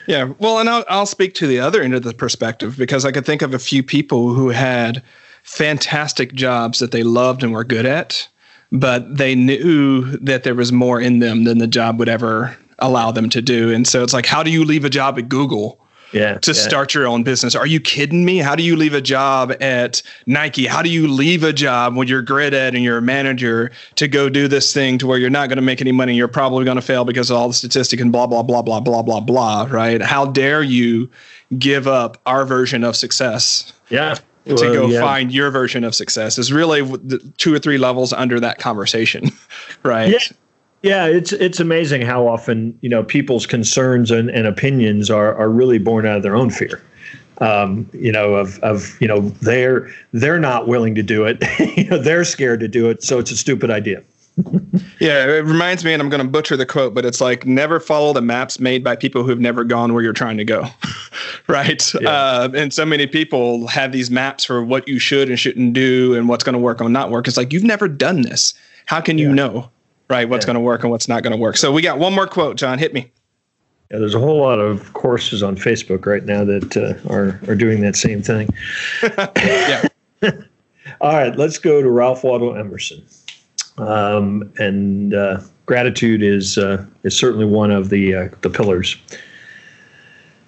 Yeah 0.08 0.34
well 0.40 0.58
and 0.58 0.68
I'll, 0.68 0.84
I'll 0.90 1.06
speak 1.06 1.36
to 1.36 1.46
the 1.46 1.60
other 1.60 1.84
end 1.84 1.94
of 1.94 2.02
the 2.02 2.16
perspective 2.16 2.78
because 2.80 3.06
i 3.06 3.12
could 3.12 3.28
think 3.28 3.44
of 3.44 3.54
a 3.54 3.60
few 3.60 3.84
people 3.84 4.34
who 4.34 4.50
had 4.50 5.04
fantastic 5.44 6.34
jobs 6.34 6.80
that 6.80 6.92
they 6.92 7.04
loved 7.04 7.44
and 7.44 7.54
were 7.54 7.64
good 7.64 7.86
at 7.86 8.28
but 8.72 9.18
they 9.18 9.36
knew 9.36 10.06
that 10.18 10.44
there 10.44 10.56
was 10.56 10.72
more 10.72 11.00
in 11.00 11.20
them 11.20 11.44
than 11.44 11.60
the 11.60 11.68
job 11.68 12.00
would 12.00 12.10
ever 12.10 12.58
allow 12.80 13.12
them 13.12 13.30
to 13.30 13.42
do. 13.42 13.74
And 13.74 13.88
so 13.88 14.04
it's 14.04 14.14
like 14.14 14.26
how 14.26 14.44
do 14.44 14.52
you 14.52 14.66
leave 14.66 14.86
a 14.86 14.90
job 14.90 15.18
at 15.20 15.30
google 15.30 15.80
yeah, 16.12 16.38
to 16.40 16.52
yeah. 16.52 16.62
start 16.62 16.94
your 16.94 17.08
own 17.08 17.24
business. 17.24 17.56
Are 17.56 17.68
you 17.68 17.80
kidding 17.80 18.26
me? 18.26 18.38
How 18.38 18.56
do 18.56 18.64
you 18.64 18.76
leave 18.76 18.94
a 18.94 19.02
job 19.02 19.54
at 19.62 20.02
Nike? 20.26 20.66
How 20.66 20.82
do 20.82 20.90
you 20.90 21.08
leave 21.08 21.44
a 21.44 21.54
job 21.54 21.96
when 21.96 22.08
you're 22.08 22.22
grid 22.22 22.54
ed 22.54 22.76
and 22.76 22.84
you're 22.84 22.98
a 22.98 23.02
manager 23.02 23.72
to 23.96 24.08
go 24.08 24.30
do 24.30 24.48
this 24.48 24.74
thing 24.74 24.98
to 25.00 25.08
where 25.08 25.18
you're 25.18 25.30
not 25.30 25.50
going 25.50 25.58
to 25.58 25.64
make 25.64 25.82
any 25.82 25.92
money? 25.92 26.16
You're 26.16 26.28
probably 26.28 26.66
going 26.66 26.78
to 26.78 26.82
fail 26.82 27.06
because 27.06 27.30
of 27.30 27.38
all 27.38 27.48
the 27.48 27.54
statistics 27.54 28.02
and 28.02 28.12
blah, 28.12 28.28
blah, 28.28 28.44
blah, 28.44 28.62
blah, 28.62 28.80
blah, 28.80 29.02
blah, 29.02 29.20
blah, 29.20 29.68
right? 29.70 30.02
How 30.02 30.26
dare 30.26 30.64
you 30.64 31.10
give 31.58 31.88
up 31.88 32.18
our 32.26 32.46
version 32.46 32.84
of 32.84 32.96
success? 32.96 33.74
Yeah. 33.90 34.16
To 34.46 34.56
well, 34.56 34.74
go 34.74 34.88
yeah. 34.88 35.02
find 35.02 35.32
your 35.32 35.52
version 35.52 35.84
of 35.84 35.94
success 35.94 36.40
is 36.40 36.52
really 36.52 36.82
two 37.38 37.54
or 37.54 37.60
three 37.60 37.78
levels 37.78 38.14
under 38.14 38.40
that 38.40 38.58
conversation, 38.58 39.26
right? 39.84 40.10
Yeah. 40.10 40.36
Yeah, 40.82 41.08
it's 41.08 41.34
it's 41.34 41.60
amazing 41.60 42.04
how 42.04 42.28
often 42.28 42.78
you 42.82 42.90
know 42.90 43.04
people's 43.04 43.46
concerns 43.46 44.12
and, 44.12 44.30
and 44.30 44.48
opinions 44.48 45.10
are 45.10 45.36
are 45.36 45.50
really 45.50 45.78
born 45.78 46.06
out 46.06 46.18
of 46.18 46.24
their 46.24 46.36
own 46.36 46.50
fear. 46.50 46.82
Um, 47.40 47.90
you 47.94 48.12
know, 48.12 48.36
of 48.36 48.60
of 48.60 49.00
you 49.02 49.08
know 49.08 49.22
they're 49.42 49.90
they're 50.14 50.40
not 50.40 50.68
willing 50.68 50.96
to 50.96 51.04
do 51.04 51.26
it. 51.26 51.44
you 51.78 51.90
know, 51.90 51.98
they're 51.98 52.24
scared 52.24 52.62
to 52.62 52.68
do 52.68 52.90
it, 52.90 53.04
so 53.04 53.20
it's 53.20 53.32
a 53.32 53.38
stupid 53.38 53.70
idea. 53.70 54.02
yeah, 55.00 55.26
it 55.26 55.44
reminds 55.44 55.84
me, 55.84 55.94
and 55.94 56.02
I'm 56.02 56.10
going 56.10 56.22
to 56.22 56.28
butcher 56.28 56.56
the 56.56 56.66
quote, 56.66 56.94
but 56.94 57.06
it's 57.06 57.20
like 57.20 57.46
never 57.46 57.80
follow 57.80 58.14
the 58.14 58.22
maps 58.22 58.60
made 58.60 58.84
by 58.84 58.96
people 58.96 59.24
who've 59.24 59.40
never 59.40 59.66
gone 59.66 59.94
where 59.94 60.02
you're 60.02 60.14
trying 60.14 60.38
to 60.38 60.46
go, 60.46 60.66
right? 61.48 61.94
Yeah. 61.96 62.10
Uh, 62.10 62.50
and 62.56 62.74
so 62.74 62.86
many 62.86 63.08
people 63.08 63.68
have 63.68 63.92
these 63.92 64.10
maps 64.10 64.46
for 64.46 64.64
what 64.64 64.88
you 64.88 65.00
should 65.00 65.30
and 65.30 65.38
shouldn't 65.38 65.74
do, 65.74 66.14
and 66.16 66.30
what's 66.30 66.44
going 66.44 66.54
to 66.54 66.60
work 66.60 66.82
or 66.82 66.90
not 66.90 67.12
work. 67.12 67.28
It's 67.28 67.38
like 67.38 67.52
you've 67.52 67.64
never 67.64 67.88
done 67.88 68.22
this. 68.22 68.54
How 68.86 69.02
can 69.02 69.18
you 69.18 69.30
yeah. 69.30 69.36
know? 69.36 69.70
Right? 70.10 70.28
What's 70.28 70.44
Yeah. 70.44 70.48
going 70.48 70.56
to 70.56 70.60
work 70.62 70.84
and 70.84 70.92
what's 70.92 71.08
not 71.08 71.24
going 71.24 71.32
to 71.32 71.38
work. 71.38 71.58
So 71.58 71.72
we 71.72 71.82
got 71.82 72.00
one 72.00 72.14
more 72.14 72.28
quote, 72.28 72.58
John. 72.58 72.80
Hit 72.80 72.94
me. 72.94 73.12
Yeah, 73.92 73.98
there's 74.00 74.16
a 74.16 74.20
whole 74.20 74.40
lot 74.40 74.60
of 74.60 74.94
courses 74.94 75.42
on 75.42 75.56
Facebook 75.56 76.06
right 76.06 76.24
now 76.24 76.44
that 76.44 76.78
uh, 76.78 76.94
are 77.12 77.40
are 77.48 77.56
doing 77.56 77.82
that 77.82 77.96
same 77.96 78.22
thing. 78.22 78.50
Yeah. 79.38 79.86
All 81.02 81.14
right, 81.14 81.36
let's 81.38 81.58
go 81.60 81.82
to 81.82 81.90
Ralph 81.90 82.24
Waldo 82.24 82.54
Emerson. 82.54 83.06
Um, 83.78 84.52
and 84.58 85.14
uh, 85.14 85.40
gratitude 85.66 86.22
is 86.24 86.58
uh, 86.58 86.84
is 87.04 87.18
certainly 87.18 87.46
one 87.46 87.72
of 87.72 87.90
the 87.90 88.16
uh, 88.16 88.30
the 88.42 88.50
pillars. 88.50 88.98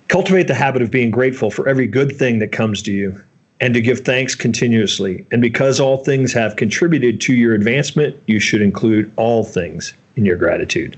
Cultivate 0.10 0.47
the 0.47 0.54
habit 0.56 0.82
of 0.82 0.91
being 0.91 1.10
grateful 1.10 1.52
for 1.52 1.69
every 1.69 1.88
good 1.88 2.15
thing 2.17 2.39
that 2.39 2.52
comes 2.52 2.82
to 2.84 2.91
you, 2.91 3.21
and 3.62 3.76
to 3.76 3.82
give 3.82 4.00
thanks 4.00 4.36
continuously. 4.36 5.26
And 5.32 5.41
because 5.41 5.80
all 5.80 6.04
things 6.04 6.34
have 6.34 6.56
contributed 6.56 7.21
to 7.21 7.34
your 7.34 7.54
advancement, 7.54 8.21
you 8.26 8.39
should 8.39 8.62
include 8.62 9.12
all 9.15 9.43
things 9.43 9.93
in 10.15 10.26
your 10.26 10.36
gratitude. 10.36 10.97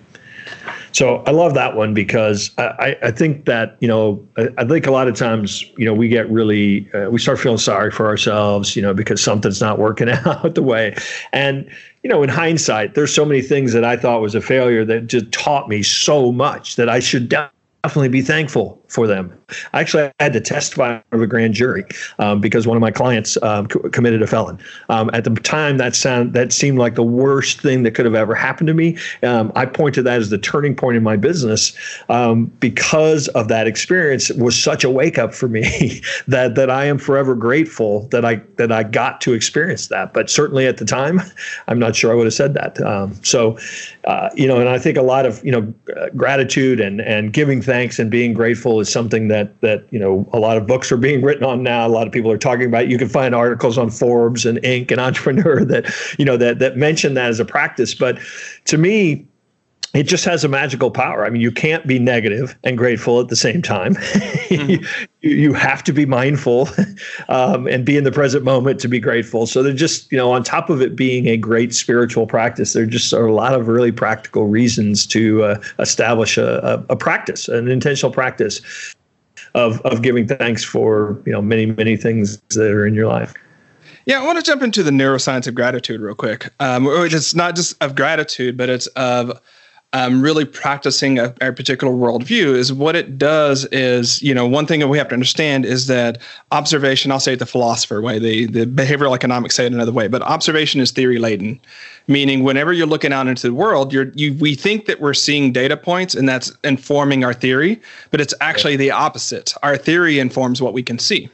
So 0.93 1.23
I 1.26 1.32
love 1.32 1.56
that 1.56 1.76
one 1.76 1.93
because 1.93 2.52
I, 2.58 2.95
I- 3.02 3.12
think 3.12 3.45
that 3.45 3.78
you 3.80 3.88
know 3.88 4.26
I, 4.38 4.49
I 4.60 4.65
think 4.65 4.86
a 4.86 4.91
lot 4.91 5.08
of 5.08 5.15
times 5.15 5.63
you 5.76 5.86
know 5.86 5.93
we 5.93 6.08
get 6.08 6.30
really 6.30 6.88
uh, 6.93 7.10
we 7.10 7.19
start 7.19 7.39
feeling 7.39 7.58
sorry 7.58 7.89
for 7.89 8.08
ourselves 8.08 8.76
you 8.76 8.82
know 8.82 8.93
because 8.93 9.21
something's 9.21 9.60
not 9.60 9.80
working 9.80 10.10
out 10.26 10.54
the 10.54 10.62
way, 10.62 10.95
and 11.32 11.69
you 12.04 12.10
know 12.10 12.21
in 12.21 12.30
hindsight 12.30 12.93
there's 12.93 13.13
so 13.13 13.26
many 13.26 13.41
things 13.41 13.73
that 13.73 13.84
I 13.84 13.97
thought 13.97 14.21
was 14.21 14.36
a 14.36 14.41
failure 14.41 14.86
that 14.86 15.08
just 15.08 15.32
taught 15.32 15.67
me 15.67 15.82
so 15.82 16.32
much 16.32 16.76
that 16.76 16.89
I 16.89 16.99
should 16.99 17.28
definitely 17.28 18.10
be 18.10 18.21
thankful 18.21 18.80
for 18.93 19.08
them. 19.08 19.36
Actually, 19.73 20.03
I 20.03 20.12
had 20.19 20.34
to 20.34 20.41
testify 20.41 20.99
of 21.12 21.21
a 21.21 21.27
grand 21.27 21.56
jury 21.56 21.86
um, 22.19 22.39
because 22.39 22.67
one 22.67 22.77
of 22.77 22.82
my 22.82 22.91
clients 22.91 23.38
um, 23.41 23.67
co- 23.67 23.89
committed 23.89 24.21
a 24.21 24.27
felon. 24.27 24.60
Um, 24.89 25.10
at 25.13 25.23
the 25.23 25.32
time, 25.32 25.77
that 25.77 25.95
sound 25.95 26.34
that 26.34 26.53
seemed 26.53 26.77
like 26.77 26.93
the 26.93 27.03
worst 27.03 27.60
thing 27.60 27.84
that 27.84 27.91
could 27.91 28.06
have 28.06 28.15
ever 28.15 28.36
happened 28.36 28.67
to 28.67 28.73
me. 28.73 28.97
Um, 29.23 29.51
I 29.56 29.65
point 29.65 29.95
to 29.95 30.03
that 30.03 30.19
as 30.19 30.29
the 30.29 30.38
turning 30.38 30.75
point 30.75 30.95
in 30.95 31.03
my 31.03 31.15
business 31.15 31.75
um, 32.10 32.45
because 32.60 33.27
of 33.29 33.47
that 33.47 33.65
experience. 33.65 34.29
It 34.29 34.38
was 34.38 34.62
such 34.62 34.84
a 34.84 34.89
wake 34.89 35.17
up 35.17 35.34
for 35.34 35.47
me 35.47 36.01
that 36.27 36.53
that 36.56 36.69
I 36.69 36.86
am 36.86 36.99
forever 36.99 37.34
grateful 37.34 38.08
that 38.10 38.23
I 38.23 38.36
that 38.58 38.71
I 38.71 38.84
got 38.84 39.21
to 39.21 39.34
experience 39.34 39.88
that. 39.88 40.13
But 40.13 40.29
certainly 40.29 40.67
at 40.67 40.77
the 40.77 40.86
time, 40.86 41.19
I'm 41.67 41.79
not 41.79 41.95
sure 41.95 42.12
I 42.12 42.15
would 42.15 42.25
have 42.25 42.34
said 42.34 42.53
that. 42.53 42.79
Um, 42.82 43.15
so, 43.23 43.58
uh, 44.06 44.29
you 44.36 44.47
know, 44.47 44.60
and 44.60 44.69
I 44.69 44.77
think 44.77 44.97
a 44.97 45.01
lot 45.01 45.25
of 45.25 45.43
you 45.43 45.51
know 45.51 45.73
uh, 45.97 46.10
gratitude 46.10 46.79
and 46.79 47.01
and 47.01 47.34
giving 47.34 47.60
thanks 47.60 47.97
and 47.97 48.12
being 48.12 48.34
grateful 48.34 48.83
is 48.84 48.91
something 48.91 49.28
that 49.30 49.60
that 49.62 49.86
you 49.91 50.00
know 50.00 50.28
a 50.32 50.39
lot 50.39 50.58
of 50.58 50.67
books 50.67 50.91
are 50.91 50.98
being 50.98 51.22
written 51.22 51.43
on 51.43 51.63
now. 51.63 51.88
A 51.88 51.89
lot 51.89 52.06
of 52.06 52.13
people 52.13 52.32
are 52.32 52.38
talking 52.38 52.65
about. 52.65 52.84
it. 52.84 52.91
You 52.91 52.98
can 52.98 53.10
find 53.10 53.34
articles 53.34 53.78
on 53.78 53.89
Forbes 53.89 54.46
and 54.46 54.60
Inc. 54.60 54.91
and 54.91 55.00
Entrepreneur 55.08 55.65
that 55.65 55.91
you 56.19 56.26
know 56.26 56.38
that 56.38 56.60
that 56.60 56.78
mention 56.78 57.15
that 57.15 57.30
as 57.30 57.39
a 57.39 57.46
practice. 57.46 57.93
But 57.93 58.19
to 58.65 58.78
me, 58.78 59.26
it 59.93 60.03
just 60.03 60.25
has 60.25 60.43
a 60.43 60.47
magical 60.47 60.89
power. 60.89 61.23
I 61.23 61.29
mean, 61.29 61.41
you 61.41 61.51
can't 61.51 61.86
be 61.86 61.99
negative 61.99 62.58
and 62.63 62.77
grateful 62.77 63.19
at 63.19 63.27
the 63.27 63.36
same 63.36 63.62
time. 63.62 63.95
you, 64.49 64.84
you 65.21 65.53
have 65.53 65.84
to 65.84 65.93
be 65.93 66.06
mindful 66.08 66.67
um, 67.29 67.67
and 67.67 67.86
be 67.86 67.95
in 67.95 68.03
the 68.03 68.12
present 68.12 68.43
moment 68.43 68.79
to 68.79 68.88
be 68.88 68.99
grateful. 68.99 69.45
So 69.45 69.62
they're 69.62 69.71
just, 69.71 70.12
you 70.12 70.17
know, 70.17 70.32
on 70.32 70.43
top 70.43 70.71
of 70.71 70.82
it 70.82 70.95
being 70.95 71.27
a 71.27 71.38
great 71.38 71.75
spiritual 71.75 72.25
practice, 72.25 72.73
there 72.73 72.88
just 72.88 73.13
are 73.13 73.27
a 73.27 73.34
lot 73.34 73.53
of 73.53 73.67
really 73.67 73.91
practical 73.91 74.47
reasons 74.47 75.06
to 75.08 75.43
uh, 75.43 75.62
establish 75.77 76.38
a, 76.38 76.84
a, 76.89 76.93
a 76.93 76.95
practice, 76.95 77.47
an 77.47 77.67
intentional 77.67 78.12
practice 78.12 78.62
of 79.56 79.79
of 79.82 80.01
giving 80.01 80.27
thanks 80.27 80.63
for 80.63 81.21
you 81.27 81.32
know 81.32 81.41
many 81.41 81.67
many 81.67 81.95
things 81.95 82.41
that 82.49 82.71
are 82.71 82.88
in 82.88 82.95
your 82.95 83.08
life. 83.08 83.34
Yeah, 84.06 84.19
I 84.19 84.25
want 84.25 84.38
to 84.38 84.43
jump 84.43 84.63
into 84.63 84.84
the 84.84 84.91
neuroscience 84.91 85.47
of 85.47 85.56
gratitude 85.56 86.01
real 86.01 86.15
quick. 86.15 86.51
Um, 86.60 86.88
it's 86.88 87.36
not 87.36 87.56
just 87.56 87.82
of 87.82 87.95
gratitude, 87.95 88.58
but 88.58 88.69
it's 88.69 88.88
of 88.88 89.39
um, 89.93 90.21
really 90.21 90.43
practicing 90.43 91.19
a, 91.19 91.34
a 91.39 91.53
particular 91.53 91.93
worldview. 91.93 92.56
Is 92.56 92.73
what 92.73 92.95
it 92.95 93.17
does 93.17 93.65
is, 93.65 94.21
you 94.21 94.34
know, 94.34 94.47
one 94.47 94.65
thing 94.65 94.79
that 94.79 94.88
we 94.88 94.97
have 94.97 95.08
to 95.10 95.13
understand 95.13 95.65
is 95.65 95.88
that 95.88 96.19
observation. 96.51 97.12
I'll 97.12 97.19
say 97.19 97.34
it 97.34 97.39
the 97.39 97.45
philosopher 97.45 98.01
way. 98.01 98.19
The 98.19 98.47
the 98.47 98.65
behavioral 98.65 99.15
economics 99.15 99.56
say 99.56 99.65
it 99.65 99.73
another 99.73 99.91
way, 99.91 100.08
but 100.08 100.21
observation 100.23 100.82
is 100.82 100.91
theory 100.91 101.19
laden, 101.19 101.60
meaning 102.08 102.43
whenever 102.43 102.73
you're 102.73 102.88
looking 102.88 103.13
out 103.13 103.27
into 103.27 103.47
the 103.47 103.53
world, 103.53 103.93
you're 103.93 104.12
you 104.15 104.34
we 104.39 104.56
think 104.56 104.86
that 104.88 104.99
we're 104.99 105.13
seeing 105.13 105.53
data 105.53 105.77
points 105.77 106.15
and 106.15 106.27
that's 106.27 106.51
informing 106.63 107.23
our 107.23 107.34
theory, 107.34 107.79
but 108.12 108.19
it's 108.19 108.34
actually 108.41 108.75
the 108.75 108.91
opposite. 108.91 109.53
Our 109.63 109.77
theory 109.77 110.19
informs 110.19 110.62
what 110.62 110.73
we 110.73 110.84
can 110.84 110.99
see. 110.99 111.29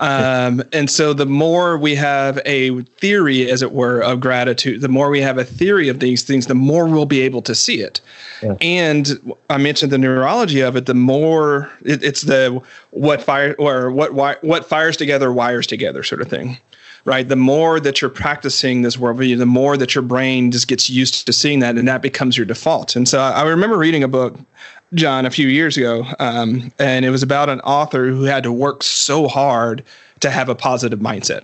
Um, 0.00 0.62
and 0.72 0.88
so 0.90 1.12
the 1.12 1.26
more 1.26 1.76
we 1.76 1.94
have 1.96 2.40
a 2.46 2.82
theory, 2.82 3.50
as 3.50 3.62
it 3.62 3.72
were, 3.72 4.00
of 4.00 4.20
gratitude, 4.20 4.80
the 4.80 4.88
more 4.88 5.10
we 5.10 5.20
have 5.20 5.38
a 5.38 5.44
theory 5.44 5.88
of 5.88 5.98
these 5.98 6.22
things, 6.22 6.46
the 6.46 6.54
more 6.54 6.86
we'll 6.86 7.04
be 7.04 7.20
able 7.20 7.42
to 7.42 7.54
see 7.54 7.80
it. 7.80 8.00
Yeah. 8.42 8.54
And 8.60 9.34
I 9.50 9.58
mentioned 9.58 9.90
the 9.90 9.98
neurology 9.98 10.60
of 10.60 10.76
it. 10.76 10.86
The 10.86 10.94
more 10.94 11.70
it, 11.84 12.04
it's 12.04 12.22
the 12.22 12.62
what 12.90 13.20
fire 13.20 13.56
or 13.58 13.90
what 13.90 14.10
wi- 14.10 14.38
what 14.42 14.64
fires 14.64 14.96
together 14.96 15.32
wires 15.32 15.66
together 15.66 16.04
sort 16.04 16.22
of 16.22 16.28
thing, 16.28 16.58
right? 17.04 17.28
The 17.28 17.34
more 17.34 17.80
that 17.80 18.00
you're 18.00 18.08
practicing 18.08 18.82
this 18.82 18.96
worldview, 18.96 19.36
the 19.38 19.46
more 19.46 19.76
that 19.76 19.96
your 19.96 20.02
brain 20.02 20.52
just 20.52 20.68
gets 20.68 20.88
used 20.88 21.26
to 21.26 21.32
seeing 21.32 21.58
that, 21.58 21.76
and 21.76 21.88
that 21.88 22.02
becomes 22.02 22.36
your 22.36 22.46
default. 22.46 22.94
And 22.94 23.08
so 23.08 23.18
I 23.20 23.42
remember 23.42 23.76
reading 23.76 24.04
a 24.04 24.08
book 24.08 24.38
John 24.94 25.26
a 25.26 25.30
few 25.30 25.48
years 25.48 25.76
ago, 25.76 26.06
um, 26.18 26.72
and 26.78 27.04
it 27.04 27.10
was 27.10 27.22
about 27.22 27.48
an 27.50 27.60
author 27.60 28.06
who 28.06 28.22
had 28.22 28.42
to 28.44 28.52
work 28.52 28.82
so 28.82 29.28
hard 29.28 29.84
to 30.20 30.30
have 30.30 30.48
a 30.48 30.54
positive 30.54 30.98
mindset. 30.98 31.42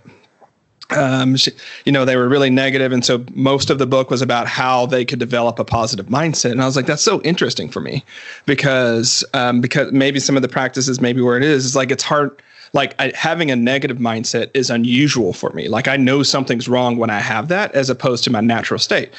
Um, 0.90 1.36
she, 1.36 1.50
you 1.84 1.92
know, 1.92 2.04
they 2.04 2.16
were 2.16 2.28
really 2.28 2.50
negative, 2.50 2.92
and 2.92 3.04
so 3.04 3.24
most 3.32 3.70
of 3.70 3.78
the 3.78 3.86
book 3.86 4.10
was 4.10 4.22
about 4.22 4.46
how 4.46 4.86
they 4.86 5.04
could 5.04 5.18
develop 5.18 5.58
a 5.58 5.64
positive 5.64 6.06
mindset. 6.06 6.52
And 6.52 6.62
I 6.62 6.66
was 6.66 6.76
like, 6.76 6.86
that's 6.86 7.02
so 7.02 7.20
interesting 7.22 7.68
for 7.68 7.80
me, 7.80 8.04
because 8.46 9.24
um, 9.34 9.60
because 9.60 9.92
maybe 9.92 10.20
some 10.20 10.36
of 10.36 10.42
the 10.42 10.48
practices, 10.48 11.00
maybe 11.00 11.20
where 11.20 11.36
it 11.36 11.42
is, 11.42 11.64
is 11.64 11.76
like 11.76 11.90
it's 11.90 12.02
hard. 12.02 12.40
Like 12.72 12.94
I, 12.98 13.12
having 13.14 13.50
a 13.50 13.56
negative 13.56 13.98
mindset 13.98 14.50
is 14.52 14.68
unusual 14.68 15.32
for 15.32 15.50
me. 15.50 15.68
Like 15.68 15.86
I 15.86 15.96
know 15.96 16.22
something's 16.22 16.68
wrong 16.68 16.96
when 16.96 17.08
I 17.08 17.20
have 17.20 17.48
that, 17.48 17.72
as 17.72 17.88
opposed 17.88 18.24
to 18.24 18.30
my 18.30 18.40
natural 18.40 18.80
state. 18.80 19.12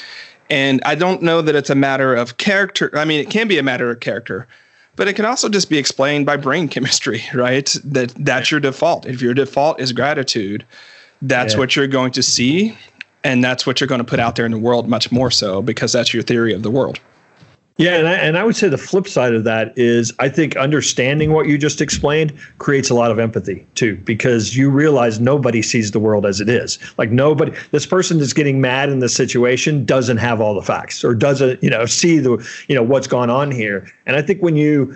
And 0.49 0.81
I 0.85 0.95
don't 0.95 1.21
know 1.21 1.41
that 1.41 1.55
it's 1.55 1.69
a 1.69 1.75
matter 1.75 2.15
of 2.15 2.37
character. 2.37 2.91
I 2.93 3.05
mean, 3.05 3.19
it 3.19 3.29
can 3.29 3.47
be 3.47 3.57
a 3.57 3.63
matter 3.63 3.89
of 3.89 3.99
character, 3.99 4.47
but 4.95 5.07
it 5.07 5.13
can 5.13 5.25
also 5.25 5.49
just 5.49 5.69
be 5.69 5.77
explained 5.77 6.25
by 6.25 6.37
brain 6.37 6.67
chemistry, 6.75 7.23
right? 7.33 7.75
That 7.83 8.13
that's 8.19 8.51
your 8.51 8.59
default. 8.59 9.05
If 9.05 9.21
your 9.21 9.33
default 9.33 9.79
is 9.79 9.91
gratitude, 9.91 10.65
that's 11.21 11.53
Yeah. 11.53 11.59
what 11.59 11.75
you're 11.75 11.87
going 11.87 12.11
to 12.11 12.23
see, 12.23 12.77
and 13.23 13.43
that's 13.43 13.65
what 13.65 13.81
you're 13.81 13.87
going 13.87 13.99
to 13.99 14.05
put 14.05 14.19
out 14.19 14.35
there 14.35 14.45
in 14.45 14.51
the 14.51 14.59
world 14.59 14.87
much 14.87 15.11
more 15.11 15.31
so 15.31 15.61
because 15.61 15.91
that's 15.91 16.13
your 16.13 16.21
theory 16.23 16.53
of 16.53 16.61
the 16.61 16.71
world. 16.71 16.99
Yeah, 17.77 17.97
and 17.97 18.07
I, 18.07 18.13
and 18.13 18.37
I 18.37 18.45
would 18.45 18.55
say 18.55 18.69
the 18.69 18.77
flip 18.77 19.05
side 19.05 19.33
of 19.33 19.43
that 19.43 19.77
is 19.77 20.13
I 20.19 20.29
think 20.29 20.55
understanding 20.55 21.33
what 21.33 21.47
you 21.47 21.57
just 21.57 21.81
explained 21.81 22.31
creates 22.57 22.89
a 22.89 22.93
lot 22.93 23.11
of 23.11 23.19
empathy 23.19 23.67
too, 23.75 23.97
because 24.05 24.55
you 24.55 24.69
realize 24.69 25.19
nobody 25.19 25.61
sees 25.61 25.91
the 25.91 25.99
world 25.99 26.25
as 26.25 26.39
it 26.39 26.47
is. 26.47 26.79
Like 26.97 27.11
nobody, 27.11 27.51
this 27.71 27.85
person 27.85 28.17
that's 28.17 28.31
getting 28.31 28.61
mad 28.61 28.87
in 28.87 28.99
this 28.99 29.13
situation 29.13 29.83
doesn't 29.83 30.17
have 30.17 30.39
all 30.39 30.53
the 30.53 30.61
facts 30.61 31.03
or 31.03 31.13
doesn't, 31.13 31.61
you 31.61 31.69
know, 31.69 31.85
see 31.85 32.19
the, 32.19 32.37
you 32.69 32.75
know, 32.75 32.83
what's 32.83 33.07
gone 33.07 33.29
on 33.29 33.51
here. 33.51 33.91
And 34.05 34.15
I 34.15 34.21
think 34.21 34.41
when 34.41 34.55
you, 34.55 34.95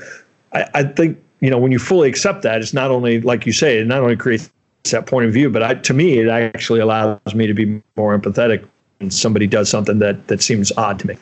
I, 0.53 0.65
I 0.73 0.83
think, 0.83 1.21
you 1.41 1.49
know, 1.49 1.57
when 1.57 1.73
you 1.73 1.79
fully 1.79 2.07
accept 2.07 2.43
that, 2.43 2.61
it's 2.61 2.73
not 2.73 2.91
only 2.91 3.19
like 3.19 3.45
you 3.45 3.51
say, 3.51 3.79
it 3.79 3.87
not 3.87 4.01
only 4.01 4.15
creates 4.15 4.49
that 4.91 5.05
point 5.05 5.25
of 5.25 5.33
view, 5.33 5.49
but 5.49 5.63
I, 5.63 5.73
to 5.73 5.93
me, 5.93 6.19
it 6.19 6.29
actually 6.29 6.79
allows 6.79 7.35
me 7.35 7.45
to 7.45 7.53
be 7.53 7.81
more 7.97 8.17
empathetic 8.17 8.65
when 8.99 9.11
somebody 9.11 9.47
does 9.47 9.67
something 9.69 9.99
that 9.99 10.29
that 10.29 10.41
seems 10.41 10.71
odd 10.77 10.97
to 10.99 11.07
me. 11.07 11.17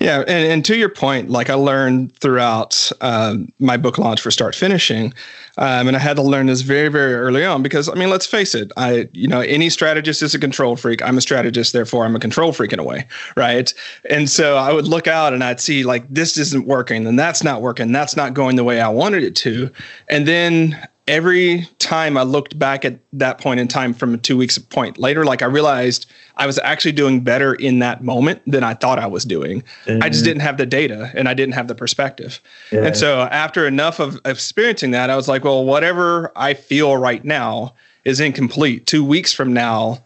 Yeah, 0.00 0.20
and, 0.20 0.52
and 0.52 0.64
to 0.66 0.76
your 0.76 0.88
point, 0.88 1.28
like 1.28 1.50
I 1.50 1.54
learned 1.54 2.16
throughout 2.18 2.92
um, 3.00 3.52
my 3.58 3.76
book 3.76 3.98
launch 3.98 4.20
for 4.20 4.30
Start 4.30 4.54
Finishing, 4.54 5.12
um, 5.56 5.88
and 5.88 5.96
I 5.96 5.98
had 5.98 6.14
to 6.16 6.22
learn 6.22 6.46
this 6.46 6.60
very, 6.60 6.88
very 6.88 7.14
early 7.14 7.44
on 7.44 7.64
because 7.64 7.88
I 7.88 7.94
mean, 7.94 8.08
let's 8.08 8.26
face 8.26 8.54
it, 8.54 8.70
I 8.76 9.08
you 9.12 9.26
know 9.26 9.40
any 9.40 9.68
strategist 9.70 10.22
is 10.22 10.34
a 10.34 10.38
control 10.38 10.76
freak. 10.76 11.02
I'm 11.02 11.18
a 11.18 11.20
strategist, 11.20 11.72
therefore 11.72 12.04
I'm 12.04 12.14
a 12.14 12.20
control 12.20 12.52
freak 12.52 12.72
in 12.72 12.78
a 12.78 12.84
way, 12.84 13.08
right? 13.36 13.74
And 14.08 14.30
so 14.30 14.56
I 14.56 14.72
would 14.72 14.86
look 14.86 15.08
out 15.08 15.32
and 15.32 15.42
I'd 15.42 15.60
see 15.60 15.82
like 15.82 16.08
this 16.08 16.38
isn't 16.38 16.66
working, 16.66 17.04
and 17.04 17.18
that's 17.18 17.42
not 17.42 17.60
working, 17.60 17.90
that's 17.90 18.14
not 18.14 18.34
going 18.34 18.54
the 18.54 18.64
way 18.64 18.80
I 18.80 18.88
wanted 18.88 19.24
it 19.24 19.34
to, 19.36 19.68
and 20.08 20.28
then 20.28 20.80
every 21.08 21.66
time 21.78 22.16
I 22.16 22.22
looked 22.22 22.58
back 22.58 22.84
at 22.84 22.98
that 23.14 23.38
point 23.38 23.58
in 23.58 23.66
time 23.66 23.94
from 23.94 24.14
a 24.14 24.18
two 24.18 24.36
weeks 24.36 24.58
point 24.58 24.98
later, 24.98 25.24
like 25.24 25.42
I 25.42 25.46
realized 25.46 26.06
I 26.36 26.46
was 26.46 26.58
actually 26.60 26.92
doing 26.92 27.20
better 27.20 27.54
in 27.54 27.80
that 27.80 28.04
moment 28.04 28.42
than 28.46 28.62
I 28.62 28.74
thought 28.74 28.98
I 28.98 29.06
was 29.06 29.24
doing. 29.24 29.64
I 29.86 30.08
just 30.08 30.24
didn't 30.24 30.42
have 30.42 30.58
the 30.58 30.66
data 30.66 31.10
and 31.14 31.28
I 31.28 31.34
didn't 31.34 31.54
have 31.54 31.66
the 31.66 31.74
perspective. 31.74 32.40
Yeah. 32.70 32.84
And 32.84 32.96
so 32.96 33.22
after 33.22 33.66
enough 33.66 33.98
of 33.98 34.20
experiencing 34.24 34.92
that, 34.92 35.10
I 35.10 35.16
was 35.16 35.26
like, 35.26 35.42
well, 35.42 35.64
whatever 35.64 36.30
I 36.36 36.54
feel 36.54 36.96
right 36.96 37.24
now 37.24 37.74
is 38.04 38.20
incomplete. 38.20 38.86
Two 38.86 39.04
weeks 39.04 39.32
from 39.32 39.52
now, 39.52 40.04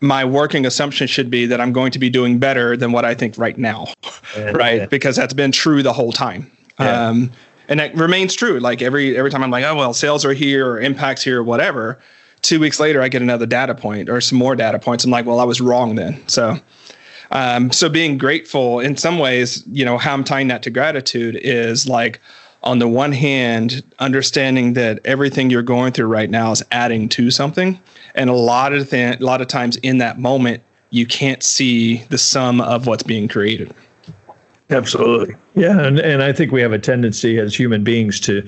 my 0.00 0.24
working 0.24 0.66
assumption 0.66 1.06
should 1.06 1.30
be 1.30 1.46
that 1.46 1.60
I'm 1.60 1.72
going 1.72 1.92
to 1.92 1.98
be 1.98 2.10
doing 2.10 2.38
better 2.38 2.76
than 2.76 2.92
what 2.92 3.04
I 3.04 3.14
think 3.14 3.38
right 3.38 3.56
now, 3.56 3.88
Yeah, 4.36 4.50
right? 4.54 4.90
Because 4.90 5.16
that's 5.16 5.34
been 5.34 5.52
true 5.52 5.82
the 5.82 5.92
whole 5.92 6.12
time. 6.12 6.50
Yeah. 6.78 7.08
Um, 7.08 7.30
and 7.70 7.80
that 7.80 7.94
remains 7.94 8.34
true. 8.34 8.60
Like 8.60 8.82
every 8.82 9.16
every 9.16 9.30
time 9.30 9.42
I'm 9.42 9.50
like, 9.50 9.64
oh 9.64 9.74
well, 9.74 9.94
sales 9.94 10.24
are 10.26 10.34
here 10.34 10.68
or 10.72 10.80
impacts 10.80 11.22
here 11.24 11.40
or 11.40 11.44
whatever. 11.44 11.98
Two 12.42 12.60
weeks 12.60 12.78
later, 12.78 13.00
I 13.00 13.08
get 13.08 13.22
another 13.22 13.46
data 13.46 13.74
point 13.74 14.10
or 14.10 14.20
some 14.20 14.38
more 14.38 14.54
data 14.56 14.78
points. 14.78 15.04
I'm 15.04 15.10
like, 15.10 15.26
well, 15.26 15.40
I 15.40 15.44
was 15.44 15.60
wrong 15.60 15.94
then. 15.94 16.22
So, 16.26 16.58
Um, 17.30 17.70
so 17.70 17.88
being 17.88 18.18
grateful 18.18 18.80
in 18.80 18.96
some 18.96 19.18
ways, 19.18 19.62
you 19.70 19.84
know, 19.84 19.98
how 19.98 20.12
I'm 20.14 20.24
tying 20.24 20.48
that 20.48 20.62
to 20.64 20.70
gratitude 20.70 21.36
is 21.36 21.86
like, 21.86 22.20
on 22.62 22.78
the 22.78 22.88
one 22.88 23.12
hand, 23.12 23.82
understanding 24.00 24.74
that 24.74 25.00
everything 25.04 25.48
you're 25.48 25.62
going 25.62 25.92
through 25.92 26.08
right 26.08 26.28
now 26.28 26.50
is 26.52 26.62
adding 26.72 27.08
to 27.10 27.30
something, 27.30 27.80
and 28.14 28.28
a 28.28 28.34
lot 28.34 28.72
of 28.72 28.90
th- 28.90 29.20
a 29.20 29.24
lot 29.24 29.40
of 29.40 29.46
times 29.46 29.76
in 29.76 29.98
that 29.98 30.18
moment, 30.18 30.62
you 30.90 31.06
can't 31.06 31.42
see 31.42 31.98
the 32.10 32.18
sum 32.18 32.60
of 32.60 32.86
what's 32.86 33.02
being 33.02 33.28
created. 33.28 33.72
Absolutely. 34.70 35.34
Yeah, 35.54 35.80
and, 35.80 35.98
and 35.98 36.22
I 36.22 36.32
think 36.32 36.52
we 36.52 36.60
have 36.60 36.72
a 36.72 36.78
tendency 36.78 37.38
as 37.38 37.54
human 37.54 37.82
beings 37.82 38.20
to, 38.20 38.46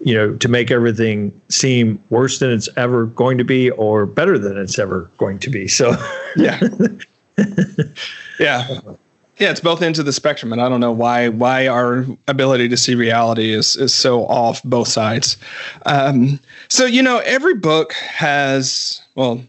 you 0.00 0.14
know, 0.14 0.34
to 0.36 0.48
make 0.48 0.70
everything 0.70 1.38
seem 1.48 2.02
worse 2.10 2.38
than 2.38 2.50
it's 2.50 2.68
ever 2.76 3.06
going 3.06 3.38
to 3.38 3.44
be 3.44 3.70
or 3.72 4.06
better 4.06 4.38
than 4.38 4.56
it's 4.56 4.78
ever 4.78 5.10
going 5.18 5.38
to 5.40 5.50
be. 5.50 5.68
So, 5.68 5.94
yeah. 6.36 6.60
yeah. 8.40 8.80
Yeah, 9.38 9.50
it's 9.50 9.60
both 9.60 9.82
ends 9.82 10.00
of 10.00 10.06
the 10.06 10.12
spectrum, 10.12 10.52
and 10.52 10.60
I 10.60 10.68
don't 10.68 10.80
know 10.80 10.90
why 10.90 11.28
why 11.28 11.68
our 11.68 12.04
ability 12.26 12.68
to 12.70 12.76
see 12.76 12.96
reality 12.96 13.52
is 13.52 13.76
is 13.76 13.94
so 13.94 14.26
off 14.26 14.60
both 14.64 14.88
sides. 14.88 15.36
Um, 15.86 16.40
so 16.66 16.86
you 16.86 17.02
know, 17.02 17.18
every 17.18 17.54
book 17.54 17.92
has 17.92 19.00
well, 19.14 19.40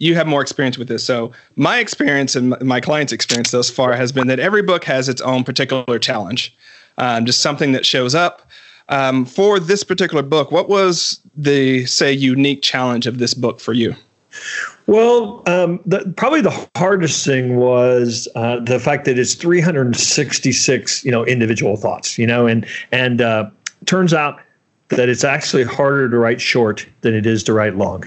you 0.00 0.16
have 0.16 0.26
more 0.26 0.40
experience 0.40 0.76
with 0.76 0.88
this. 0.88 1.04
So 1.04 1.30
my 1.54 1.78
experience 1.78 2.34
and 2.34 2.58
my 2.62 2.80
client's 2.80 3.12
experience 3.12 3.52
thus 3.52 3.70
far 3.70 3.92
has 3.92 4.10
been 4.10 4.26
that 4.26 4.40
every 4.40 4.62
book 4.62 4.82
has 4.84 5.08
its 5.08 5.20
own 5.20 5.44
particular 5.44 5.98
challenge, 5.98 6.56
um, 6.98 7.26
just 7.26 7.40
something 7.40 7.72
that 7.72 7.86
shows 7.86 8.14
up. 8.14 8.48
Um, 8.88 9.24
for 9.24 9.60
this 9.60 9.84
particular 9.84 10.22
book, 10.22 10.50
what 10.50 10.68
was 10.68 11.20
the 11.36 11.86
say 11.86 12.12
unique 12.12 12.62
challenge 12.62 13.06
of 13.06 13.18
this 13.18 13.34
book 13.34 13.60
for 13.60 13.72
you? 13.72 13.94
Well, 14.86 15.42
um, 15.46 15.78
the, 15.86 16.12
probably 16.16 16.40
the 16.40 16.68
hardest 16.74 17.24
thing 17.24 17.56
was 17.56 18.26
uh, 18.34 18.58
the 18.58 18.80
fact 18.80 19.04
that 19.04 19.18
it's 19.18 19.34
366, 19.34 21.04
you 21.04 21.12
know, 21.12 21.24
individual 21.26 21.76
thoughts, 21.76 22.18
you 22.18 22.26
know, 22.26 22.46
and 22.46 22.66
and 22.90 23.20
uh, 23.20 23.48
turns 23.86 24.12
out 24.12 24.40
that 24.90 25.08
it's 25.08 25.22
actually 25.22 25.62
harder 25.62 26.08
to 26.08 26.18
write 26.18 26.40
short 26.40 26.86
than 27.02 27.14
it 27.14 27.24
is 27.24 27.44
to 27.44 27.52
write 27.52 27.76
long. 27.76 28.04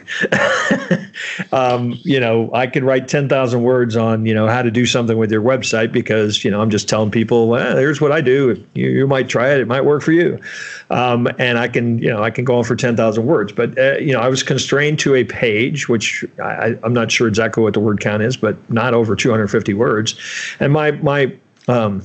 um, 1.51 1.97
you 2.03 2.19
know, 2.19 2.53
I 2.53 2.67
can 2.67 2.83
write 2.83 3.07
10,000 3.07 3.63
words 3.63 3.95
on, 3.95 4.25
you 4.25 4.33
know, 4.33 4.47
how 4.47 4.61
to 4.61 4.69
do 4.69 4.85
something 4.85 5.17
with 5.17 5.31
your 5.31 5.41
website 5.41 5.93
because, 5.93 6.43
you 6.43 6.51
know, 6.51 6.61
I'm 6.61 6.69
just 6.69 6.89
telling 6.89 7.09
people, 7.09 7.47
well, 7.47 7.77
here's 7.77 8.01
what 8.01 8.11
I 8.11 8.19
do. 8.19 8.61
You, 8.73 8.89
you 8.89 9.07
might 9.07 9.29
try 9.29 9.53
it. 9.53 9.61
It 9.61 9.67
might 9.67 9.85
work 9.85 10.03
for 10.03 10.11
you. 10.11 10.39
Um, 10.89 11.27
and 11.39 11.57
I 11.57 11.69
can, 11.69 11.99
you 11.99 12.09
know, 12.09 12.21
I 12.21 12.29
can 12.29 12.43
go 12.43 12.57
on 12.57 12.65
for 12.65 12.75
10,000 12.75 13.25
words. 13.25 13.53
But, 13.53 13.77
uh, 13.77 13.97
you 13.97 14.11
know, 14.11 14.19
I 14.19 14.27
was 14.27 14.43
constrained 14.43 14.99
to 14.99 15.15
a 15.15 15.23
page, 15.23 15.87
which 15.87 16.25
I, 16.41 16.77
I'm 16.83 16.93
not 16.93 17.11
sure 17.11 17.29
exactly 17.29 17.63
what 17.63 17.73
the 17.73 17.79
word 17.79 18.01
count 18.01 18.23
is, 18.23 18.35
but 18.35 18.57
not 18.69 18.93
over 18.93 19.15
250 19.15 19.73
words. 19.73 20.15
And 20.59 20.73
my, 20.73 20.91
my, 20.91 21.33
um, 21.69 22.03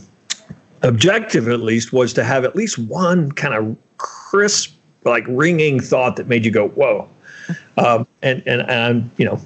objective 0.82 1.48
at 1.48 1.60
least 1.60 1.92
was 1.92 2.12
to 2.14 2.24
have 2.24 2.44
at 2.44 2.56
least 2.56 2.78
one 2.78 3.32
kind 3.32 3.54
of 3.54 3.76
crisp, 3.98 4.74
like 5.04 5.24
ringing 5.28 5.80
thought 5.80 6.16
that 6.16 6.28
made 6.28 6.44
you 6.44 6.50
go, 6.50 6.68
"Whoa!" 6.68 7.08
Um, 7.76 8.06
and 8.22 8.42
and 8.46 8.62
and 8.68 9.10
you 9.16 9.24
know, 9.24 9.40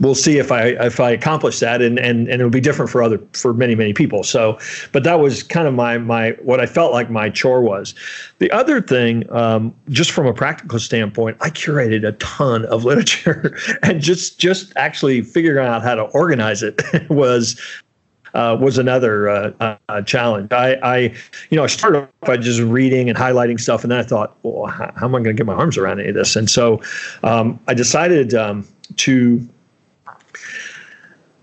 we'll 0.00 0.14
see 0.14 0.38
if 0.38 0.50
I 0.50 0.68
if 0.68 1.00
I 1.00 1.10
accomplish 1.10 1.60
that, 1.60 1.80
and 1.82 1.98
and 1.98 2.28
and 2.28 2.40
it'll 2.40 2.50
be 2.50 2.60
different 2.60 2.90
for 2.90 3.02
other 3.02 3.18
for 3.32 3.54
many 3.54 3.74
many 3.74 3.92
people. 3.92 4.22
So, 4.22 4.58
but 4.92 5.04
that 5.04 5.20
was 5.20 5.42
kind 5.42 5.66
of 5.66 5.74
my 5.74 5.98
my 5.98 6.30
what 6.42 6.60
I 6.60 6.66
felt 6.66 6.92
like 6.92 7.10
my 7.10 7.30
chore 7.30 7.62
was. 7.62 7.94
The 8.38 8.50
other 8.50 8.80
thing, 8.80 9.30
um, 9.32 9.74
just 9.88 10.10
from 10.10 10.26
a 10.26 10.34
practical 10.34 10.78
standpoint, 10.78 11.36
I 11.40 11.50
curated 11.50 12.06
a 12.06 12.12
ton 12.12 12.64
of 12.66 12.84
literature, 12.90 13.56
and 13.82 14.00
just 14.00 14.38
just 14.38 14.72
actually 14.76 15.22
figuring 15.22 15.66
out 15.66 15.82
how 15.82 15.94
to 15.94 16.02
organize 16.02 16.62
it 16.62 16.82
was 17.08 17.60
uh, 18.34 18.56
was 18.60 18.78
another 18.78 19.28
uh, 19.28 19.76
uh, 19.88 20.02
challenge. 20.02 20.52
I, 20.52 20.74
I, 20.82 20.98
you 21.50 21.56
know, 21.56 21.64
I 21.64 21.68
started 21.68 22.02
off 22.02 22.08
by 22.22 22.36
just 22.36 22.60
reading 22.60 23.08
and 23.08 23.16
highlighting 23.16 23.60
stuff, 23.60 23.84
and 23.84 23.92
then 23.92 24.00
I 24.00 24.02
thought, 24.02 24.36
well, 24.42 24.66
how, 24.66 24.92
how 24.96 25.06
am 25.06 25.14
I 25.14 25.18
going 25.18 25.24
to 25.24 25.40
get 25.40 25.46
my 25.46 25.54
arms 25.54 25.78
around 25.78 26.00
any 26.00 26.10
of 26.10 26.14
this? 26.14 26.36
And 26.36 26.50
so 26.50 26.82
um, 27.22 27.58
I 27.68 27.74
decided 27.74 28.34
um, 28.34 28.66
to. 28.96 29.48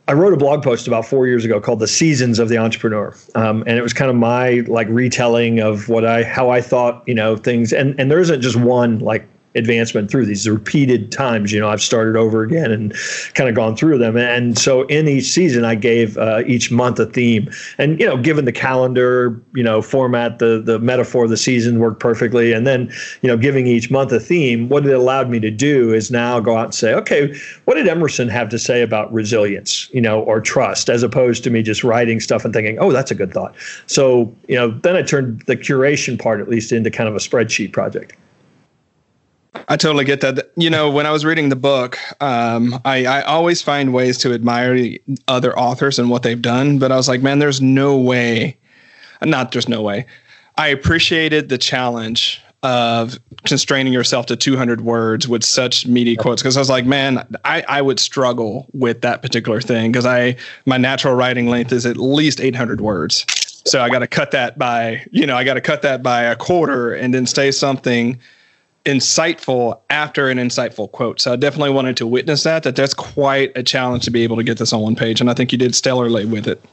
I 0.08 0.14
wrote 0.14 0.34
a 0.34 0.38
blog 0.38 0.62
post 0.62 0.88
about 0.88 1.06
four 1.06 1.26
years 1.28 1.46
ago 1.46 1.62
called 1.62 1.80
"The 1.80 1.88
Seasons 1.88 2.40
of 2.40 2.50
the 2.50 2.58
Entrepreneur," 2.58 3.16
um, 3.36 3.64
and 3.66 3.78
it 3.78 3.82
was 3.82 3.94
kind 3.94 4.10
of 4.10 4.18
my 4.18 4.62
like 4.68 4.88
retelling 4.90 5.60
of 5.60 5.88
what 5.88 6.04
I 6.04 6.24
how 6.24 6.50
I 6.50 6.60
thought 6.60 7.04
you 7.08 7.14
know 7.14 7.38
things, 7.38 7.72
and 7.72 7.98
and 7.98 8.12
there 8.12 8.20
isn't 8.20 8.42
just 8.42 8.58
one 8.58 9.00
like 9.00 9.26
advancement 9.56 10.10
through 10.10 10.26
these 10.26 10.48
repeated 10.48 11.12
times. 11.12 11.52
You 11.52 11.60
know, 11.60 11.70
I've 11.70 11.82
started 11.82 12.16
over 12.16 12.42
again 12.42 12.72
and 12.72 12.94
kind 13.34 13.50
of 13.50 13.56
gone 13.56 13.76
through 13.76 13.98
them. 13.98 14.16
And 14.18 14.58
so 14.58 14.84
in 14.84 15.08
each 15.08 15.26
season, 15.26 15.66
I 15.66 15.76
gave 15.76 16.18
uh, 16.18 16.44
each 16.46 16.72
month 16.72 17.00
a 17.00 17.06
theme. 17.06 17.52
And 17.78 18.00
you 18.00 18.06
know, 18.06 18.18
given 18.18 18.46
the 18.46 18.52
calendar, 18.52 19.42
you 19.54 19.64
know, 19.64 19.82
format, 19.82 20.40
the 20.40 20.62
the 20.64 20.80
metaphor 20.80 21.26
of 21.26 21.30
the 21.30 21.38
season 21.38 21.80
worked 21.80 22.00
perfectly. 22.00 22.54
And 22.54 22.66
then 22.66 22.92
you 23.22 23.28
know, 23.28 23.38
giving 23.38 23.68
each 23.68 23.92
month 23.92 24.12
a 24.12 24.20
theme, 24.20 24.70
what 24.70 24.86
it 24.86 24.94
allowed 24.94 25.30
me 25.30 25.40
to 25.40 25.52
do 25.52 25.94
is 25.94 26.12
now 26.12 26.40
go 26.40 26.58
out 26.58 26.66
and 26.66 26.76
say, 26.76 26.94
okay, 26.94 27.36
what 27.66 27.76
did 27.76 27.88
Emerson 27.88 28.30
have 28.30 28.50
to 28.50 28.60
say 28.60 28.82
about 28.82 29.12
resilience, 29.12 29.90
you 29.94 30.02
know, 30.02 30.22
or 30.22 30.40
trust, 30.40 30.90
as 30.90 31.04
opposed 31.04 31.44
to 31.44 31.50
me 31.50 31.62
just 31.62 31.84
writing 31.84 32.20
stuff 32.20 32.46
and 32.46 32.54
thinking, 32.54 32.78
oh, 32.80 32.92
that's 32.92 33.12
a 33.12 33.16
good 33.16 33.34
thought. 33.34 33.56
So 33.88 34.34
you 34.48 34.56
know, 34.56 34.70
then 34.70 34.96
I 34.96 35.02
turned 35.02 35.42
the 35.48 35.58
curation 35.58 36.22
part 36.22 36.40
at 36.40 36.48
least 36.48 36.72
into 36.72 36.90
kind 36.90 37.10
of 37.10 37.16
a 37.16 37.20
spreadsheet 37.20 37.74
project. 37.74 38.14
I 39.68 39.78
totally 39.78 40.06
get 40.06 40.22
that. 40.22 40.52
You 40.56 40.70
know, 40.70 40.90
when 40.90 41.06
I 41.06 41.12
was 41.12 41.26
reading 41.26 41.50
the 41.50 41.56
book, 41.56 41.98
um, 42.22 42.80
I, 42.86 43.06
I 43.06 43.22
always 43.24 43.62
find 43.62 43.94
ways 43.94 44.18
to 44.20 44.34
admire 44.34 44.98
other 45.28 45.58
authors 45.58 46.00
and 46.00 46.10
what 46.10 46.24
they've 46.24 46.42
done. 46.42 46.80
But 46.80 46.92
I 46.92 46.96
was 46.96 47.08
like, 47.08 47.22
man, 47.22 47.40
there's 47.40 47.62
no 47.62 47.98
way, 47.98 48.58
not 49.22 49.52
there's 49.52 49.68
no 49.68 49.82
way. 49.82 50.06
I 50.58 50.68
appreciated 50.68 51.50
the 51.50 51.58
challenge 51.58 52.42
of 52.64 53.20
constraining 53.46 53.92
yourself 53.92 54.28
to 54.28 54.36
200 54.36 54.82
words 54.82 55.28
with 55.28 55.44
such 55.44 55.88
meaty 55.88 56.16
quotes 56.16 56.42
because 56.42 56.56
I 56.56 56.60
was 56.60 56.70
like, 56.70 56.86
man, 56.86 57.26
I, 57.44 57.64
I 57.68 57.82
would 57.82 58.00
struggle 58.00 58.68
with 58.74 59.02
that 59.02 59.22
particular 59.22 59.62
thing 59.62 59.92
because 59.92 60.06
I 60.06 60.36
my 60.66 60.78
natural 60.78 61.16
writing 61.16 61.48
length 61.48 61.72
is 61.72 61.86
at 61.86 61.98
least 61.98 62.40
800 62.40 62.80
words. 62.80 63.26
So 63.66 63.82
I 63.82 63.90
got 63.90 64.00
to 64.00 64.08
cut 64.08 64.32
that 64.32 64.58
by, 64.58 65.06
you 65.12 65.26
know, 65.26 65.36
I 65.36 65.44
got 65.44 65.56
to 65.56 65.62
cut 65.62 65.82
that 65.82 66.04
by 66.04 66.24
a 66.24 66.36
quarter 66.36 66.94
and 66.94 67.14
then 67.14 67.26
say 67.26 67.52
something 67.52 68.20
insightful 68.86 69.80
after 69.90 70.30
an 70.30 70.38
insightful 70.38 70.92
quote. 70.92 71.22
So 71.22 71.34
I 71.34 71.36
definitely 71.36 71.72
wanted 71.72 71.98
to 71.98 72.08
witness 72.08 72.44
that. 72.44 72.64
That 72.64 72.76
that's 72.76 72.94
quite 72.94 73.52
a 73.56 73.64
challenge 73.64 74.06
to 74.06 74.12
be 74.12 74.24
able 74.24 74.38
to 74.38 74.44
get 74.44 74.58
this 74.58 74.74
on 74.74 74.82
one 74.82 74.96
page, 74.96 75.22
and 75.22 75.30
I 75.30 75.34
think 75.34 75.52
you 75.52 75.58
did 75.58 75.72
stellarly 75.72 76.30
with 76.30 76.48
it. 76.48 76.64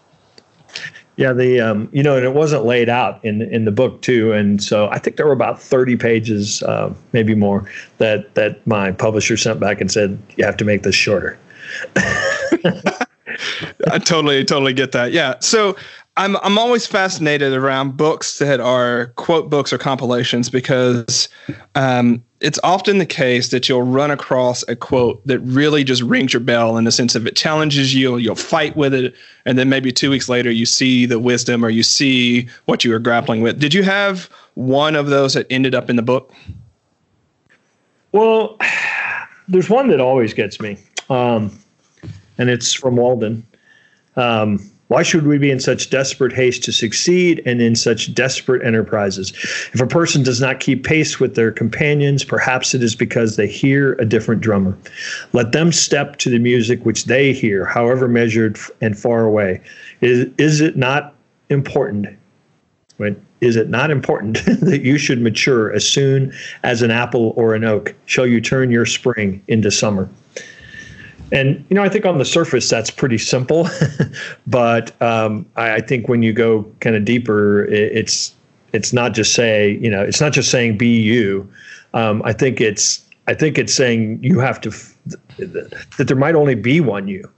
Yeah, 1.17 1.33
the 1.33 1.61
um, 1.61 1.89
you 1.93 2.03
know, 2.03 2.17
and 2.17 2.25
it 2.25 2.33
wasn't 2.33 2.65
laid 2.65 2.89
out 2.89 3.25
in 3.25 3.43
in 3.43 3.65
the 3.65 3.73
book 3.73 4.03
too, 4.03 4.33
and 4.33 4.63
so 4.63 4.89
I 4.89 4.99
think 4.99 5.17
there 5.17 5.27
were 5.27 5.33
about 5.33 5.61
thirty 5.61 5.97
pages, 5.97 6.63
uh, 6.63 6.95
maybe 7.13 7.35
more, 7.35 7.69
that 7.99 8.35
that 8.37 8.65
my 8.67 8.93
publisher 8.93 9.37
sent 9.37 9.59
back 9.59 9.81
and 9.81 9.91
said 9.91 10.19
you 10.37 10.45
have 10.45 10.57
to 10.59 10.65
make 10.65 10.85
this 10.85 10.95
shorter. 10.95 11.39
I 13.91 13.99
totally 13.99 14.45
totally 14.45 14.73
get 14.73 14.93
that. 14.93 15.13
Yeah. 15.13 15.35
So 15.41 15.77
I'm 16.19 16.37
I'm 16.39 16.59
always 16.59 16.85
fascinated 16.85 17.53
around 17.53 17.97
books 17.97 18.41
that 18.41 18.59
are 18.59 19.07
quote 19.15 19.49
books 19.49 19.73
or 19.73 19.79
compilations 19.79 20.51
because 20.51 21.29
um, 21.77 22.25
it's 22.41 22.59
often 22.65 22.99
the 22.99 23.07
case 23.07 23.51
that 23.51 23.69
you'll 23.69 23.85
run 23.85 24.11
across 24.11 24.65
a 24.67 24.75
quote 24.75 25.25
that 25.29 25.39
really 25.41 25.85
just 25.85 26.03
rings 26.03 26.33
your 26.33 26.41
bell 26.41 26.77
in 26.77 26.83
the 26.83 26.91
sense 26.91 27.15
of 27.15 27.25
it 27.29 27.37
challenges 27.37 27.95
you, 27.95 28.17
you'll 28.17 28.35
fight 28.35 28.77
with 28.77 28.95
it, 28.95 29.15
and 29.47 29.57
then 29.57 29.69
maybe 29.69 29.93
two 29.93 30.11
weeks 30.11 30.29
later 30.29 30.51
you 30.51 30.67
see 30.67 31.07
the 31.07 31.21
wisdom 31.21 31.65
or 31.65 31.71
you 31.71 31.85
see 31.85 32.49
what 32.65 32.85
you 32.85 32.91
were 32.91 32.99
grappling 32.99 33.41
with. 33.41 33.61
Did 33.61 33.73
you 33.73 33.85
have 33.85 34.29
one 34.55 34.97
of 34.97 35.07
those 35.07 35.35
that 35.35 35.47
ended 35.51 35.73
up 35.73 35.89
in 35.89 35.95
the 35.95 36.03
book? 36.03 36.33
Well, 38.11 38.59
there's 39.49 39.71
one 39.71 39.87
that 39.89 40.01
always 40.01 40.35
gets 40.35 40.61
me, 40.61 40.79
um, 41.11 41.57
and 42.39 42.51
it's 42.51 42.73
from 42.73 42.97
Walden. 42.97 43.47
Um, 44.17 44.69
why 44.89 45.03
should 45.03 45.27
we 45.27 45.39
be 45.39 45.51
in 45.51 45.61
such 45.61 45.91
desperate 45.91 46.33
haste 46.33 46.65
to 46.65 46.73
succeed 46.73 47.43
and 47.45 47.61
in 47.61 47.77
such 47.77 48.13
desperate 48.15 48.65
enterprises? 48.65 49.33
If 49.73 49.81
a 49.81 49.87
person 49.87 50.23
does 50.23 50.41
not 50.41 50.61
keep 50.61 50.85
pace 50.85 51.21
with 51.21 51.35
their 51.35 51.53
companions, 51.53 52.25
perhaps 52.25 52.75
it 52.75 52.83
is 52.83 52.95
because 52.95 53.37
they 53.37 53.47
hear 53.47 53.93
a 53.95 54.07
different 54.07 54.41
drummer. 54.41 54.77
Let 55.33 55.53
them 55.53 55.73
step 55.73 56.17
to 56.17 56.31
the 56.31 56.39
music 56.39 56.85
which 56.85 57.05
they 57.05 57.33
hear, 57.33 57.67
however 57.67 58.09
measured 58.09 58.59
and 58.81 58.99
far 58.99 59.25
away. 59.25 59.61
Is, 60.01 60.29
is 60.39 60.61
it 60.61 60.77
not 60.77 61.15
important? 61.51 62.19
Is 63.41 63.57
it 63.57 63.69
not 63.69 63.91
important 63.91 64.45
that 64.63 64.83
you 64.83 64.99
should 64.99 65.21
mature 65.21 65.73
as 65.73 65.87
soon 65.87 66.33
as 66.65 66.83
an 66.83 66.91
apple 66.91 67.35
or 67.37 67.55
an 67.55 67.63
oak? 67.63 67.95
Shall 68.07 68.27
you 68.27 68.41
turn 68.41 68.71
your 68.71 68.87
spring 68.87 69.43
into 69.49 69.71
summer? 69.71 70.09
And 71.31 71.65
you 71.69 71.75
know, 71.75 71.83
I 71.83 71.89
think 71.89 72.07
on 72.07 72.19
the 72.19 72.25
surface 72.25 72.69
that's 72.69 72.91
pretty 72.91 73.19
simple, 73.19 73.69
but 74.47 75.01
um, 75.03 75.47
I, 75.57 75.75
I, 75.75 75.81
think 75.81 76.09
when 76.09 76.23
you 76.23 76.33
go 76.33 76.65
kind 76.81 76.97
of 76.97 77.05
deeper, 77.05 77.65
it, 77.67 77.97
it's 77.97 78.35
it's 78.73 78.93
not 78.93 79.15
just 79.15 79.35
say 79.35 79.79
you 79.81 79.91
know 79.91 80.03
it's 80.03 80.21
not 80.21 80.33
just 80.33 80.51
saying 80.51 80.79
be 80.79 81.01
you. 81.01 81.49
Um, 81.95 82.23
I 82.25 82.33
think 82.33 82.61
it's 82.61 83.05
I 83.27 83.35
think 83.35 83.59
it's 83.59 83.75
saying 83.75 84.21
you 84.23 84.39
have 84.39 84.61
to 84.63 84.71
that 85.39 86.05
there 86.07 86.17
might 86.17 86.35
only 86.35 86.55
be 86.55 86.81
one 86.81 87.09
you, 87.09 87.31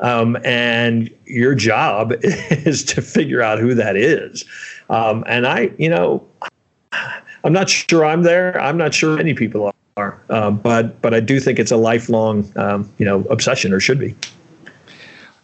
Um, 0.00 0.36
and 0.44 1.10
your 1.26 1.54
job 1.54 2.12
is 2.22 2.84
to 2.84 3.02
figure 3.02 3.42
out 3.42 3.58
who 3.58 3.74
that 3.74 3.96
is. 3.96 4.44
Um, 4.90 5.22
and 5.26 5.46
I, 5.46 5.70
you 5.78 5.88
know, 5.88 6.26
I'm 7.44 7.52
not 7.52 7.68
sure 7.68 8.04
I'm 8.04 8.22
there. 8.22 8.60
I'm 8.60 8.76
not 8.76 8.94
sure 8.94 9.16
many 9.16 9.34
people 9.34 9.66
are, 9.66 9.72
uh, 10.30 10.50
but 10.50 11.00
but 11.02 11.14
I 11.14 11.20
do 11.20 11.40
think 11.40 11.58
it's 11.58 11.70
a 11.70 11.76
lifelong, 11.76 12.50
um, 12.56 12.90
you 12.98 13.04
know, 13.04 13.24
obsession 13.30 13.72
or 13.72 13.80
should 13.80 13.98
be. 13.98 14.14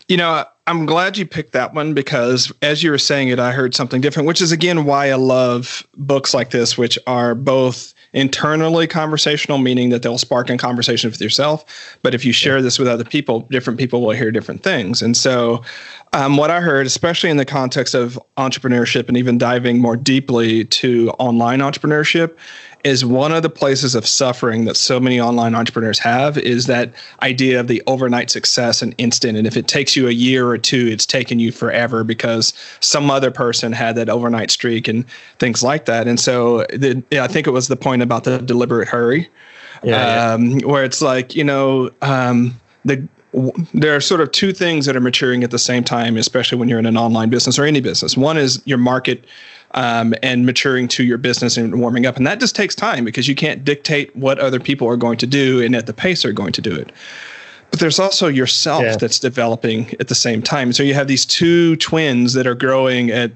You 0.08 0.18
know, 0.18 0.44
I'm 0.66 0.86
glad 0.86 1.16
you 1.16 1.26
picked 1.26 1.52
that 1.52 1.74
one 1.74 1.94
because 1.94 2.52
as 2.62 2.82
you 2.82 2.90
were 2.90 2.98
saying 2.98 3.28
it, 3.28 3.38
I 3.38 3.52
heard 3.52 3.74
something 3.74 4.00
different, 4.00 4.26
which 4.26 4.40
is 4.40 4.52
again 4.52 4.84
why 4.84 5.10
I 5.10 5.14
love 5.14 5.86
books 5.96 6.34
like 6.34 6.50
this, 6.50 6.76
which 6.76 6.98
are 7.06 7.34
both 7.34 7.94
internally 8.14 8.86
conversational, 8.86 9.58
meaning 9.58 9.90
that 9.90 10.02
they'll 10.02 10.18
spark 10.18 10.48
in 10.48 10.56
conversation 10.56 11.10
with 11.10 11.20
yourself. 11.20 11.64
But 12.02 12.14
if 12.14 12.24
you 12.24 12.32
share 12.32 12.62
this 12.62 12.78
with 12.78 12.88
other 12.88 13.04
people, 13.04 13.40
different 13.50 13.78
people 13.78 14.00
will 14.00 14.12
hear 14.12 14.30
different 14.30 14.62
things. 14.62 15.02
And 15.02 15.16
so, 15.16 15.62
um, 16.12 16.36
what 16.36 16.50
I 16.50 16.60
heard, 16.60 16.86
especially 16.86 17.28
in 17.28 17.38
the 17.38 17.44
context 17.44 17.92
of 17.92 18.18
entrepreneurship 18.36 19.08
and 19.08 19.16
even 19.16 19.36
diving 19.36 19.80
more 19.80 19.96
deeply 19.96 20.64
to 20.66 21.10
online 21.18 21.58
entrepreneurship, 21.58 22.36
is 22.84 23.02
one 23.02 23.32
of 23.32 23.42
the 23.42 23.50
places 23.50 23.94
of 23.94 24.06
suffering 24.06 24.66
that 24.66 24.76
so 24.76 25.00
many 25.00 25.18
online 25.18 25.54
entrepreneurs 25.54 25.98
have 25.98 26.36
is 26.36 26.66
that 26.66 26.92
idea 27.22 27.58
of 27.58 27.66
the 27.66 27.82
overnight 27.86 28.30
success 28.30 28.82
and 28.82 28.94
instant. 28.98 29.38
And 29.38 29.46
if 29.46 29.56
it 29.56 29.66
takes 29.66 29.96
you 29.96 30.06
a 30.06 30.12
year 30.12 30.46
or 30.46 30.58
two, 30.58 30.88
it's 30.88 31.06
taken 31.06 31.40
you 31.40 31.50
forever 31.50 32.04
because 32.04 32.52
some 32.80 33.10
other 33.10 33.30
person 33.30 33.72
had 33.72 33.96
that 33.96 34.10
overnight 34.10 34.50
streak 34.50 34.86
and 34.86 35.08
things 35.38 35.62
like 35.62 35.86
that. 35.86 36.06
And 36.06 36.20
so 36.20 36.66
the, 36.74 37.02
I 37.12 37.26
think 37.26 37.46
it 37.46 37.52
was 37.52 37.68
the 37.68 37.76
point 37.76 38.02
about 38.02 38.24
the 38.24 38.38
deliberate 38.38 38.86
hurry, 38.86 39.30
yeah, 39.82 40.32
um, 40.32 40.58
yeah. 40.58 40.66
where 40.66 40.84
it's 40.84 41.00
like, 41.00 41.34
you 41.34 41.44
know, 41.44 41.90
um, 42.02 42.60
the 42.84 43.08
there 43.72 43.96
are 43.96 44.00
sort 44.00 44.20
of 44.20 44.30
two 44.30 44.52
things 44.52 44.86
that 44.86 44.94
are 44.94 45.00
maturing 45.00 45.42
at 45.42 45.50
the 45.50 45.58
same 45.58 45.82
time, 45.82 46.16
especially 46.16 46.56
when 46.56 46.68
you're 46.68 46.78
in 46.78 46.86
an 46.86 46.96
online 46.96 47.30
business 47.30 47.58
or 47.58 47.64
any 47.64 47.80
business. 47.80 48.16
One 48.16 48.36
is 48.36 48.62
your 48.64 48.78
market 48.78 49.24
um, 49.74 50.14
and 50.22 50.46
maturing 50.46 50.88
to 50.88 51.04
your 51.04 51.18
business 51.18 51.56
and 51.56 51.80
warming 51.80 52.06
up. 52.06 52.16
And 52.16 52.26
that 52.26 52.40
just 52.40 52.56
takes 52.56 52.74
time 52.74 53.04
because 53.04 53.28
you 53.28 53.34
can't 53.34 53.64
dictate 53.64 54.14
what 54.16 54.38
other 54.38 54.60
people 54.60 54.88
are 54.88 54.96
going 54.96 55.18
to 55.18 55.26
do 55.26 55.60
and 55.60 55.74
at 55.74 55.86
the 55.86 55.92
pace 55.92 56.22
they're 56.22 56.32
going 56.32 56.52
to 56.52 56.62
do 56.62 56.74
it. 56.74 56.92
But 57.70 57.80
there's 57.80 57.98
also 57.98 58.28
yourself 58.28 58.84
yeah. 58.84 58.96
that's 58.96 59.18
developing 59.18 59.94
at 59.98 60.06
the 60.06 60.14
same 60.14 60.42
time. 60.42 60.72
So 60.72 60.82
you 60.82 60.94
have 60.94 61.08
these 61.08 61.26
two 61.26 61.74
twins 61.76 62.32
that 62.34 62.46
are 62.46 62.54
growing 62.54 63.10
at 63.10 63.32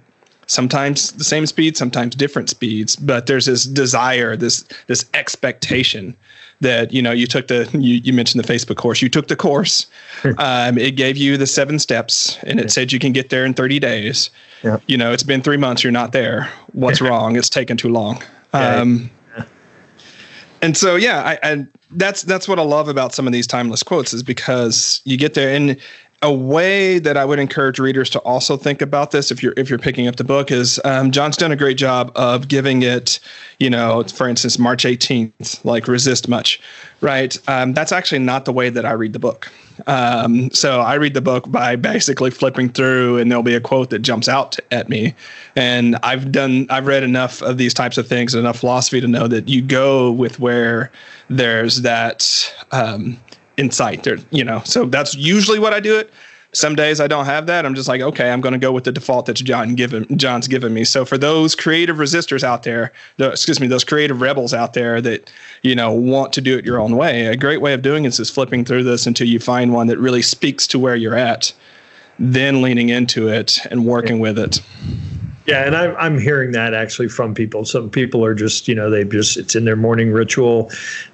sometimes 0.47 1.13
the 1.13 1.25
same 1.25 1.45
speed, 1.47 1.77
sometimes 1.77 2.15
different 2.15 2.49
speeds. 2.49 2.95
But 2.95 3.27
there's 3.27 3.47
this 3.47 3.65
desire, 3.65 4.37
this 4.37 4.65
this 4.87 5.05
expectation 5.15 6.17
that 6.61 6.93
you 6.93 7.01
know 7.01 7.13
you 7.13 7.27
took 7.27 7.47
the 7.49 7.69
you, 7.73 8.01
you 8.03 8.13
mentioned 8.13 8.43
the 8.43 8.53
facebook 8.53 8.77
course 8.77 9.01
you 9.01 9.09
took 9.09 9.29
the 9.29 9.37
course 9.37 9.87
um, 10.39 10.77
it 10.77 10.97
gave 10.97 11.17
you 11.17 11.37
the 11.37 11.47
seven 11.47 11.79
steps 11.79 12.37
and 12.43 12.59
it 12.59 12.71
said 12.71 12.93
you 12.93 12.99
can 12.99 13.13
get 13.13 13.31
there 13.31 13.45
in 13.45 13.55
30 13.55 13.79
days 13.79 14.31
yeah. 14.63 14.79
you 14.87 14.97
know, 14.97 15.13
it's 15.13 15.23
been 15.23 15.43
three 15.43 15.57
months, 15.57 15.83
you're 15.83 15.93
not 15.93 16.13
there. 16.13 16.51
What's 16.73 17.01
wrong? 17.01 17.37
It's 17.37 17.49
taken 17.49 17.77
too 17.77 17.89
long. 17.89 18.23
Um, 18.53 19.11
yeah. 19.37 19.45
And 20.63 20.77
so, 20.77 20.97
yeah, 20.97 21.23
I, 21.23 21.51
I, 21.51 21.67
that's 21.93 22.23
that's 22.23 22.49
what 22.49 22.59
I 22.59 22.63
love 22.63 22.89
about 22.89 23.15
some 23.15 23.27
of 23.27 23.33
these 23.33 23.47
timeless 23.47 23.83
quotes 23.83 24.13
is 24.13 24.23
because 24.23 25.01
you 25.05 25.17
get 25.17 25.35
there, 25.35 25.55
and 25.55 25.79
a 26.23 26.33
way 26.33 26.99
that 26.99 27.17
I 27.17 27.25
would 27.25 27.39
encourage 27.39 27.79
readers 27.79 28.11
to 28.11 28.19
also 28.21 28.57
think 28.57 28.83
about 28.83 29.13
this, 29.13 29.31
if 29.31 29.43
you're 29.43 29.55
if 29.57 29.71
you're 29.71 29.79
picking 29.79 30.09
up 30.09 30.17
the 30.17 30.25
book, 30.25 30.51
is 30.51 30.81
um, 30.85 31.13
John's 31.13 31.37
done 31.37 31.53
a 31.53 31.57
great 31.57 31.77
job 31.77 32.11
of 32.17 32.49
giving 32.49 32.83
it, 32.83 33.21
you 33.59 33.71
know, 33.71 34.03
for 34.03 34.29
instance, 34.29 34.59
March 34.59 34.85
18th, 34.85 35.65
like 35.65 35.87
resist 35.87 36.29
much, 36.29 36.61
right? 37.01 37.39
Um, 37.49 37.73
that's 37.73 37.93
actually 37.93 38.19
not 38.19 38.47
the 38.47 38.53
way 38.53 38.69
that 38.69 38.85
I 38.85 38.93
read 38.93 39.13
the 39.13 39.21
book. 39.21 39.51
Um, 39.87 40.51
so 40.51 40.81
I 40.81 40.95
read 40.95 41.15
the 41.15 41.21
book 41.21 41.49
by 41.53 41.77
basically 41.77 42.33
flipping 42.33 42.71
through, 42.71 43.19
and 43.19 43.31
there'll 43.31 43.45
be 43.45 43.55
a 43.55 43.61
quote 43.61 43.91
that 43.91 44.01
jumps 44.01 44.29
out 44.29 44.59
at 44.73 44.89
me. 44.89 45.15
And 45.55 45.97
I've 46.03 46.33
done, 46.33 46.67
I've 46.69 46.87
read 46.87 47.05
enough 47.05 47.43
of 47.43 47.59
these 47.59 47.75
types 47.75 47.97
of 47.97 48.09
things, 48.09 48.35
and 48.35 48.41
enough 48.41 48.59
philosophy 48.59 49.01
to 49.01 49.07
know 49.07 49.29
that 49.29 49.49
you 49.49 49.63
go 49.63 50.11
with 50.11 50.41
where 50.41 50.91
there's 51.31 51.83
that 51.83 52.53
um, 52.73 53.21
insight. 53.59 54.05
There, 54.05 54.19
you 54.31 54.45
know, 54.45 54.63
so 54.65 54.87
that's 54.87 55.15
usually 55.15 55.59
what 55.59 55.75
I 55.75 55.81
do 55.81 55.99
it. 55.99 56.11
Some 56.53 56.75
days 56.75 56.99
I 56.99 57.07
don't 57.07 57.27
have 57.27 57.47
that. 57.47 57.67
I'm 57.67 57.75
just 57.75 57.89
like, 57.89 58.01
okay, 58.01 58.31
I'm 58.31 58.41
going 58.41 58.55
to 58.55 58.59
go 58.59 58.73
with 58.73 58.85
the 58.85 58.93
default 58.93 59.27
that 59.27 59.35
John 59.35 59.75
given 59.75 60.07
John's 60.17 60.49
given 60.49 60.73
me. 60.73 60.83
So 60.85 61.05
for 61.05 61.19
those 61.19 61.55
creative 61.55 61.97
resistors 61.97 62.43
out 62.43 62.63
there, 62.63 62.91
the, 63.19 63.31
excuse 63.31 63.61
me, 63.61 63.67
those 63.67 63.85
creative 63.85 64.23
rebels 64.23 64.55
out 64.55 64.73
there 64.73 65.03
that 65.03 65.31
you 65.63 65.75
know 65.75 65.93
want 65.93 66.33
to 66.33 66.41
do 66.41 66.57
it 66.57 66.65
your 66.65 66.81
own 66.81 66.97
way, 66.97 67.27
a 67.27 67.37
great 67.37 67.61
way 67.61 67.75
of 67.75 67.83
doing 67.83 68.05
this 68.05 68.19
is 68.19 68.31
flipping 68.31 68.65
through 68.65 68.85
this 68.85 69.07
until 69.07 69.29
you 69.29 69.39
find 69.39 69.75
one 69.75 69.89
that 69.89 69.99
really 69.99 70.23
speaks 70.23 70.67
to 70.69 70.79
where 70.79 70.97
you're 70.97 71.15
at, 71.15 71.53
then 72.19 72.63
leaning 72.63 72.89
into 72.89 73.29
it 73.29 73.59
and 73.71 73.85
working 73.85 74.19
with 74.19 74.39
it. 74.39 74.63
Yeah, 75.49 75.65
and 75.65 75.75
I'm 75.75 75.97
I'm 75.97 76.19
hearing 76.19 76.53
that 76.53 76.75
actually 76.75 77.09
from 77.09 77.33
people. 77.35 77.65
Some 77.65 77.89
people 77.89 78.23
are 78.23 78.35
just 78.35 78.69
you 78.69 78.75
know 78.75 78.91
they 78.91 79.03
just 79.03 79.39
it's 79.39 79.57
in 79.57 79.65
their 79.65 79.77
morning 79.77 80.13
ritual. 80.13 80.71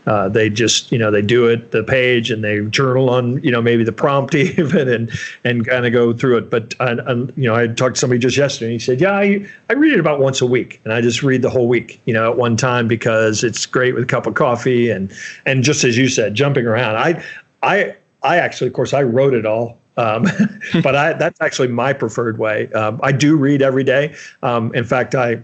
Uh, 0.08 0.28
they 0.28 0.50
just 0.50 0.90
you 0.90 0.98
know 0.98 1.12
they 1.12 1.22
do 1.22 1.46
it 1.46 1.70
the 1.70 1.84
page 1.84 2.32
and 2.32 2.42
they 2.42 2.60
journal 2.62 3.10
on 3.10 3.40
you 3.44 3.52
know 3.52 3.62
maybe 3.62 3.84
the 3.84 3.92
prompt 3.92 4.34
even 4.34 4.88
and 4.88 5.12
and 5.44 5.64
kind 5.68 5.86
of 5.86 5.92
go 5.92 6.12
through 6.12 6.38
it. 6.38 6.50
But 6.50 6.74
uh, 6.80 6.96
you 7.36 7.46
know 7.48 7.54
I 7.54 7.68
talked 7.68 7.94
to 7.94 8.00
somebody 8.00 8.18
just 8.18 8.36
yesterday. 8.36 8.66
and 8.66 8.72
He 8.72 8.80
said, 8.80 9.00
yeah, 9.00 9.12
I 9.12 9.46
I 9.70 9.74
read 9.74 9.92
it 9.92 10.00
about 10.00 10.18
once 10.18 10.40
a 10.40 10.46
week, 10.46 10.80
and 10.82 10.92
I 10.92 11.00
just 11.00 11.22
read 11.22 11.40
the 11.42 11.50
whole 11.50 11.68
week 11.68 12.00
you 12.04 12.12
know 12.12 12.28
at 12.28 12.36
one 12.36 12.56
time 12.56 12.88
because 12.88 13.44
it's 13.44 13.64
great 13.66 13.94
with 13.94 14.02
a 14.02 14.08
cup 14.08 14.26
of 14.26 14.34
coffee 14.34 14.90
and 14.90 15.12
and 15.46 15.62
just 15.62 15.84
as 15.84 15.96
you 15.96 16.08
said, 16.08 16.34
jumping 16.34 16.66
around. 16.66 16.96
I 16.96 17.22
I 17.62 17.94
I 18.24 18.38
actually, 18.38 18.66
of 18.66 18.72
course, 18.72 18.92
I 18.92 19.04
wrote 19.04 19.34
it 19.34 19.46
all 19.46 19.78
um, 19.96 20.26
but 20.82 20.96
I, 20.96 21.12
that's 21.14 21.40
actually 21.40 21.68
my 21.68 21.92
preferred 21.92 22.38
way. 22.38 22.70
Um, 22.72 23.00
I 23.02 23.12
do 23.12 23.36
read 23.36 23.62
every 23.62 23.84
day. 23.84 24.14
Um, 24.42 24.74
in 24.74 24.84
fact, 24.84 25.14
I 25.14 25.42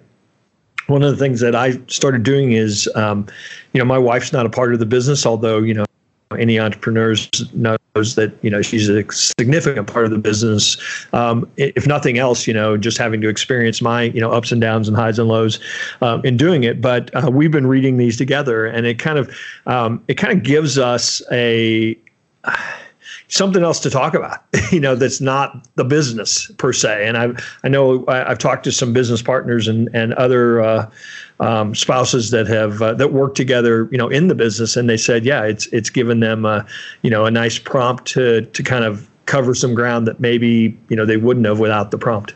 one 0.86 1.02
of 1.02 1.10
the 1.10 1.16
things 1.16 1.40
that 1.40 1.54
I 1.54 1.80
started 1.86 2.24
doing 2.24 2.52
is, 2.52 2.88
um, 2.96 3.26
you 3.72 3.78
know, 3.78 3.84
my 3.84 3.98
wife's 3.98 4.32
not 4.32 4.44
a 4.44 4.50
part 4.50 4.72
of 4.72 4.80
the 4.80 4.86
business, 4.86 5.24
although 5.24 5.58
you 5.58 5.74
know 5.74 5.84
any 6.38 6.60
entrepreneurs 6.60 7.28
knows 7.54 8.14
that 8.14 8.32
you 8.42 8.50
know 8.50 8.62
she's 8.62 8.88
a 8.88 9.04
significant 9.12 9.86
part 9.86 10.04
of 10.04 10.10
the 10.10 10.18
business. 10.18 10.76
Um, 11.12 11.48
if 11.56 11.86
nothing 11.86 12.18
else, 12.18 12.46
you 12.46 12.54
know, 12.54 12.76
just 12.76 12.98
having 12.98 13.20
to 13.20 13.28
experience 13.28 13.80
my 13.80 14.04
you 14.04 14.20
know 14.20 14.30
ups 14.30 14.52
and 14.52 14.60
downs 14.60 14.88
and 14.88 14.96
highs 14.96 15.18
and 15.18 15.28
lows 15.28 15.60
um, 16.02 16.24
in 16.24 16.36
doing 16.36 16.64
it. 16.64 16.80
But 16.80 17.14
uh, 17.14 17.30
we've 17.30 17.50
been 17.50 17.66
reading 17.66 17.96
these 17.96 18.16
together, 18.16 18.66
and 18.66 18.86
it 18.86 18.98
kind 18.98 19.18
of 19.18 19.34
um, 19.66 20.02
it 20.08 20.14
kind 20.14 20.36
of 20.36 20.42
gives 20.42 20.78
us 20.78 21.22
a 21.30 21.96
something 23.30 23.62
else 23.62 23.80
to 23.80 23.90
talk 23.90 24.14
about, 24.14 24.40
you 24.72 24.80
know, 24.80 24.94
that's 24.94 25.20
not 25.20 25.66
the 25.76 25.84
business 25.84 26.50
per 26.58 26.72
se. 26.72 27.06
And 27.06 27.16
I 27.16 27.28
I 27.64 27.68
know 27.68 28.04
I've 28.08 28.38
talked 28.38 28.64
to 28.64 28.72
some 28.72 28.92
business 28.92 29.22
partners 29.22 29.66
and 29.66 29.88
and 29.94 30.12
other 30.14 30.60
uh, 30.60 30.90
um, 31.40 31.74
spouses 31.74 32.30
that 32.30 32.46
have 32.48 32.82
uh, 32.82 32.94
that 32.94 33.12
work 33.12 33.34
together, 33.34 33.88
you 33.90 33.98
know, 33.98 34.08
in 34.08 34.28
the 34.28 34.34
business, 34.34 34.76
and 34.76 34.90
they 34.90 34.96
said, 34.96 35.24
yeah, 35.24 35.44
it's 35.44 35.66
it's 35.68 35.90
given 35.90 36.20
them, 36.20 36.44
uh, 36.44 36.62
you 37.02 37.10
know, 37.10 37.24
a 37.24 37.30
nice 37.30 37.58
prompt 37.58 38.06
to 38.08 38.42
to 38.42 38.62
kind 38.62 38.84
of 38.84 39.08
cover 39.26 39.54
some 39.54 39.74
ground 39.74 40.06
that 40.08 40.20
maybe 40.20 40.76
you 40.88 40.96
know 40.96 41.06
they 41.06 41.16
wouldn't 41.16 41.46
have 41.46 41.58
without 41.58 41.90
the 41.90 41.98
prompt. 41.98 42.34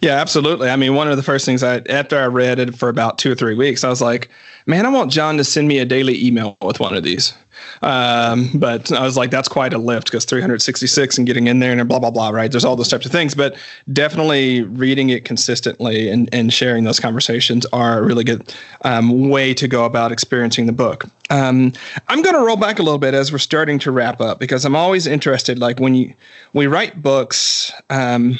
Yeah, 0.00 0.14
absolutely. 0.14 0.70
I 0.70 0.76
mean, 0.76 0.94
one 0.94 1.08
of 1.08 1.16
the 1.16 1.22
first 1.22 1.44
things 1.44 1.62
I 1.62 1.78
after 1.88 2.18
I 2.18 2.26
read 2.26 2.58
it 2.58 2.74
for 2.76 2.88
about 2.88 3.18
two 3.18 3.32
or 3.32 3.34
three 3.34 3.54
weeks, 3.54 3.82
I 3.82 3.88
was 3.88 4.00
like, 4.00 4.28
man, 4.66 4.86
I 4.86 4.90
want 4.90 5.10
John 5.10 5.36
to 5.38 5.44
send 5.44 5.66
me 5.66 5.78
a 5.78 5.84
daily 5.84 6.24
email 6.24 6.56
with 6.62 6.78
one 6.78 6.94
of 6.94 7.02
these. 7.02 7.32
Um, 7.82 8.50
but 8.54 8.92
I 8.92 9.02
was 9.02 9.16
like, 9.16 9.30
that's 9.30 9.48
quite 9.48 9.72
a 9.72 9.78
lift 9.78 10.06
because 10.10 10.24
366 10.24 11.18
and 11.18 11.26
getting 11.26 11.46
in 11.46 11.58
there 11.58 11.72
and 11.72 11.88
blah, 11.88 11.98
blah, 11.98 12.10
blah, 12.10 12.30
right? 12.30 12.50
There's 12.50 12.64
all 12.64 12.76
those 12.76 12.88
types 12.88 13.06
of 13.06 13.12
things. 13.12 13.34
But 13.34 13.56
definitely 13.92 14.62
reading 14.62 15.10
it 15.10 15.24
consistently 15.24 16.08
and, 16.08 16.28
and 16.32 16.52
sharing 16.52 16.84
those 16.84 17.00
conversations 17.00 17.66
are 17.66 17.98
a 17.98 18.02
really 18.02 18.24
good 18.24 18.54
um, 18.82 19.28
way 19.28 19.54
to 19.54 19.68
go 19.68 19.84
about 19.84 20.12
experiencing 20.12 20.66
the 20.66 20.72
book. 20.72 21.04
Um, 21.30 21.72
I'm 22.08 22.22
going 22.22 22.34
to 22.34 22.42
roll 22.42 22.56
back 22.56 22.78
a 22.78 22.82
little 22.82 22.98
bit 22.98 23.14
as 23.14 23.30
we're 23.30 23.38
starting 23.38 23.78
to 23.80 23.90
wrap 23.90 24.20
up 24.20 24.38
because 24.38 24.64
I'm 24.64 24.76
always 24.76 25.06
interested. 25.06 25.58
Like 25.58 25.78
when 25.78 25.94
you, 25.94 26.14
we 26.52 26.66
write 26.66 27.02
books, 27.02 27.72
um, 27.90 28.38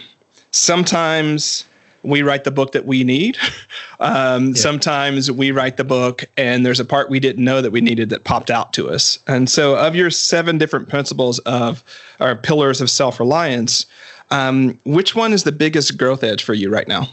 sometimes 0.51 1.65
we 2.09 2.23
write 2.23 2.45
the 2.45 2.51
book 2.51 2.73
that 2.73 2.87
we 2.87 3.05
need. 3.05 3.39
Um, 4.01 4.51
yeah. 4.51 4.55
Sometimes 4.55 5.29
we 5.29 5.51
write 5.51 5.77
the 5.77 5.83
book 5.83 6.25
and 6.37 6.65
there's 6.65 6.79
a 6.79 6.85
part 6.85 7.11
we 7.11 7.19
didn't 7.19 7.45
know 7.45 7.61
that 7.61 7.73
we 7.73 7.81
needed 7.81 8.11
that 8.11 8.23
popped 8.23 8.49
out 8.49 8.73
to 8.75 8.89
us. 8.89 9.19
And 9.27 9.51
so, 9.51 9.75
of 9.75 9.97
your 9.97 10.09
seven 10.09 10.57
different 10.57 10.89
principles 10.89 11.41
of 11.41 11.83
or 12.21 12.37
pillars 12.37 12.81
of 12.81 12.91
self 12.91 13.19
reliance, 13.19 13.87
um, 14.31 14.79
which 14.85 15.17
one 15.17 15.33
is 15.33 15.43
the 15.43 15.51
biggest 15.51 15.99
growth 15.99 16.23
edge 16.23 16.45
for 16.45 16.55
you 16.55 16.71
right 16.71 16.87
now? 16.87 17.09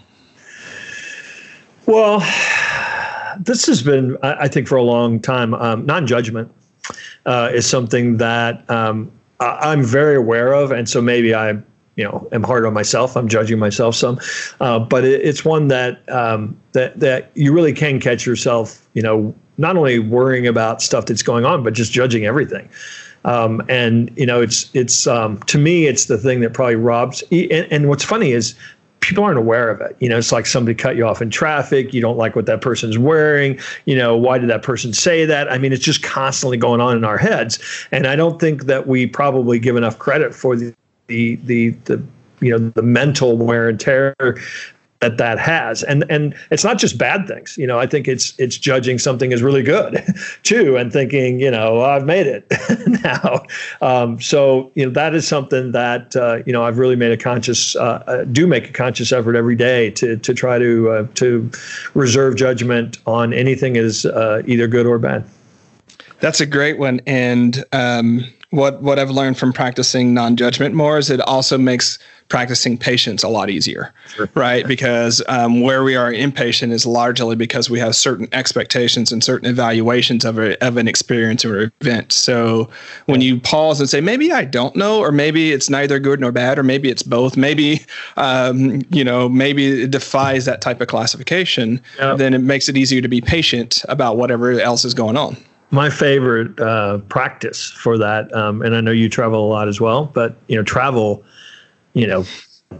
Well, 1.87 2.19
this 3.39 3.65
has 3.65 3.81
been, 3.81 4.15
I 4.21 4.47
think, 4.47 4.67
for 4.67 4.75
a 4.75 4.83
long 4.83 5.19
time, 5.19 5.55
um, 5.55 5.87
non 5.87 6.05
judgment 6.05 6.51
uh, 7.25 7.49
is 7.53 7.65
something 7.65 8.17
that 8.17 8.69
um, 8.69 9.11
I'm 9.39 9.83
very 9.83 10.15
aware 10.15 10.53
of. 10.53 10.71
And 10.71 10.87
so 10.87 11.01
maybe 11.01 11.33
I 11.33 11.57
you 11.95 12.03
know 12.03 12.27
am 12.31 12.43
hard 12.43 12.65
on 12.65 12.73
myself. 12.73 13.15
I'm 13.15 13.27
judging 13.27 13.59
myself 13.59 13.95
some, 13.95 14.19
uh, 14.59 14.79
but 14.79 15.03
it, 15.03 15.21
it's 15.21 15.45
one 15.45 15.67
that 15.69 16.07
um, 16.09 16.57
that 16.73 16.99
that 16.99 17.31
you 17.35 17.53
really 17.53 17.73
can 17.73 17.99
catch 17.99 18.25
yourself. 18.25 18.87
You 18.93 19.01
know, 19.01 19.35
not 19.57 19.77
only 19.77 19.99
worrying 19.99 20.47
about 20.47 20.81
stuff 20.81 21.05
that's 21.05 21.23
going 21.23 21.45
on, 21.45 21.63
but 21.63 21.73
just 21.73 21.91
judging 21.91 22.25
everything. 22.25 22.69
Um, 23.23 23.63
and 23.67 24.11
you 24.15 24.25
know, 24.25 24.41
it's 24.41 24.69
it's 24.73 25.07
um, 25.07 25.39
to 25.43 25.57
me, 25.57 25.87
it's 25.87 26.05
the 26.05 26.17
thing 26.17 26.41
that 26.41 26.53
probably 26.53 26.75
robs. 26.75 27.23
And, 27.31 27.67
and 27.71 27.89
what's 27.89 28.03
funny 28.03 28.31
is 28.31 28.55
people 28.99 29.23
aren't 29.23 29.37
aware 29.37 29.69
of 29.69 29.81
it. 29.81 29.95
You 29.99 30.09
know, 30.09 30.17
it's 30.17 30.31
like 30.31 30.45
somebody 30.45 30.73
cut 30.73 30.95
you 30.95 31.05
off 31.05 31.21
in 31.21 31.29
traffic. 31.29 31.93
You 31.93 32.01
don't 32.01 32.17
like 32.17 32.35
what 32.35 32.47
that 32.47 32.61
person's 32.61 32.97
wearing. 32.97 33.59
You 33.85 33.95
know, 33.95 34.17
why 34.17 34.39
did 34.39 34.49
that 34.49 34.63
person 34.63 34.93
say 34.93 35.25
that? 35.25 35.51
I 35.51 35.57
mean, 35.57 35.73
it's 35.73 35.83
just 35.83 36.01
constantly 36.01 36.57
going 36.57 36.81
on 36.81 36.97
in 36.97 37.03
our 37.03 37.17
heads. 37.17 37.59
And 37.91 38.07
I 38.07 38.15
don't 38.15 38.39
think 38.39 38.63
that 38.65 38.87
we 38.87 39.05
probably 39.05 39.59
give 39.59 39.75
enough 39.75 39.99
credit 39.99 40.33
for 40.33 40.55
the 40.55 40.73
the 41.07 41.35
the, 41.37 41.69
the 41.85 42.01
you 42.41 42.51
know 42.51 42.71
the 42.75 42.83
mental 42.83 43.37
wear 43.37 43.69
and 43.69 43.79
tear 43.79 44.15
that 45.05 45.17
that 45.17 45.37
has. 45.37 45.83
And 45.83 46.05
and 46.09 46.35
it's 46.51 46.63
not 46.63 46.77
just 46.77 46.97
bad 46.97 47.27
things. 47.27 47.57
You 47.57 47.67
know 47.67 47.79
i 47.79 47.85
think 47.85 48.07
it's 48.07 48.33
it's 48.39 48.57
judging 48.57 48.97
something 48.97 49.33
as 49.33 49.43
really 49.43 49.63
good 49.63 50.03
too 50.43 50.77
and 50.77 50.91
thinking 50.91 51.39
you 51.39 51.51
know 51.51 51.81
i've 51.81 52.05
made 52.05 52.27
it 52.27 52.45
now. 53.03 53.43
Um, 53.81 54.19
so 54.19 54.71
you 54.75 54.85
know 54.85 54.91
that 54.91 55.13
is 55.13 55.27
something 55.27 55.71
that 55.73 56.15
uh, 56.15 56.43
you 56.45 56.53
know 56.53 56.63
i've 56.63 56.77
really 56.77 56.95
made 56.95 57.11
a 57.11 57.17
conscious 57.17 57.75
uh, 57.75 58.03
uh, 58.07 58.23
do 58.25 58.47
make 58.47 58.69
a 58.69 58.73
conscious 58.73 59.11
effort 59.11 59.35
every 59.35 59.55
day 59.55 59.91
to 59.91 60.17
to 60.17 60.33
try 60.33 60.57
to 60.57 60.89
uh, 60.89 61.07
to 61.15 61.49
reserve 61.93 62.35
judgment 62.35 62.97
on 63.05 63.33
anything 63.33 63.77
as 63.77 64.05
uh, 64.05 64.41
either 64.47 64.67
good 64.67 64.85
or 64.85 64.97
bad. 64.97 65.23
That's 66.19 66.39
a 66.39 66.45
great 66.45 66.79
one. 66.79 67.01
And 67.05 67.63
um, 67.71 68.23
what 68.55 68.81
what 68.81 68.97
I've 68.99 69.11
learned 69.11 69.37
from 69.37 69.53
practicing 69.53 70.13
non-judgment 70.13 70.73
more 70.75 70.97
is 70.97 71.09
it 71.09 71.21
also 71.21 71.57
makes 71.57 71.99
practicing 72.27 72.75
patience 72.75 73.21
a 73.21 73.27
lot 73.27 73.49
easier, 73.49 73.93
sure. 74.15 74.27
right? 74.33 74.65
Because 74.67 75.21
um, 75.27 75.61
where 75.61 75.83
we 75.83 75.95
are 75.95 76.11
impatient 76.11 76.73
is 76.73 76.85
largely 76.85 77.35
because 77.35 77.69
we 77.69 77.77
have 77.79 77.95
certain 77.95 78.27
expectations 78.31 79.11
and 79.11 79.23
certain 79.23 79.47
evaluations 79.47 80.25
of, 80.25 80.39
a, 80.39 80.61
of 80.65 80.77
an 80.77 80.87
experience 80.87 81.45
or 81.45 81.71
event. 81.81 82.11
So 82.11 82.67
when 83.05 83.21
you 83.21 83.39
pause 83.39 83.79
and 83.79 83.87
say, 83.87 84.01
maybe 84.01 84.31
I 84.31 84.43
don't 84.43 84.75
know, 84.75 84.99
or 84.99 85.11
maybe 85.11 85.51
it's 85.51 85.69
neither 85.69 85.99
good 85.99 86.19
nor 86.19 86.31
bad, 86.31 86.57
or 86.57 86.63
maybe 86.63 86.89
it's 86.89 87.03
both, 87.03 87.37
maybe, 87.37 87.81
um, 88.17 88.81
you 88.89 89.03
know, 89.03 89.29
maybe 89.29 89.83
it 89.83 89.91
defies 89.91 90.45
that 90.45 90.61
type 90.61 90.81
of 90.81 90.87
classification, 90.87 91.79
yeah. 91.99 92.15
then 92.15 92.33
it 92.33 92.39
makes 92.39 92.67
it 92.67 92.75
easier 92.75 93.01
to 93.01 93.07
be 93.07 93.21
patient 93.21 93.85
about 93.87 94.17
whatever 94.17 94.59
else 94.59 94.83
is 94.83 94.95
going 94.95 95.15
on 95.15 95.37
my 95.71 95.89
favorite 95.89 96.59
uh, 96.59 96.99
practice 97.09 97.69
for 97.71 97.97
that, 97.97 98.33
um, 98.35 98.61
and 98.61 98.75
I 98.75 98.81
know 98.81 98.91
you 98.91 99.09
travel 99.09 99.45
a 99.45 99.49
lot 99.49 99.67
as 99.67 99.81
well, 99.81 100.05
but 100.05 100.35
you 100.47 100.55
know, 100.55 100.63
travel, 100.63 101.23
you 101.93 102.07
know, 102.07 102.25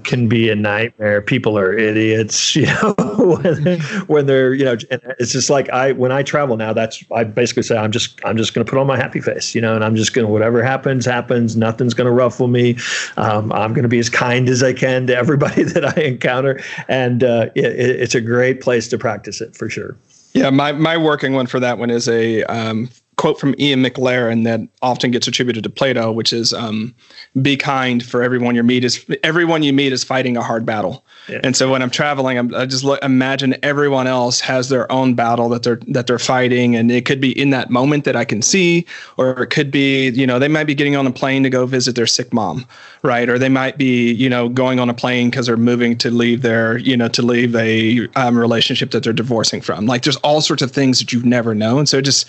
can 0.03 0.27
be 0.27 0.49
a 0.49 0.55
nightmare. 0.55 1.21
People 1.21 1.57
are 1.57 1.73
idiots, 1.73 2.55
you 2.55 2.65
know, 2.65 2.93
when, 3.17 3.79
when 4.07 4.25
they're, 4.25 4.53
you 4.53 4.65
know, 4.65 4.77
it's 5.19 5.31
just 5.31 5.49
like 5.49 5.69
I, 5.69 5.93
when 5.93 6.11
I 6.11 6.23
travel 6.23 6.57
now, 6.57 6.73
that's, 6.73 7.03
I 7.13 7.23
basically 7.23 7.63
say, 7.63 7.77
I'm 7.77 7.91
just, 7.91 8.19
I'm 8.25 8.37
just 8.37 8.53
going 8.53 8.65
to 8.65 8.69
put 8.69 8.79
on 8.79 8.87
my 8.87 8.97
happy 8.97 9.21
face, 9.21 9.55
you 9.55 9.61
know, 9.61 9.75
and 9.75 9.83
I'm 9.83 9.95
just 9.95 10.13
going 10.13 10.25
to, 10.25 10.31
whatever 10.31 10.63
happens, 10.63 11.05
happens. 11.05 11.55
Nothing's 11.55 11.93
going 11.93 12.05
to 12.05 12.11
ruffle 12.11 12.47
me. 12.47 12.77
Um, 13.17 13.51
I'm 13.51 13.73
going 13.73 13.83
to 13.83 13.89
be 13.89 13.99
as 13.99 14.09
kind 14.09 14.49
as 14.49 14.63
I 14.63 14.73
can 14.73 15.07
to 15.07 15.15
everybody 15.15 15.63
that 15.73 15.97
I 15.97 16.01
encounter. 16.01 16.59
And 16.87 17.23
uh, 17.23 17.49
it, 17.55 17.65
it's 17.65 18.15
a 18.15 18.21
great 18.21 18.61
place 18.61 18.87
to 18.89 18.97
practice 18.97 19.41
it 19.41 19.55
for 19.55 19.69
sure. 19.69 19.97
Yeah, 20.35 20.49
my, 20.49 20.73
my 20.73 20.97
working 20.97 21.33
one 21.33 21.47
for 21.47 21.61
that 21.61 21.77
one 21.77 21.89
is 21.89 22.09
a 22.09 22.43
um, 22.43 22.89
quote 23.17 23.39
from 23.39 23.55
Ian 23.59 23.81
Maclaren 23.81 24.43
that 24.43 24.61
often 24.81 25.11
gets 25.11 25.27
attributed 25.27 25.63
to 25.63 25.69
Plato, 25.69 26.11
which 26.11 26.33
is 26.33 26.53
um, 26.53 26.93
"Be 27.41 27.55
kind, 27.55 28.03
for 28.03 28.21
everyone 28.21 28.55
you 28.55 28.63
meet 28.63 28.83
is 28.83 29.05
everyone 29.23 29.63
you 29.63 29.73
meet 29.73 29.93
is 29.93 30.03
fighting 30.03 30.37
a 30.37 30.41
hard 30.41 30.65
battle." 30.65 31.05
Yeah. 31.29 31.39
And 31.43 31.55
so 31.55 31.71
when 31.71 31.81
I'm 31.81 31.89
traveling, 31.89 32.37
I'm, 32.37 32.53
i 32.53 32.65
just 32.65 32.83
look, 32.83 33.03
imagine 33.03 33.55
everyone 33.63 34.05
else 34.05 34.39
has 34.41 34.69
their 34.69 34.91
own 34.91 35.15
battle 35.15 35.49
that 35.49 35.63
they're 35.63 35.79
that 35.87 36.07
they're 36.07 36.19
fighting, 36.19 36.75
and 36.75 36.91
it 36.91 37.05
could 37.05 37.21
be 37.21 37.37
in 37.39 37.49
that 37.51 37.69
moment 37.69 38.03
that 38.05 38.15
I 38.15 38.25
can 38.25 38.41
see, 38.41 38.85
or 39.17 39.43
it 39.43 39.47
could 39.47 39.71
be 39.71 40.09
you 40.09 40.27
know 40.27 40.39
they 40.39 40.47
might 40.47 40.65
be 40.65 40.75
getting 40.75 40.95
on 40.95 41.07
a 41.07 41.11
plane 41.11 41.43
to 41.43 41.49
go 41.49 41.65
visit 41.65 41.95
their 41.95 42.07
sick 42.07 42.33
mom, 42.33 42.65
right? 43.01 43.29
Or 43.29 43.39
they 43.39 43.49
might 43.49 43.77
be 43.77 44.11
you 44.13 44.29
know 44.29 44.49
going 44.49 44.79
on 44.79 44.89
a 44.89 44.93
plane 44.93 45.29
because 45.29 45.45
they're 45.47 45.57
moving 45.57 45.97
to 45.99 46.11
leave 46.11 46.41
their 46.41 46.77
you 46.77 46.97
know 46.97 47.07
to 47.09 47.21
leave 47.21 47.55
a 47.55 48.07
um, 48.15 48.37
relationship 48.37 48.91
that 48.91 49.03
they're 49.03 49.13
divorcing 49.13 49.61
from. 49.61 49.85
Like 49.85 50.03
there's 50.03 50.17
all 50.17 50.41
sorts 50.41 50.61
of 50.61 50.71
things 50.71 50.99
that 50.99 51.13
you've 51.13 51.25
never 51.25 51.55
know, 51.55 51.79
and 51.79 51.87
so 51.87 52.01
just 52.01 52.27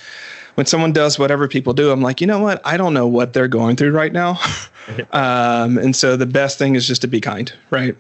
when 0.57 0.67
someone 0.67 0.93
does 0.93 1.19
whatever 1.19 1.49
people 1.49 1.73
do, 1.73 1.91
I'm 1.91 2.03
like, 2.03 2.21
you 2.21 2.27
know 2.27 2.41
what? 2.41 2.61
I 2.67 2.77
don't 2.77 2.93
know 2.93 3.07
what 3.07 3.33
they're 3.33 3.49
going 3.49 3.77
through 3.77 3.93
right 3.93 4.13
now. 4.13 4.39
um, 5.13 5.79
and 5.79 5.95
so 5.95 6.17
the 6.17 6.27
best 6.27 6.59
thing 6.59 6.75
is 6.75 6.87
just 6.87 7.01
to 7.03 7.09
be 7.09 7.21
kind, 7.21 7.53
right? 7.71 7.97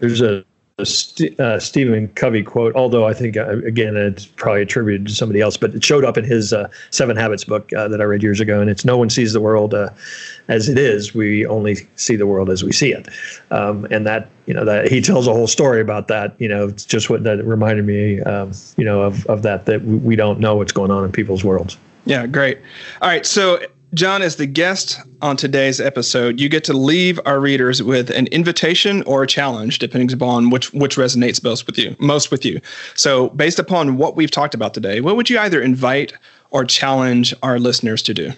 There's 0.00 0.20
a, 0.20 0.44
a 0.78 0.84
St- 0.84 1.38
uh, 1.40 1.58
Stephen 1.58 2.08
Covey 2.08 2.42
quote, 2.42 2.74
although 2.74 3.06
I 3.06 3.14
think, 3.14 3.36
uh, 3.36 3.58
again, 3.64 3.96
it's 3.96 4.26
probably 4.26 4.62
attributed 4.62 5.06
to 5.06 5.14
somebody 5.14 5.40
else, 5.40 5.56
but 5.56 5.74
it 5.74 5.82
showed 5.82 6.04
up 6.04 6.18
in 6.18 6.24
his 6.24 6.52
uh, 6.52 6.68
Seven 6.90 7.16
Habits 7.16 7.44
book 7.44 7.72
uh, 7.72 7.88
that 7.88 8.00
I 8.00 8.04
read 8.04 8.22
years 8.22 8.40
ago. 8.40 8.60
And 8.60 8.68
it's 8.68 8.84
no 8.84 8.98
one 8.98 9.08
sees 9.08 9.32
the 9.32 9.40
world 9.40 9.72
uh, 9.72 9.88
as 10.48 10.68
it 10.68 10.76
is. 10.76 11.14
We 11.14 11.46
only 11.46 11.76
see 11.96 12.16
the 12.16 12.26
world 12.26 12.50
as 12.50 12.62
we 12.62 12.72
see 12.72 12.92
it. 12.92 13.08
Um, 13.50 13.86
and 13.90 14.06
that, 14.06 14.28
you 14.44 14.52
know, 14.52 14.66
that 14.66 14.92
he 14.92 15.00
tells 15.00 15.26
a 15.26 15.32
whole 15.32 15.46
story 15.46 15.80
about 15.80 16.08
that. 16.08 16.38
You 16.38 16.48
know, 16.48 16.68
it's 16.68 16.84
just 16.84 17.08
what 17.08 17.24
that 17.24 17.42
reminded 17.44 17.86
me, 17.86 18.20
um, 18.22 18.52
you 18.76 18.84
know, 18.84 19.00
of, 19.00 19.24
of 19.26 19.42
that, 19.42 19.64
that 19.64 19.82
we 19.82 20.14
don't 20.14 20.40
know 20.40 20.56
what's 20.56 20.72
going 20.72 20.90
on 20.90 21.04
in 21.04 21.10
people's 21.10 21.42
worlds. 21.42 21.78
Yeah, 22.06 22.26
great. 22.26 22.58
All 23.02 23.08
right. 23.08 23.26
So, 23.26 23.60
John, 23.94 24.22
as 24.22 24.36
the 24.36 24.46
guest 24.46 25.00
on 25.22 25.36
today's 25.36 25.80
episode, 25.80 26.40
you 26.40 26.48
get 26.48 26.64
to 26.64 26.72
leave 26.72 27.20
our 27.26 27.40
readers 27.40 27.82
with 27.82 28.10
an 28.10 28.26
invitation 28.28 29.02
or 29.02 29.22
a 29.22 29.26
challenge, 29.26 29.78
depending 29.78 30.12
upon 30.12 30.50
which 30.50 30.72
which 30.72 30.96
resonates 30.96 31.42
most 31.42 31.66
with 31.66 31.78
you. 31.78 31.96
Most 31.98 32.30
with 32.30 32.44
you. 32.44 32.60
So, 32.94 33.30
based 33.30 33.58
upon 33.58 33.96
what 33.96 34.16
we've 34.16 34.30
talked 34.30 34.54
about 34.54 34.72
today, 34.72 35.00
what 35.00 35.16
would 35.16 35.28
you 35.28 35.38
either 35.38 35.60
invite 35.60 36.12
or 36.50 36.64
challenge 36.64 37.34
our 37.42 37.58
listeners 37.58 38.02
to 38.02 38.14
do? 38.14 38.32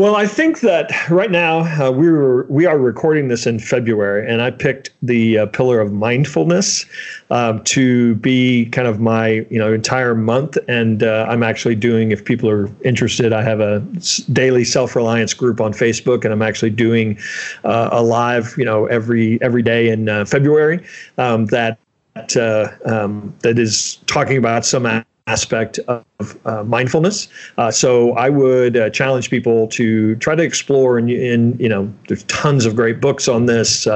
Well, 0.00 0.16
I 0.16 0.26
think 0.26 0.60
that 0.60 1.10
right 1.10 1.30
now 1.30 1.58
uh, 1.78 1.90
we 1.90 2.10
were 2.10 2.46
we 2.48 2.64
are 2.64 2.78
recording 2.78 3.28
this 3.28 3.46
in 3.46 3.58
February, 3.58 4.26
and 4.26 4.40
I 4.40 4.50
picked 4.50 4.92
the 5.02 5.40
uh, 5.40 5.46
pillar 5.48 5.78
of 5.78 5.92
mindfulness 5.92 6.86
um, 7.30 7.62
to 7.64 8.14
be 8.14 8.64
kind 8.70 8.88
of 8.88 8.98
my 8.98 9.44
you 9.50 9.58
know 9.58 9.74
entire 9.74 10.14
month. 10.14 10.56
And 10.68 11.02
uh, 11.02 11.26
I'm 11.28 11.42
actually 11.42 11.74
doing, 11.74 12.12
if 12.12 12.24
people 12.24 12.48
are 12.48 12.70
interested, 12.82 13.34
I 13.34 13.42
have 13.42 13.60
a 13.60 13.80
daily 14.32 14.64
self 14.64 14.96
reliance 14.96 15.34
group 15.34 15.60
on 15.60 15.74
Facebook, 15.74 16.24
and 16.24 16.32
I'm 16.32 16.40
actually 16.40 16.70
doing 16.70 17.18
uh, 17.64 17.90
a 17.92 18.02
live 18.02 18.54
you 18.56 18.64
know 18.64 18.86
every 18.86 19.38
every 19.42 19.62
day 19.62 19.90
in 19.90 20.08
uh, 20.08 20.24
February 20.24 20.82
um, 21.18 21.44
that 21.48 21.78
uh, 22.38 22.68
um, 22.86 23.34
that 23.40 23.58
is 23.58 23.96
talking 24.06 24.38
about 24.38 24.64
some 24.64 25.04
aspect 25.26 25.78
of 25.88 26.04
uh, 26.44 26.64
mindfulness. 26.64 27.28
Uh, 27.56 27.70
so 27.70 28.12
I 28.12 28.28
would 28.28 28.76
uh, 28.76 28.90
challenge 28.90 29.30
people 29.30 29.68
to 29.68 30.16
try 30.16 30.34
to 30.34 30.42
explore. 30.42 30.98
And 30.98 31.10
in, 31.10 31.56
you 31.58 31.68
know, 31.68 31.92
there's 32.08 32.24
tons 32.24 32.66
of 32.66 32.74
great 32.76 33.00
books 33.00 33.28
on 33.28 33.46
this. 33.46 33.86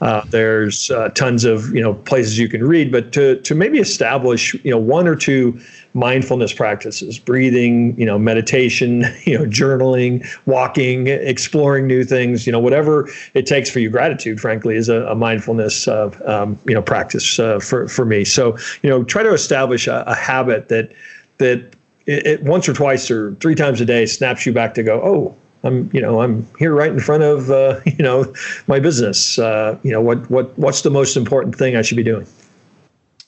Uh, 0.00 0.22
there's 0.30 0.90
uh, 0.90 1.08
tons 1.10 1.44
of 1.44 1.72
you 1.74 1.80
know 1.80 1.94
places 1.94 2.38
you 2.38 2.48
can 2.48 2.64
read, 2.64 2.90
but 2.90 3.12
to 3.12 3.40
to 3.42 3.54
maybe 3.54 3.78
establish 3.78 4.54
you 4.64 4.70
know 4.70 4.78
one 4.78 5.06
or 5.06 5.16
two 5.16 5.60
mindfulness 5.94 6.52
practices, 6.52 7.18
breathing, 7.18 7.98
you 7.98 8.06
know, 8.06 8.18
meditation, 8.18 9.04
you 9.24 9.38
know, 9.38 9.44
journaling, 9.44 10.26
walking, 10.46 11.06
exploring 11.06 11.86
new 11.86 12.04
things, 12.04 12.46
you 12.46 12.52
know, 12.52 12.60
whatever 12.60 13.08
it 13.34 13.46
takes 13.46 13.68
for 13.68 13.78
you. 13.78 13.90
Gratitude, 13.90 14.40
frankly, 14.40 14.76
is 14.76 14.88
a, 14.88 15.02
a 15.06 15.14
mindfulness, 15.14 15.86
uh, 15.88 16.10
um, 16.24 16.58
you 16.66 16.74
know, 16.74 16.82
practice 16.82 17.38
uh, 17.38 17.58
for 17.58 17.88
for 17.88 18.04
me. 18.04 18.24
So, 18.24 18.56
you 18.82 18.90
know, 18.90 19.04
try 19.04 19.22
to 19.22 19.32
establish 19.32 19.86
a, 19.86 20.04
a 20.06 20.14
habit 20.14 20.68
that 20.68 20.92
that 21.38 21.74
it, 22.06 22.26
it, 22.26 22.42
once 22.42 22.68
or 22.68 22.72
twice 22.72 23.10
or 23.10 23.34
three 23.36 23.54
times 23.54 23.80
a 23.80 23.84
day 23.84 24.06
snaps 24.06 24.46
you 24.46 24.52
back 24.52 24.74
to 24.74 24.82
go, 24.82 25.00
oh, 25.02 25.36
I'm, 25.64 25.90
you 25.92 26.00
know, 26.00 26.20
I'm 26.20 26.46
here 26.58 26.74
right 26.74 26.90
in 26.90 27.00
front 27.00 27.22
of, 27.22 27.50
uh, 27.50 27.80
you 27.86 28.02
know, 28.02 28.32
my 28.66 28.80
business. 28.80 29.38
Uh, 29.38 29.78
you 29.82 29.92
know, 29.92 30.00
what, 30.00 30.28
what, 30.30 30.56
what's 30.58 30.82
the 30.82 30.90
most 30.90 31.16
important 31.16 31.56
thing 31.56 31.76
I 31.76 31.82
should 31.82 31.96
be 31.96 32.02
doing? 32.02 32.26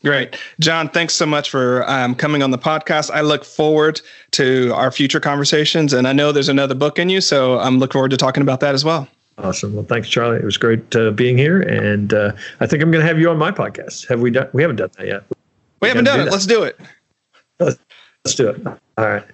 Great. 0.05 0.37
John, 0.61 0.91
thanks 0.91 1.15
so 1.15 1.25
much 1.25 1.49
for 1.49 1.89
um, 1.89 2.15
coming 2.15 2.43
on 2.43 2.51
the 2.51 2.59
podcast. 2.59 3.11
I 3.11 3.23
look 3.23 3.43
forward 3.43 4.03
to 4.33 4.71
our 4.75 4.91
future 4.91 5.19
conversations. 5.19 5.95
And 5.95 6.07
I 6.07 6.13
know 6.13 6.31
there's 6.31 6.51
another 6.51 6.75
book 6.75 6.99
in 6.99 7.09
you, 7.09 7.23
so 7.23 7.59
I'm 7.59 7.79
looking 7.79 7.95
forward 7.95 8.11
to 8.11 8.19
talking 8.19 8.43
about 8.43 8.61
that 8.61 8.75
as 8.75 8.85
well. 8.85 9.09
Awesome. 9.39 9.75
Well, 9.75 9.85
thanks, 9.85 10.09
Charlie. 10.09 10.37
It 10.37 10.45
was 10.45 10.59
great 10.59 10.95
uh, 10.95 11.11
being 11.11 11.39
here. 11.39 11.63
And 11.63 12.13
uh, 12.13 12.33
I 12.61 12.67
think 12.67 12.83
I'm 12.83 12.91
going 12.91 13.01
to 13.01 13.09
have 13.09 13.19
you 13.19 13.31
on 13.31 13.39
my 13.39 13.51
podcast. 13.51 14.07
Have 14.09 14.21
we 14.21 14.31
done? 14.31 14.49
We 14.53 14.61
haven't 14.61 14.77
done 14.77 14.91
that 14.99 15.07
yet. 15.07 15.25
We, 15.31 15.37
we 15.81 15.89
haven't 15.89 16.05
done 16.05 16.19
do 16.19 16.23
it. 16.23 16.25
That. 16.27 16.33
Let's 16.33 16.47
do 16.47 16.63
it. 16.65 16.79
Let's, 17.59 17.79
let's 18.27 18.35
do 18.35 18.49
it. 18.51 18.67
All 18.67 18.77
right. 18.99 19.25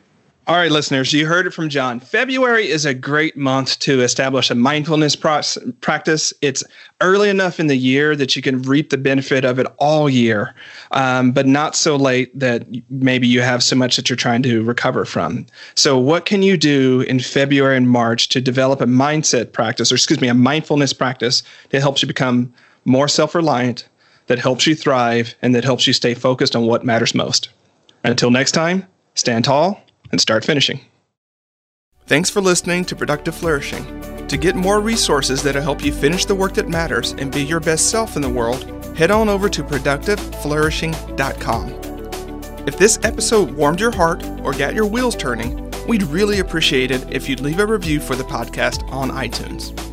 All 0.50 0.56
right, 0.56 0.72
listeners, 0.72 1.12
you 1.12 1.28
heard 1.28 1.46
it 1.46 1.52
from 1.52 1.68
John. 1.68 2.00
February 2.00 2.68
is 2.68 2.84
a 2.84 2.92
great 2.92 3.36
month 3.36 3.78
to 3.78 4.02
establish 4.02 4.50
a 4.50 4.56
mindfulness 4.56 5.14
practice. 5.14 6.32
It's 6.42 6.64
early 7.00 7.28
enough 7.30 7.60
in 7.60 7.68
the 7.68 7.76
year 7.76 8.16
that 8.16 8.34
you 8.34 8.42
can 8.42 8.60
reap 8.62 8.90
the 8.90 8.98
benefit 8.98 9.44
of 9.44 9.60
it 9.60 9.68
all 9.78 10.10
year, 10.10 10.52
um, 10.90 11.30
but 11.30 11.46
not 11.46 11.76
so 11.76 11.94
late 11.94 12.36
that 12.36 12.66
maybe 12.90 13.28
you 13.28 13.42
have 13.42 13.62
so 13.62 13.76
much 13.76 13.94
that 13.94 14.10
you're 14.10 14.16
trying 14.16 14.42
to 14.42 14.64
recover 14.64 15.04
from. 15.04 15.46
So, 15.76 15.96
what 15.96 16.26
can 16.26 16.42
you 16.42 16.56
do 16.56 17.02
in 17.02 17.20
February 17.20 17.76
and 17.76 17.88
March 17.88 18.28
to 18.30 18.40
develop 18.40 18.80
a 18.80 18.86
mindset 18.86 19.52
practice, 19.52 19.92
or 19.92 19.94
excuse 19.94 20.20
me, 20.20 20.26
a 20.26 20.34
mindfulness 20.34 20.92
practice 20.92 21.44
that 21.68 21.80
helps 21.80 22.02
you 22.02 22.08
become 22.08 22.52
more 22.84 23.06
self 23.06 23.36
reliant, 23.36 23.88
that 24.26 24.40
helps 24.40 24.66
you 24.66 24.74
thrive, 24.74 25.32
and 25.42 25.54
that 25.54 25.62
helps 25.62 25.86
you 25.86 25.92
stay 25.92 26.12
focused 26.12 26.56
on 26.56 26.66
what 26.66 26.84
matters 26.84 27.14
most? 27.14 27.50
Until 28.02 28.32
next 28.32 28.50
time, 28.50 28.84
stand 29.14 29.44
tall 29.44 29.80
and 30.10 30.20
start 30.20 30.44
finishing. 30.44 30.80
Thanks 32.06 32.28
for 32.28 32.40
listening 32.40 32.84
to 32.86 32.96
Productive 32.96 33.34
Flourishing. 33.34 34.26
To 34.26 34.36
get 34.36 34.56
more 34.56 34.80
resources 34.80 35.42
that'll 35.42 35.62
help 35.62 35.84
you 35.84 35.92
finish 35.92 36.24
the 36.24 36.34
work 36.34 36.54
that 36.54 36.68
matters 36.68 37.12
and 37.12 37.32
be 37.32 37.42
your 37.42 37.60
best 37.60 37.90
self 37.90 38.16
in 38.16 38.22
the 38.22 38.28
world, 38.28 38.64
head 38.96 39.10
on 39.10 39.28
over 39.28 39.48
to 39.48 39.62
productiveflourishing.com. 39.62 41.80
If 42.66 42.78
this 42.78 42.98
episode 43.02 43.52
warmed 43.52 43.80
your 43.80 43.92
heart 43.92 44.24
or 44.42 44.52
got 44.52 44.74
your 44.74 44.86
wheels 44.86 45.16
turning, 45.16 45.70
we'd 45.88 46.02
really 46.04 46.40
appreciate 46.40 46.90
it 46.90 47.12
if 47.12 47.28
you'd 47.28 47.40
leave 47.40 47.58
a 47.58 47.66
review 47.66 48.00
for 48.00 48.16
the 48.16 48.24
podcast 48.24 48.90
on 48.92 49.10
iTunes. 49.10 49.89